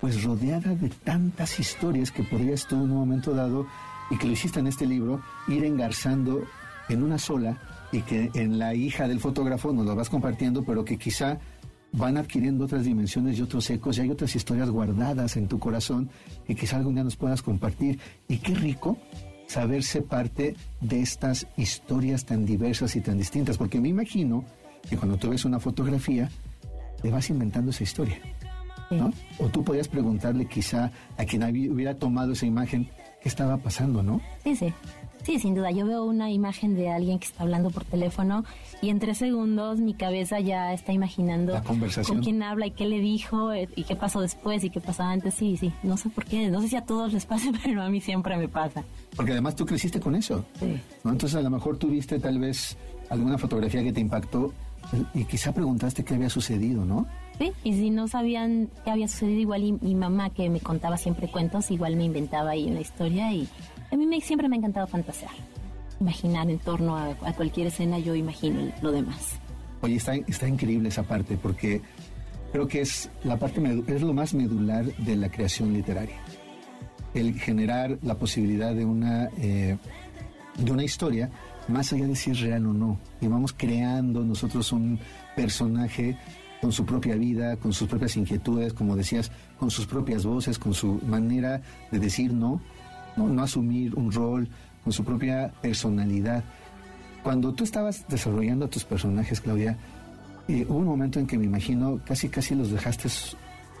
pues 0.00 0.22
rodeada 0.22 0.74
de 0.74 0.88
tantas 0.88 1.58
historias 1.58 2.10
que 2.10 2.22
podrías 2.22 2.66
tú 2.66 2.76
en 2.76 2.82
un 2.82 2.96
momento 2.96 3.34
dado, 3.34 3.66
y 4.10 4.16
que 4.16 4.26
lo 4.26 4.32
hiciste 4.32 4.60
en 4.60 4.66
este 4.66 4.86
libro, 4.86 5.20
ir 5.48 5.64
engarzando 5.64 6.42
en 6.88 7.02
una 7.02 7.18
sola 7.18 7.58
y 7.92 8.00
que 8.02 8.30
en 8.34 8.58
la 8.58 8.74
hija 8.74 9.08
del 9.08 9.20
fotógrafo 9.20 9.72
nos 9.72 9.86
lo 9.86 9.94
vas 9.94 10.08
compartiendo, 10.08 10.62
pero 10.62 10.84
que 10.84 10.98
quizá 10.98 11.38
van 11.92 12.16
adquiriendo 12.16 12.64
otras 12.64 12.84
dimensiones 12.84 13.38
y 13.38 13.42
otros 13.42 13.68
ecos 13.70 13.98
y 13.98 14.02
hay 14.02 14.10
otras 14.10 14.34
historias 14.36 14.70
guardadas 14.70 15.36
en 15.36 15.48
tu 15.48 15.58
corazón 15.58 16.10
que 16.46 16.54
quizá 16.54 16.76
algún 16.76 16.94
día 16.94 17.04
nos 17.04 17.16
puedas 17.16 17.42
compartir. 17.42 17.98
Y 18.28 18.38
qué 18.38 18.54
rico 18.54 18.98
saberse 19.46 20.02
parte 20.02 20.54
de 20.80 21.00
estas 21.00 21.46
historias 21.56 22.24
tan 22.24 22.44
diversas 22.44 22.94
y 22.96 23.00
tan 23.00 23.16
distintas, 23.18 23.56
porque 23.56 23.80
me 23.80 23.88
imagino 23.88 24.44
que 24.88 24.96
cuando 24.96 25.16
tú 25.16 25.30
ves 25.30 25.44
una 25.44 25.58
fotografía, 25.58 26.30
te 27.00 27.10
vas 27.10 27.30
inventando 27.30 27.70
esa 27.70 27.82
historia. 27.82 28.18
¿no? 28.90 29.12
O 29.38 29.48
tú 29.48 29.64
podías 29.64 29.88
preguntarle 29.88 30.46
quizá 30.46 30.92
a 31.16 31.24
quien 31.24 31.42
hubiera 31.70 31.94
tomado 31.94 32.32
esa 32.32 32.46
imagen 32.46 32.88
qué 33.20 33.28
estaba 33.28 33.58
pasando, 33.58 34.02
¿no? 34.02 34.20
Sí, 34.44 34.56
sí. 34.56 34.72
Sí, 35.28 35.38
sin 35.38 35.54
duda. 35.54 35.70
Yo 35.70 35.84
veo 35.84 36.06
una 36.06 36.30
imagen 36.30 36.74
de 36.74 36.88
alguien 36.88 37.18
que 37.18 37.26
está 37.26 37.42
hablando 37.42 37.68
por 37.68 37.84
teléfono 37.84 38.46
y 38.80 38.88
en 38.88 38.98
tres 38.98 39.18
segundos 39.18 39.78
mi 39.78 39.92
cabeza 39.92 40.40
ya 40.40 40.72
está 40.72 40.94
imaginando 40.94 41.52
La 41.52 41.62
conversación. 41.62 42.16
con 42.16 42.24
quién 42.24 42.42
habla 42.42 42.64
y 42.68 42.70
qué 42.70 42.86
le 42.86 42.98
dijo 43.00 43.52
eh, 43.52 43.68
y 43.76 43.84
qué 43.84 43.94
pasó 43.94 44.22
después 44.22 44.64
y 44.64 44.70
qué 44.70 44.80
pasó 44.80 45.02
antes. 45.02 45.34
Sí, 45.34 45.58
sí. 45.58 45.70
No 45.82 45.98
sé 45.98 46.08
por 46.08 46.24
qué. 46.24 46.48
No 46.48 46.62
sé 46.62 46.68
si 46.68 46.76
a 46.76 46.86
todos 46.86 47.12
les 47.12 47.26
pasa, 47.26 47.50
pero 47.62 47.82
a 47.82 47.90
mí 47.90 48.00
siempre 48.00 48.38
me 48.38 48.48
pasa. 48.48 48.82
Porque 49.16 49.32
además 49.32 49.54
tú 49.54 49.66
creciste 49.66 50.00
con 50.00 50.14
eso. 50.14 50.46
Sí. 50.58 50.80
¿no? 51.04 51.10
Entonces 51.10 51.36
a 51.36 51.42
lo 51.42 51.50
mejor 51.50 51.76
tuviste 51.76 52.18
tal 52.18 52.38
vez 52.38 52.78
alguna 53.10 53.36
fotografía 53.36 53.82
que 53.82 53.92
te 53.92 54.00
impactó 54.00 54.54
y 55.12 55.26
quizá 55.26 55.52
preguntaste 55.52 56.04
qué 56.06 56.14
había 56.14 56.30
sucedido, 56.30 56.86
¿no? 56.86 57.06
Sí, 57.38 57.52
y 57.64 57.74
si 57.74 57.90
no 57.90 58.08
sabían 58.08 58.70
qué 58.82 58.90
había 58.92 59.08
sucedido, 59.08 59.40
igual 59.40 59.62
y 59.62 59.72
mi 59.72 59.94
mamá 59.94 60.30
que 60.30 60.48
me 60.48 60.60
contaba 60.60 60.96
siempre 60.96 61.30
cuentos, 61.30 61.70
igual 61.70 61.96
me 61.96 62.04
inventaba 62.04 62.52
ahí 62.52 62.70
una 62.70 62.80
historia 62.80 63.30
y 63.30 63.46
a 63.90 63.96
mí 63.96 64.06
me, 64.06 64.20
siempre 64.20 64.48
me 64.48 64.56
ha 64.56 64.58
encantado 64.58 64.86
fantasear. 64.86 65.32
Imaginar 66.00 66.48
en 66.50 66.58
torno 66.58 66.96
a, 66.96 67.10
a 67.22 67.32
cualquier 67.34 67.68
escena, 67.68 67.98
yo 67.98 68.14
imagino 68.14 68.72
lo 68.82 68.92
demás. 68.92 69.38
Oye, 69.80 69.96
está, 69.96 70.14
está 70.14 70.48
increíble 70.48 70.88
esa 70.88 71.02
parte 71.02 71.36
porque 71.36 71.80
creo 72.52 72.66
que 72.66 72.80
es 72.80 73.10
la 73.24 73.36
parte 73.36 73.60
es 73.86 74.02
lo 74.02 74.12
más 74.12 74.34
medular 74.34 74.84
de 74.84 75.16
la 75.16 75.30
creación 75.30 75.72
literaria. 75.72 76.16
El 77.14 77.34
generar 77.38 77.98
la 78.02 78.16
posibilidad 78.16 78.74
de 78.74 78.84
una 78.84 79.30
eh, 79.38 79.76
de 80.56 80.72
una 80.72 80.84
historia 80.84 81.30
más 81.68 81.92
allá 81.92 82.06
de 82.06 82.16
si 82.16 82.30
es 82.30 82.40
real 82.40 82.66
o 82.66 82.72
no. 82.72 82.98
Y 83.20 83.26
vamos 83.26 83.52
creando 83.52 84.24
nosotros 84.24 84.72
un 84.72 84.98
personaje 85.36 86.16
con 86.60 86.72
su 86.72 86.84
propia 86.84 87.14
vida, 87.14 87.56
con 87.56 87.72
sus 87.72 87.88
propias 87.88 88.16
inquietudes, 88.16 88.72
como 88.72 88.96
decías, 88.96 89.30
con 89.58 89.70
sus 89.70 89.86
propias 89.86 90.24
voces, 90.24 90.58
con 90.58 90.74
su 90.74 91.00
manera 91.06 91.62
de 91.92 91.98
decir 91.98 92.32
no, 92.32 92.60
no, 93.26 93.42
asumir 93.42 93.94
un 93.94 94.12
rol, 94.12 94.48
con 94.84 94.92
su 94.92 95.04
propia 95.04 95.52
personalidad. 95.60 96.44
Cuando 97.22 97.52
tú 97.52 97.64
estabas 97.64 98.06
desarrollando 98.08 98.66
a 98.66 98.70
tus 98.70 98.84
personajes, 98.84 99.40
Claudia, 99.40 99.76
eh, 100.48 100.64
hubo 100.68 100.78
un 100.78 100.86
momento 100.86 101.18
en 101.18 101.26
que 101.26 101.36
me 101.36 101.44
imagino 101.44 102.00
casi 102.06 102.28
casi 102.28 102.54
los 102.54 102.70
dejaste 102.70 103.08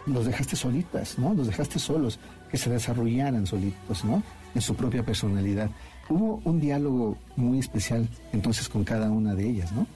los 0.06 0.24
dejaste 0.24 0.56
solitas, 0.56 1.18
¿no? 1.18 1.34
Los 1.34 1.46
dejaste 1.48 1.78
solos, 1.78 2.18
que 2.50 2.56
se 2.56 2.70
desarrollaran 2.70 3.46
solitos, 3.46 4.04
¿no? 4.04 4.22
En 4.54 4.62
su 4.62 4.74
propia 4.74 5.04
personalidad. 5.04 5.70
Hubo 6.08 6.40
un 6.44 6.60
diálogo 6.60 7.16
muy 7.36 7.58
especial 7.58 8.08
entonces 8.32 8.68
con 8.68 8.84
cada 8.84 9.10
una 9.10 9.34
de 9.34 9.48
ellas, 9.48 9.72
¿no? 9.72 9.86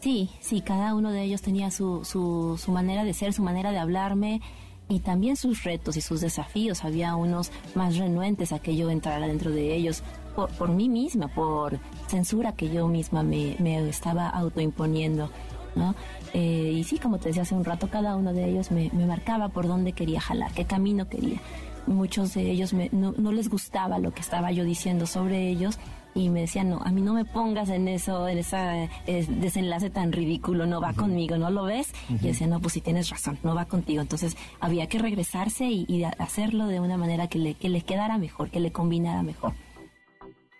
Sí, 0.00 0.28
sí, 0.40 0.60
cada 0.60 0.94
uno 0.94 1.12
de 1.12 1.22
ellos 1.22 1.40
tenía 1.40 1.70
su, 1.70 2.04
su, 2.04 2.60
su 2.62 2.72
manera 2.72 3.04
de 3.04 3.14
ser, 3.14 3.32
su 3.32 3.42
manera 3.42 3.70
de 3.70 3.78
hablarme 3.78 4.42
y 4.88 5.00
también 5.00 5.36
sus 5.36 5.64
retos 5.64 5.96
y 5.96 6.00
sus 6.00 6.20
desafíos. 6.20 6.84
Había 6.84 7.16
unos 7.16 7.50
más 7.74 7.96
renuentes 7.96 8.52
a 8.52 8.58
que 8.58 8.76
yo 8.76 8.90
entrara 8.90 9.26
dentro 9.26 9.50
de 9.50 9.74
ellos 9.74 10.02
por, 10.36 10.50
por 10.50 10.68
mí 10.70 10.88
misma, 10.88 11.28
por 11.28 11.78
censura 12.08 12.52
que 12.52 12.68
yo 12.70 12.86
misma 12.88 13.22
me, 13.22 13.56
me 13.60 13.88
estaba 13.88 14.28
autoimponiendo. 14.28 15.30
¿no? 15.76 15.94
Eh, 16.32 16.72
y 16.76 16.84
sí, 16.84 16.98
como 16.98 17.18
te 17.18 17.28
decía 17.30 17.42
hace 17.42 17.54
un 17.54 17.64
rato, 17.64 17.88
cada 17.90 18.14
uno 18.14 18.32
de 18.32 18.48
ellos 18.48 18.70
me, 18.70 18.90
me 18.92 19.06
marcaba 19.06 19.48
por 19.48 19.66
dónde 19.66 19.92
quería 19.92 20.20
jalar, 20.20 20.52
qué 20.52 20.64
camino 20.66 21.08
quería. 21.08 21.40
Muchos 21.86 22.34
de 22.34 22.50
ellos 22.50 22.72
me- 22.72 22.90
no, 22.92 23.12
no 23.18 23.32
les 23.32 23.48
gustaba 23.48 23.98
lo 23.98 24.12
que 24.12 24.20
estaba 24.20 24.52
yo 24.52 24.64
diciendo 24.64 25.06
sobre 25.06 25.48
ellos 25.48 25.78
y 26.14 26.30
me 26.30 26.42
decían, 26.42 26.70
no, 26.70 26.80
a 26.82 26.90
mí 26.90 27.00
no 27.00 27.12
me 27.12 27.24
pongas 27.24 27.68
en 27.68 27.88
eso, 27.88 28.28
en 28.28 28.38
ese 28.38 28.88
desenlace 29.06 29.90
tan 29.90 30.12
ridículo, 30.12 30.66
no 30.66 30.80
va 30.80 30.92
conmigo, 30.92 31.36
¿no 31.36 31.50
lo 31.50 31.64
ves? 31.64 31.92
Y 32.08 32.18
yo 32.18 32.28
decía, 32.28 32.46
no, 32.46 32.60
pues 32.60 32.74
sí 32.74 32.80
tienes 32.80 33.10
razón, 33.10 33.38
no 33.42 33.54
va 33.54 33.64
contigo. 33.64 34.00
Entonces 34.00 34.36
había 34.60 34.86
que 34.86 34.98
regresarse 34.98 35.64
y, 35.64 35.86
y 35.88 36.04
hacerlo 36.04 36.66
de 36.68 36.80
una 36.80 36.96
manera 36.96 37.26
que 37.26 37.38
le, 37.38 37.54
que 37.54 37.68
le 37.68 37.82
quedara 37.82 38.16
mejor, 38.18 38.50
que 38.50 38.60
le 38.60 38.70
combinara 38.72 39.22
mejor. 39.22 39.52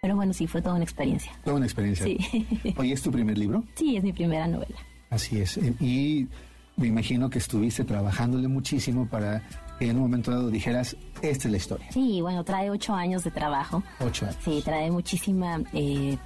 Pero 0.05 0.17
bueno, 0.17 0.25
bueno, 0.25 0.35
sí, 0.35 0.47
fue 0.47 0.61
toda 0.61 0.75
una 0.75 0.85
experiencia. 0.85 1.33
Toda 1.45 1.57
una 1.57 1.67
experiencia. 1.67 2.05
Sí. 2.05 2.47
Oye, 2.77 2.93
¿es 2.93 3.03
tu 3.03 3.11
primer 3.11 3.39
libro? 3.39 3.65
Sí, 3.75 3.97
es 3.97 4.03
mi 4.03 4.13
primera 4.13 4.47
novela. 4.47 4.77
Así 5.09 5.39
es. 5.41 5.59
Y 5.81 6.29
me 6.77 6.87
imagino 6.89 7.31
que 7.31 7.39
estuviste 7.39 7.85
trabajándole 7.85 8.49
muchísimo 8.49 9.07
para 9.07 9.43
que 9.79 9.89
en 9.89 9.97
un 9.97 10.03
momento 10.03 10.31
dado 10.31 10.51
dijeras, 10.51 10.97
esta 11.31 11.49
es 11.49 11.53
la 11.53 11.57
historia. 11.57 11.87
Sí, 11.91 12.21
bueno, 12.21 12.45
trae 12.45 12.71
ocho 12.71 12.95
años 12.95 13.25
de 13.25 13.31
trabajo. 13.31 13.83
Ocho 14.01 14.27
años. 14.27 14.39
Sí, 14.45 14.63
trae 14.65 14.91
muchísima 14.91 15.61
eh, 15.73 16.19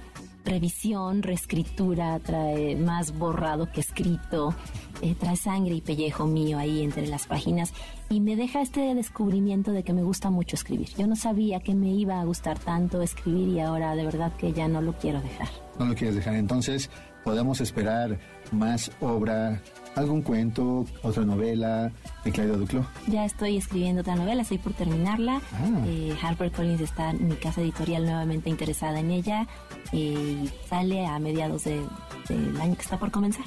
revisión, 0.45 1.21
reescritura, 1.21 2.19
trae 2.19 2.75
más 2.75 3.17
borrado 3.17 3.71
que 3.71 3.81
escrito, 3.81 4.53
eh, 5.01 5.15
trae 5.15 5.35
sangre 5.35 5.75
y 5.75 5.81
pellejo 5.81 6.25
mío 6.25 6.57
ahí 6.57 6.83
entre 6.83 7.07
las 7.07 7.27
páginas 7.27 7.73
y 8.09 8.19
me 8.19 8.35
deja 8.35 8.61
este 8.61 8.95
descubrimiento 8.95 9.71
de 9.71 9.83
que 9.83 9.93
me 9.93 10.03
gusta 10.03 10.29
mucho 10.29 10.55
escribir. 10.55 10.89
Yo 10.97 11.07
no 11.07 11.15
sabía 11.15 11.59
que 11.59 11.75
me 11.75 11.89
iba 11.89 12.19
a 12.19 12.23
gustar 12.23 12.57
tanto 12.57 13.01
escribir 13.01 13.49
y 13.49 13.59
ahora 13.59 13.95
de 13.95 14.05
verdad 14.05 14.31
que 14.37 14.51
ya 14.51 14.67
no 14.67 14.81
lo 14.81 14.93
quiero 14.93 15.21
dejar. 15.21 15.49
No 15.77 15.85
lo 15.85 15.95
quieres 15.95 16.15
dejar. 16.15 16.35
Entonces, 16.35 16.89
podemos 17.23 17.61
esperar 17.61 18.19
más 18.51 18.91
obra, 19.01 19.61
algún 19.99 20.21
cuento, 20.21 20.85
otra 21.03 21.23
novela 21.25 21.91
de 22.23 22.31
Claudia 22.31 22.55
Duclos. 22.55 22.85
Ya 23.07 23.25
estoy 23.25 23.57
escribiendo 23.57 24.01
otra 24.01 24.15
novela, 24.15 24.41
estoy 24.41 24.57
por 24.57 24.73
terminarla. 24.73 25.41
Ah. 25.53 25.83
Eh, 25.85 26.15
Harper 26.21 26.51
Collins 26.51 26.81
está 26.81 27.11
en 27.11 27.27
mi 27.27 27.35
casa 27.35 27.61
editorial 27.61 28.03
nuevamente 28.05 28.49
interesada 28.49 28.99
en 28.99 29.11
ella 29.11 29.47
eh, 29.91 30.43
y 30.45 30.49
sale 30.67 31.05
a 31.05 31.19
mediados 31.19 31.63
de- 31.65 31.85
del 32.27 32.59
año 32.61 32.75
que 32.75 32.81
está 32.81 32.97
por 32.99 33.11
comenzar. 33.11 33.45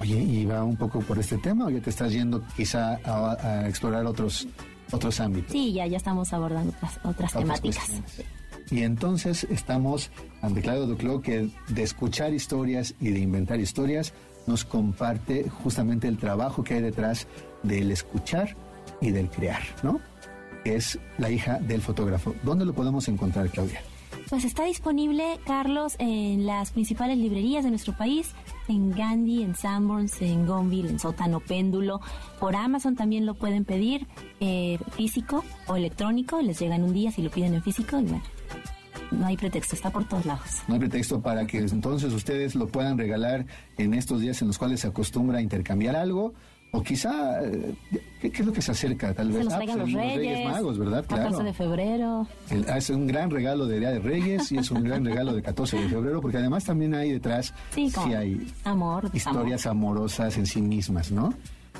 Oye, 0.00 0.22
¿y 0.22 0.44
va 0.44 0.64
un 0.64 0.76
poco 0.76 1.00
por 1.00 1.18
este 1.18 1.38
tema 1.38 1.66
o 1.66 1.70
ya 1.70 1.80
te 1.80 1.90
estás 1.90 2.12
yendo 2.12 2.42
quizá 2.56 2.98
a, 3.04 3.36
a 3.62 3.68
explorar 3.68 4.04
otros, 4.06 4.46
otros 4.92 5.20
ámbitos? 5.20 5.52
Sí, 5.52 5.72
ya, 5.72 5.86
ya 5.86 5.96
estamos 5.96 6.32
abordando 6.32 6.72
otras, 6.76 6.96
otras 6.98 7.14
Otras 7.14 7.32
temáticas. 7.34 7.76
cuestiones. 7.86 8.24
Y 8.70 8.82
entonces 8.82 9.44
estamos 9.50 10.10
ante 10.40 10.62
Claudio 10.62 10.86
Duclos 10.86 11.20
que 11.22 11.50
de 11.68 11.82
escuchar 11.82 12.32
historias 12.32 12.94
y 12.98 13.10
de 13.10 13.20
inventar 13.20 13.60
historias 13.60 14.14
nos 14.46 14.64
comparte 14.64 15.48
justamente 15.48 16.08
el 16.08 16.18
trabajo 16.18 16.64
que 16.64 16.74
hay 16.74 16.82
detrás 16.82 17.26
del 17.62 17.90
escuchar 17.90 18.56
y 19.00 19.10
del 19.10 19.28
crear, 19.28 19.62
¿no? 19.82 20.00
Es 20.64 20.98
la 21.18 21.30
hija 21.30 21.58
del 21.58 21.82
fotógrafo. 21.82 22.34
¿Dónde 22.42 22.64
lo 22.64 22.74
podemos 22.74 23.08
encontrar, 23.08 23.48
Claudia? 23.50 23.80
Pues 24.30 24.44
está 24.44 24.64
disponible, 24.64 25.38
Carlos, 25.46 25.96
en 25.98 26.46
las 26.46 26.70
principales 26.70 27.18
librerías 27.18 27.64
de 27.64 27.70
nuestro 27.70 27.92
país, 27.96 28.30
en 28.68 28.90
Gandhi, 28.90 29.42
en 29.42 29.54
Sanborns, 29.54 30.20
en 30.22 30.46
Gonville, 30.46 30.88
en 30.88 30.98
Sótano 30.98 31.40
Péndulo. 31.40 32.00
Por 32.40 32.56
Amazon 32.56 32.96
también 32.96 33.26
lo 33.26 33.34
pueden 33.34 33.64
pedir, 33.64 34.06
eh, 34.40 34.78
físico 34.92 35.44
o 35.66 35.76
electrónico, 35.76 36.40
les 36.40 36.58
llega 36.58 36.76
en 36.76 36.84
un 36.84 36.94
día 36.94 37.10
si 37.10 37.22
lo 37.22 37.30
piden 37.30 37.54
en 37.54 37.62
físico 37.62 38.00
y 38.00 38.04
bueno, 38.04 38.22
no 39.10 39.26
hay 39.26 39.36
pretexto, 39.36 39.74
está 39.76 39.90
por 39.90 40.04
todos 40.08 40.24
lados. 40.26 40.62
No 40.68 40.74
hay 40.74 40.80
pretexto 40.80 41.20
para 41.20 41.46
que 41.46 41.58
entonces 41.58 42.12
ustedes 42.12 42.54
lo 42.54 42.66
puedan 42.68 42.96
regalar 42.98 43.46
en 43.78 43.94
estos 43.94 44.20
días 44.20 44.40
en 44.42 44.48
los 44.48 44.58
cuales 44.58 44.80
se 44.80 44.88
acostumbra 44.88 45.38
a 45.38 45.42
intercambiar 45.42 45.96
algo. 45.96 46.34
O 46.76 46.82
quizá, 46.82 47.40
eh, 47.44 47.72
¿qué, 48.20 48.32
qué 48.32 48.40
es 48.42 48.46
lo 48.46 48.52
que 48.52 48.60
se 48.60 48.72
acerca? 48.72 49.14
Tal 49.14 49.28
vez 49.28 49.38
Se 49.38 49.44
los 49.44 49.52
Ah, 49.54 49.60
pues, 49.64 49.76
los 49.76 49.92
Reyes, 49.92 50.44
Magos, 50.50 50.76
¿verdad? 50.76 51.04
14 51.06 51.28
Claro. 51.28 51.44
de 51.44 51.52
febrero. 51.52 52.28
El- 52.50 52.66
ah, 52.68 52.78
es 52.78 52.90
un 52.90 53.06
gran 53.06 53.30
regalo 53.30 53.66
de 53.66 53.78
Día 53.78 53.90
de 53.92 54.00
Reyes 54.00 54.50
y 54.50 54.58
es 54.58 54.72
un 54.72 54.82
gran 54.82 55.04
regalo 55.04 55.32
de 55.34 55.40
14 55.42 55.78
de 55.78 55.88
febrero, 55.88 56.20
porque 56.20 56.38
además 56.38 56.64
también 56.64 56.96
hay 56.96 57.12
detrás, 57.12 57.54
Sí, 57.72 57.92
como 57.94 58.16
hay 58.16 58.52
amor, 58.64 59.08
historias 59.12 59.66
amorosas 59.66 60.36
en 60.36 60.46
sí 60.46 60.60
mismas, 60.60 61.12
¿no? 61.12 61.32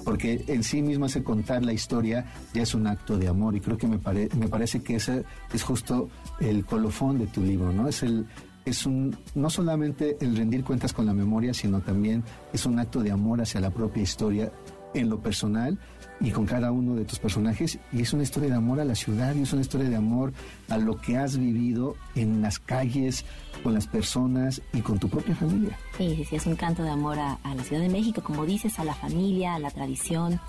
Porque 0.04 0.44
en 0.48 0.62
sí 0.62 0.82
mismo 0.82 1.06
ese 1.06 1.22
contar 1.22 1.64
la 1.64 1.72
historia 1.72 2.24
ya 2.52 2.62
es 2.62 2.74
un 2.74 2.86
acto 2.86 3.16
de 3.18 3.28
amor 3.28 3.56
y 3.56 3.60
creo 3.60 3.76
que 3.78 3.86
me, 3.86 3.98
pare- 3.98 4.28
me 4.38 4.48
parece 4.48 4.82
que 4.82 4.96
ese 4.96 5.24
es 5.52 5.62
justo 5.62 6.08
el 6.40 6.64
colofón 6.64 7.18
de 7.18 7.26
tu 7.26 7.42
libro, 7.42 7.72
¿no? 7.72 7.88
Es 7.88 8.02
el 8.02 8.26
es 8.66 8.86
un 8.86 9.14
no 9.34 9.50
solamente 9.50 10.16
el 10.22 10.34
rendir 10.36 10.64
cuentas 10.64 10.94
con 10.94 11.04
la 11.04 11.12
memoria, 11.12 11.52
sino 11.52 11.80
también 11.82 12.24
es 12.50 12.64
un 12.64 12.78
acto 12.78 13.02
de 13.02 13.10
amor 13.10 13.42
hacia 13.42 13.60
la 13.60 13.68
propia 13.70 14.02
historia 14.02 14.50
en 14.94 15.10
lo 15.10 15.20
personal 15.20 15.78
y 16.20 16.30
con 16.30 16.46
cada 16.46 16.72
uno 16.72 16.94
de 16.94 17.04
tus 17.04 17.18
personajes 17.18 17.78
y 17.92 18.02
es 18.02 18.12
una 18.12 18.22
historia 18.22 18.50
de 18.50 18.56
amor 18.56 18.80
a 18.80 18.84
la 18.84 18.94
ciudad 18.94 19.34
y 19.34 19.42
es 19.42 19.52
una 19.52 19.62
historia 19.62 19.88
de 19.88 19.96
amor 19.96 20.32
a 20.68 20.78
lo 20.78 21.00
que 21.00 21.16
has 21.16 21.36
vivido 21.36 21.96
en 22.14 22.40
las 22.40 22.58
calles, 22.58 23.24
con 23.62 23.74
las 23.74 23.86
personas 23.86 24.62
y 24.72 24.80
con 24.80 24.98
tu 24.98 25.08
propia 25.08 25.34
familia. 25.34 25.76
Sí, 25.98 26.14
sí, 26.16 26.24
sí, 26.24 26.36
es 26.36 26.46
un 26.46 26.56
canto 26.56 26.82
de 26.82 26.90
amor 26.90 27.18
a, 27.18 27.34
a 27.42 27.54
la 27.54 27.62
Ciudad 27.62 27.82
de 27.82 27.88
México, 27.88 28.22
como 28.22 28.46
dices, 28.46 28.78
a 28.78 28.84
la 28.84 28.94
familia, 28.94 29.54
a 29.54 29.58
la 29.58 29.70
tradición, 29.70 30.40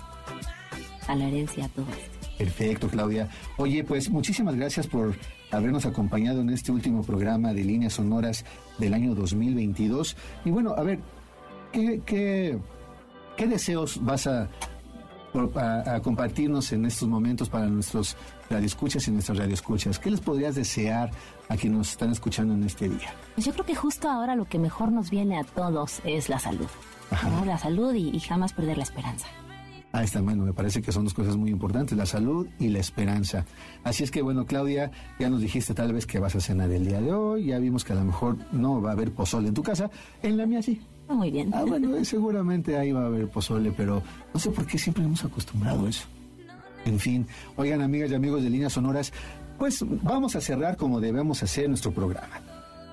a 1.08 1.14
la 1.14 1.28
herencia, 1.28 1.64
a 1.64 1.68
todo 1.68 1.86
esto. 1.90 2.16
Perfecto, 2.38 2.88
Claudia. 2.88 3.28
Oye, 3.56 3.82
pues 3.82 4.10
muchísimas 4.10 4.54
gracias 4.56 4.86
por 4.86 5.14
habernos 5.50 5.86
acompañado 5.86 6.40
en 6.40 6.50
este 6.50 6.72
último 6.72 7.02
programa 7.02 7.52
de 7.52 7.64
líneas 7.64 7.94
sonoras 7.94 8.44
del 8.78 8.94
año 8.94 9.14
2022. 9.14 10.16
Y 10.44 10.50
bueno, 10.50 10.74
a 10.76 10.82
ver, 10.82 10.98
¿qué, 11.72 12.02
qué, 12.04 12.58
qué 13.36 13.46
deseos 13.46 14.02
vas 14.04 14.26
a, 14.26 14.48
a, 15.56 15.94
a 15.94 16.02
compartirnos 16.02 16.72
en 16.72 16.86
estos 16.86 17.08
momentos 17.08 17.48
para 17.48 17.66
nuestros 17.66 18.16
radioescuchas 18.50 19.06
y 19.08 19.10
nuestras 19.10 19.38
radioescuchas? 19.38 19.98
¿Qué 19.98 20.10
les 20.10 20.20
podrías 20.20 20.54
desear 20.54 21.10
a 21.48 21.56
quienes 21.56 21.78
nos 21.78 21.90
están 21.90 22.10
escuchando 22.10 22.54
en 22.54 22.64
este 22.64 22.88
día? 22.88 23.14
Pues 23.34 23.46
yo 23.46 23.52
creo 23.52 23.66
que 23.66 23.74
justo 23.74 24.08
ahora 24.08 24.34
lo 24.34 24.46
que 24.46 24.58
mejor 24.58 24.90
nos 24.92 25.10
viene 25.10 25.38
a 25.38 25.44
todos 25.44 26.00
es 26.04 26.28
la 26.28 26.38
salud. 26.38 26.68
Ajá. 27.10 27.28
¿no? 27.28 27.44
La 27.44 27.58
salud 27.58 27.94
y, 27.94 28.08
y 28.08 28.20
jamás 28.20 28.52
perder 28.52 28.78
la 28.78 28.82
esperanza. 28.82 29.26
Ah, 29.92 30.02
está 30.02 30.20
bueno, 30.20 30.44
me 30.44 30.52
parece 30.52 30.82
que 30.82 30.92
son 30.92 31.04
dos 31.04 31.14
cosas 31.14 31.36
muy 31.36 31.50
importantes, 31.50 31.96
la 31.96 32.04
salud 32.04 32.46
y 32.58 32.68
la 32.68 32.80
esperanza. 32.80 33.46
Así 33.82 34.02
es 34.02 34.10
que 34.10 34.20
bueno, 34.20 34.44
Claudia, 34.44 34.90
ya 35.18 35.30
nos 35.30 35.40
dijiste 35.40 35.72
tal 35.72 35.92
vez 35.92 36.04
que 36.04 36.18
vas 36.18 36.34
a 36.34 36.40
cenar 36.40 36.70
el 36.70 36.86
día 36.86 37.00
de 37.00 37.14
hoy, 37.14 37.46
ya 37.46 37.58
vimos 37.58 37.82
que 37.84 37.92
a 37.92 37.96
lo 37.96 38.04
mejor 38.04 38.36
no 38.52 38.82
va 38.82 38.90
a 38.90 38.92
haber 38.92 39.12
pozole 39.12 39.48
en 39.48 39.54
tu 39.54 39.62
casa, 39.62 39.88
en 40.22 40.36
la 40.36 40.44
mía 40.44 40.60
sí. 40.60 40.82
Muy 41.08 41.30
bien. 41.30 41.52
Ah, 41.54 41.64
bueno, 41.64 41.96
eh, 41.96 42.04
seguramente 42.04 42.76
ahí 42.76 42.92
va 42.92 43.02
a 43.02 43.06
haber 43.06 43.28
pozole, 43.28 43.72
pero 43.76 44.02
no 44.32 44.40
sé 44.40 44.50
por 44.50 44.66
qué 44.66 44.78
siempre 44.78 45.04
hemos 45.04 45.24
acostumbrado 45.24 45.86
a 45.86 45.88
eso. 45.88 46.06
En 46.84 46.98
fin, 46.98 47.26
oigan 47.56 47.80
amigas 47.80 48.10
y 48.10 48.14
amigos 48.14 48.42
de 48.42 48.50
Líneas 48.50 48.72
Sonoras, 48.72 49.12
pues 49.58 49.84
vamos 50.02 50.36
a 50.36 50.40
cerrar 50.40 50.76
como 50.76 51.00
debemos 51.00 51.42
hacer 51.42 51.68
nuestro 51.68 51.92
programa. 51.92 52.40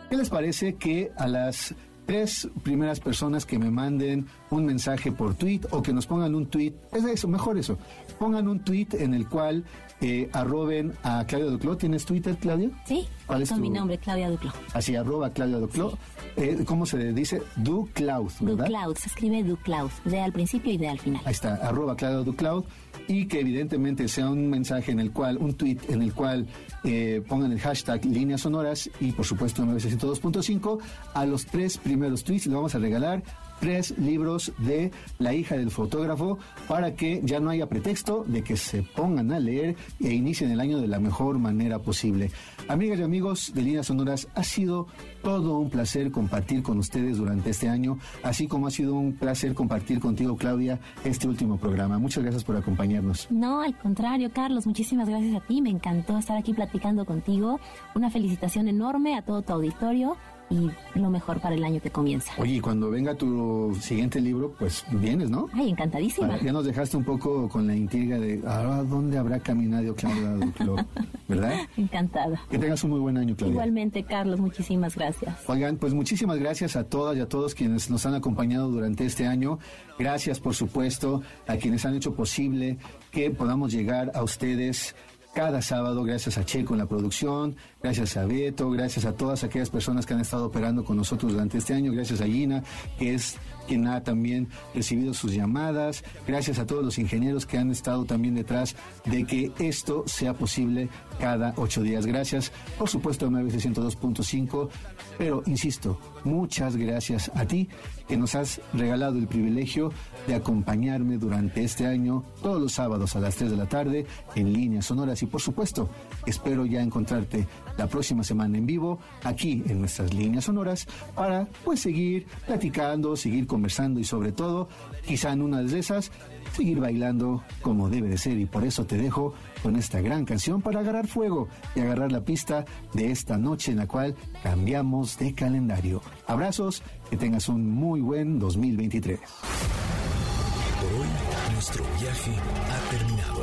¿Qué 0.10 0.18
les 0.18 0.30
parece 0.30 0.76
que 0.76 1.12
a 1.18 1.28
las 1.28 1.76
tres 2.06 2.50
primeras 2.64 3.00
personas 3.00 3.46
que 3.46 3.58
me 3.58 3.72
manden 3.72 4.28
un 4.50 4.66
mensaje 4.66 5.12
por 5.12 5.36
tweet 5.36 5.62
o 5.72 5.82
que 5.82 5.94
nos 5.94 6.06
pongan 6.06 6.36
un 6.36 6.48
tweet, 6.48 6.74
es 6.92 7.04
eso, 7.06 7.28
mejor 7.28 7.58
eso, 7.58 7.78
pongan 8.20 8.48
un 8.48 8.60
tweet 8.60 8.88
en 8.94 9.14
el 9.14 9.28
cual 9.28 9.64
eh, 10.02 10.30
arroben 10.34 10.94
a 11.04 11.26
Claudia 11.26 11.50
Duclos. 11.50 11.78
¿Tienes 11.78 12.06
Twitter, 12.06 12.36
Claudia? 12.38 12.70
Sí, 12.86 13.08
¿Cuál 13.28 13.42
es 13.44 13.50
con 13.50 13.58
tu- 13.60 13.64
mi 13.64 13.70
nombre, 13.70 13.98
Claudia 13.98 14.30
Duclo. 14.30 14.52
Así, 14.74 14.96
arroba 14.96 15.30
Claudia 15.32 15.58
Duclos. 15.58 15.94
Eh, 16.36 16.64
¿Cómo 16.66 16.86
se 16.86 17.14
dice? 17.14 17.42
Ducloud, 17.58 18.32
¿verdad? 18.42 18.66
Ducloud, 18.66 18.96
se 18.98 19.08
escribe 19.08 19.44
Ducloud, 19.44 19.92
de 20.06 20.20
al 20.20 20.32
principio 20.34 20.72
y 20.74 20.78
de 20.78 20.90
al 20.90 21.00
final. 21.00 21.22
Ahí 21.26 21.32
está, 21.32 21.56
arroba 21.56 21.96
Claudio 21.96 22.24
Ducloud, 22.24 22.64
y 23.08 23.28
que 23.28 23.40
evidentemente 23.42 24.08
sea 24.08 24.30
un 24.30 24.50
mensaje 24.50 24.92
en 24.92 25.00
el 25.00 25.12
cual, 25.12 25.38
un 25.38 25.54
tweet 25.54 25.78
en 25.90 26.02
el 26.02 26.14
cual 26.14 26.48
eh, 26.84 27.22
pongan 27.28 27.52
el 27.52 27.60
hashtag 27.60 28.04
líneas 28.06 28.42
sonoras 28.42 28.90
y 29.00 29.12
por 29.12 29.26
supuesto 29.26 29.64
902.5. 29.64 30.80
A 31.14 31.26
los 31.26 31.46
tres 31.46 31.78
primeros 31.78 32.24
tweets 32.24 32.48
le 32.48 32.56
vamos 32.56 32.74
a 32.76 32.80
regalar 32.80 33.22
tres 33.64 33.98
libros 33.98 34.52
de 34.58 34.92
La 35.20 35.34
hija 35.34 35.56
del 35.56 35.72
fotógrafo 35.72 36.38
para 36.68 36.96
que 36.96 37.22
ya 37.24 37.40
no 37.40 37.50
haya 37.50 37.68
pretexto 37.68 38.26
de 38.28 38.44
que 38.44 38.58
se 38.58 38.84
pongan 38.84 39.32
a 39.32 39.40
leer 39.40 39.78
e 40.02 40.12
inicien 40.14 40.52
el 40.52 40.60
año 40.60 40.82
de 40.82 40.88
la 40.90 41.00
mejor 41.00 41.40
manera 41.40 41.80
posible. 41.80 42.30
Amigas 42.68 43.00
y 43.00 43.04
amigos 43.04 43.54
de 43.56 43.62
Líneas 43.62 43.88
Sonoras, 43.88 44.28
ha 44.36 44.44
sido 44.44 44.88
todo 45.22 45.60
un 45.60 45.70
placer 45.70 46.12
compartir 46.12 46.62
con 46.62 46.78
ustedes 46.78 47.18
durante 47.18 47.52
este 47.52 47.70
año, 47.70 48.00
así 48.22 48.50
como 48.50 48.68
ha 48.68 48.72
sido 48.72 48.96
un 48.96 49.14
placer 49.14 49.54
compartir 49.54 50.02
contigo, 50.02 50.36
Claudia, 50.36 50.82
este 51.06 51.30
último 51.30 51.56
programa. 51.56 51.98
Muchas 52.00 52.22
gracias 52.22 52.44
por 52.44 52.58
acompañarnos. 52.58 53.28
No, 53.32 53.62
al 53.62 53.78
contrario, 53.78 54.30
Carlos, 54.34 54.68
muchísimas 54.68 55.08
gracias 55.08 55.38
a 55.38 55.40
ti. 55.40 55.62
Me 55.62 55.70
encantó 55.70 56.18
estar 56.18 56.36
aquí 56.36 56.54
platicando 56.54 57.06
contigo. 57.06 57.62
Una 57.96 58.10
felicitación 58.10 58.68
enorme 58.68 59.16
a 59.16 59.22
todo 59.22 59.42
tu 59.42 59.54
auditorio 59.54 60.18
y 60.50 60.70
lo 61.00 61.10
mejor 61.10 61.40
para 61.40 61.56
el 61.56 61.64
año 61.64 61.82
que 61.82 61.90
comienza. 61.90 62.32
Oye, 62.38 62.56
y 62.56 62.60
cuando 62.60 62.90
venga 62.90 63.16
tu 63.16 63.76
siguiente 63.82 64.22
libro, 64.22 64.54
pues 64.58 64.86
vienes, 64.92 65.30
¿no? 65.30 65.48
Ay, 65.54 65.70
encantadísima. 65.70 66.40
Ya 66.42 66.52
nos 66.52 66.66
dejaste 66.66 66.98
un 66.98 67.04
poco 67.04 67.50
con 67.50 67.68
la 67.68 67.76
intriga 67.76 68.20
de 68.20 68.42
¿a 68.46 68.84
dónde 68.84 69.18
habrá 69.18 69.40
caminado 69.40 69.96
Claudia 69.96 70.32
Duclos? 70.34 70.82
¿Verdad? 71.28 71.54
Encantada. 71.78 72.42
Que 72.50 72.60
tengas 72.60 72.84
un 72.84 72.92
muy 72.92 73.00
buen 73.00 73.18
año, 73.18 73.36
Claudia. 73.36 73.54
Igualmente, 73.54 74.04
Carlos, 74.04 74.40
muchísimas 74.40 74.96
gracias. 74.96 75.38
Oigan, 75.48 75.78
pues 75.78 75.94
muchísimas 75.94 76.38
gracias 76.38 76.76
a 76.76 76.84
todas 76.84 77.18
y 77.18 77.22
a 77.22 77.28
todos 77.28 77.56
quienes 77.56 77.90
nos 77.90 78.06
han 78.06 78.14
acompañado 78.14 78.70
durante 78.70 79.06
este 79.06 79.26
año. 79.26 79.60
Gracias, 79.98 80.40
por 80.40 80.56
supuesto, 80.56 81.22
a 81.48 81.58
quienes 81.58 81.86
han 81.86 81.96
hecho 81.96 82.14
posible 82.14 82.78
que 83.12 83.30
podamos 83.32 83.72
llegar 83.72 84.12
a 84.14 84.24
ustedes 84.24 84.96
cada 85.34 85.62
sábado, 85.62 86.04
gracias 86.04 86.38
a 86.38 86.46
Checo 86.46 86.74
en 86.74 86.80
la 86.80 86.86
producción, 86.86 87.56
gracias 87.82 88.18
a 88.18 88.26
Beto, 88.26 88.70
gracias 88.70 89.06
a 89.06 89.14
todas 89.14 89.44
aquellas 89.44 89.70
personas 89.70 90.06
que 90.06 90.14
han 90.14 90.22
estado 90.22 90.46
operando 90.46 90.86
con 90.86 90.98
nosotros 90.98 91.34
durante 91.34 91.58
este 91.58 91.74
año, 91.74 91.92
gracias 91.92 92.22
a 92.22 92.26
Gina, 92.26 92.64
que 93.00 93.16
es 93.16 93.38
quien 93.68 93.88
ha 93.88 94.04
también 94.04 94.48
recibido 94.74 95.14
sus 95.14 95.34
llamadas. 95.34 96.04
Gracias 96.28 96.60
a 96.60 96.66
todos 96.66 96.84
los 96.84 96.98
ingenieros 96.98 97.46
que 97.46 97.58
han 97.58 97.72
estado 97.72 98.06
también 98.06 98.36
detrás 98.36 98.76
de 99.06 99.26
que 99.26 99.52
esto 99.60 100.04
sea 100.08 100.34
posible 100.34 100.90
cada 101.20 101.54
ocho 101.58 101.82
días. 101.82 102.06
Gracias, 102.06 102.52
por 102.78 102.90
supuesto, 102.90 103.26
a 103.26 103.30
MBC 103.30 103.56
102.5. 103.56 104.70
Pero, 105.18 105.44
insisto, 105.46 106.00
muchas 106.24 106.76
gracias 106.76 107.32
a 107.36 107.46
ti 107.46 107.70
que 108.08 108.18
nos 108.18 108.36
has 108.36 108.62
regalado 108.74 109.18
el 109.18 109.28
privilegio 109.28 109.92
de 110.28 110.36
acompañarme 110.36 111.18
durante 111.18 111.64
este 111.64 111.86
año 111.86 112.24
todos 112.42 112.62
los 112.62 112.74
sábados 112.74 113.16
a 113.16 113.20
las 113.20 113.36
3 113.36 113.52
de 113.52 113.58
la 113.58 113.68
tarde 113.68 114.06
en 114.36 114.54
líneas 114.54 114.86
sonoras 114.86 115.22
y 115.24 115.26
por 115.26 115.42
supuesto 115.42 115.90
espero 116.26 116.66
ya 116.66 116.82
encontrarte 116.82 117.48
la 117.78 117.88
próxima 117.88 118.24
semana 118.24 118.58
en 118.58 118.66
vivo 118.66 119.00
aquí 119.24 119.64
en 119.68 119.80
nuestras 119.80 120.14
líneas 120.14 120.46
sonoras 120.46 120.86
para 121.16 121.48
pues 121.64 121.82
seguir 121.82 122.26
platicando, 122.46 123.16
seguir 123.16 123.48
conversando 123.54 124.00
y 124.00 124.04
sobre 124.04 124.32
todo 124.32 124.68
quizá 125.06 125.32
en 125.32 125.44
una 125.44 125.62
de 125.62 125.78
esas 125.78 126.12
seguir 126.54 126.80
bailando 126.80 127.44
como 127.62 127.88
debe 127.88 128.10
de 128.10 128.18
ser 128.18 128.40
y 128.40 128.48
por 128.48 128.64
eso 128.64 128.84
te 128.88 128.98
dejo 128.98 129.36
con 129.62 129.76
esta 129.76 130.02
gran 130.02 130.26
canción 130.26 130.64
para 130.64 130.80
agarrar 130.80 131.06
fuego 131.06 131.48
y 131.76 131.82
agarrar 131.82 132.12
la 132.12 132.22
pista 132.22 132.66
de 132.94 133.12
esta 133.12 133.38
noche 133.38 133.72
en 133.72 133.78
la 133.78 133.88
cual 133.88 134.16
cambiamos 134.42 135.20
de 135.20 135.36
calendario. 135.36 136.02
Abrazos, 136.26 136.82
que 137.12 137.18
tengas 137.18 137.48
un 137.48 137.70
muy 137.70 138.02
buen 138.02 138.40
2023. 138.40 139.20
Por 139.20 141.00
hoy, 141.00 141.08
nuestro 141.54 141.86
viaje 142.00 142.32
ha 142.72 142.90
terminado. 142.90 143.42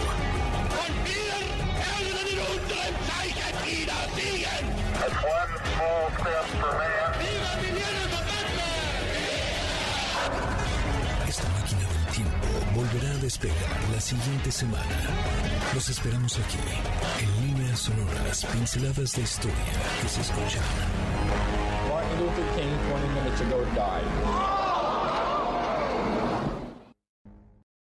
Volverá 12.80 13.10
a 13.10 13.18
despegar 13.18 13.78
la 13.92 14.00
siguiente 14.00 14.50
semana. 14.50 14.96
Los 15.74 15.90
esperamos 15.90 16.38
aquí, 16.38 16.58
en 17.22 17.46
líneas 17.46 17.78
sonoras, 17.78 18.46
pinceladas 18.46 19.12
de 19.12 19.22
historia 19.22 19.72
que 20.00 20.08
se 20.08 20.22
escuchan. 20.22 20.62
Martin 21.90 22.20
Luther 22.20 22.46
King 22.56 22.72
20 22.88 23.08
minutes 23.20 23.40
ago 23.42 23.64
died. 23.74 24.59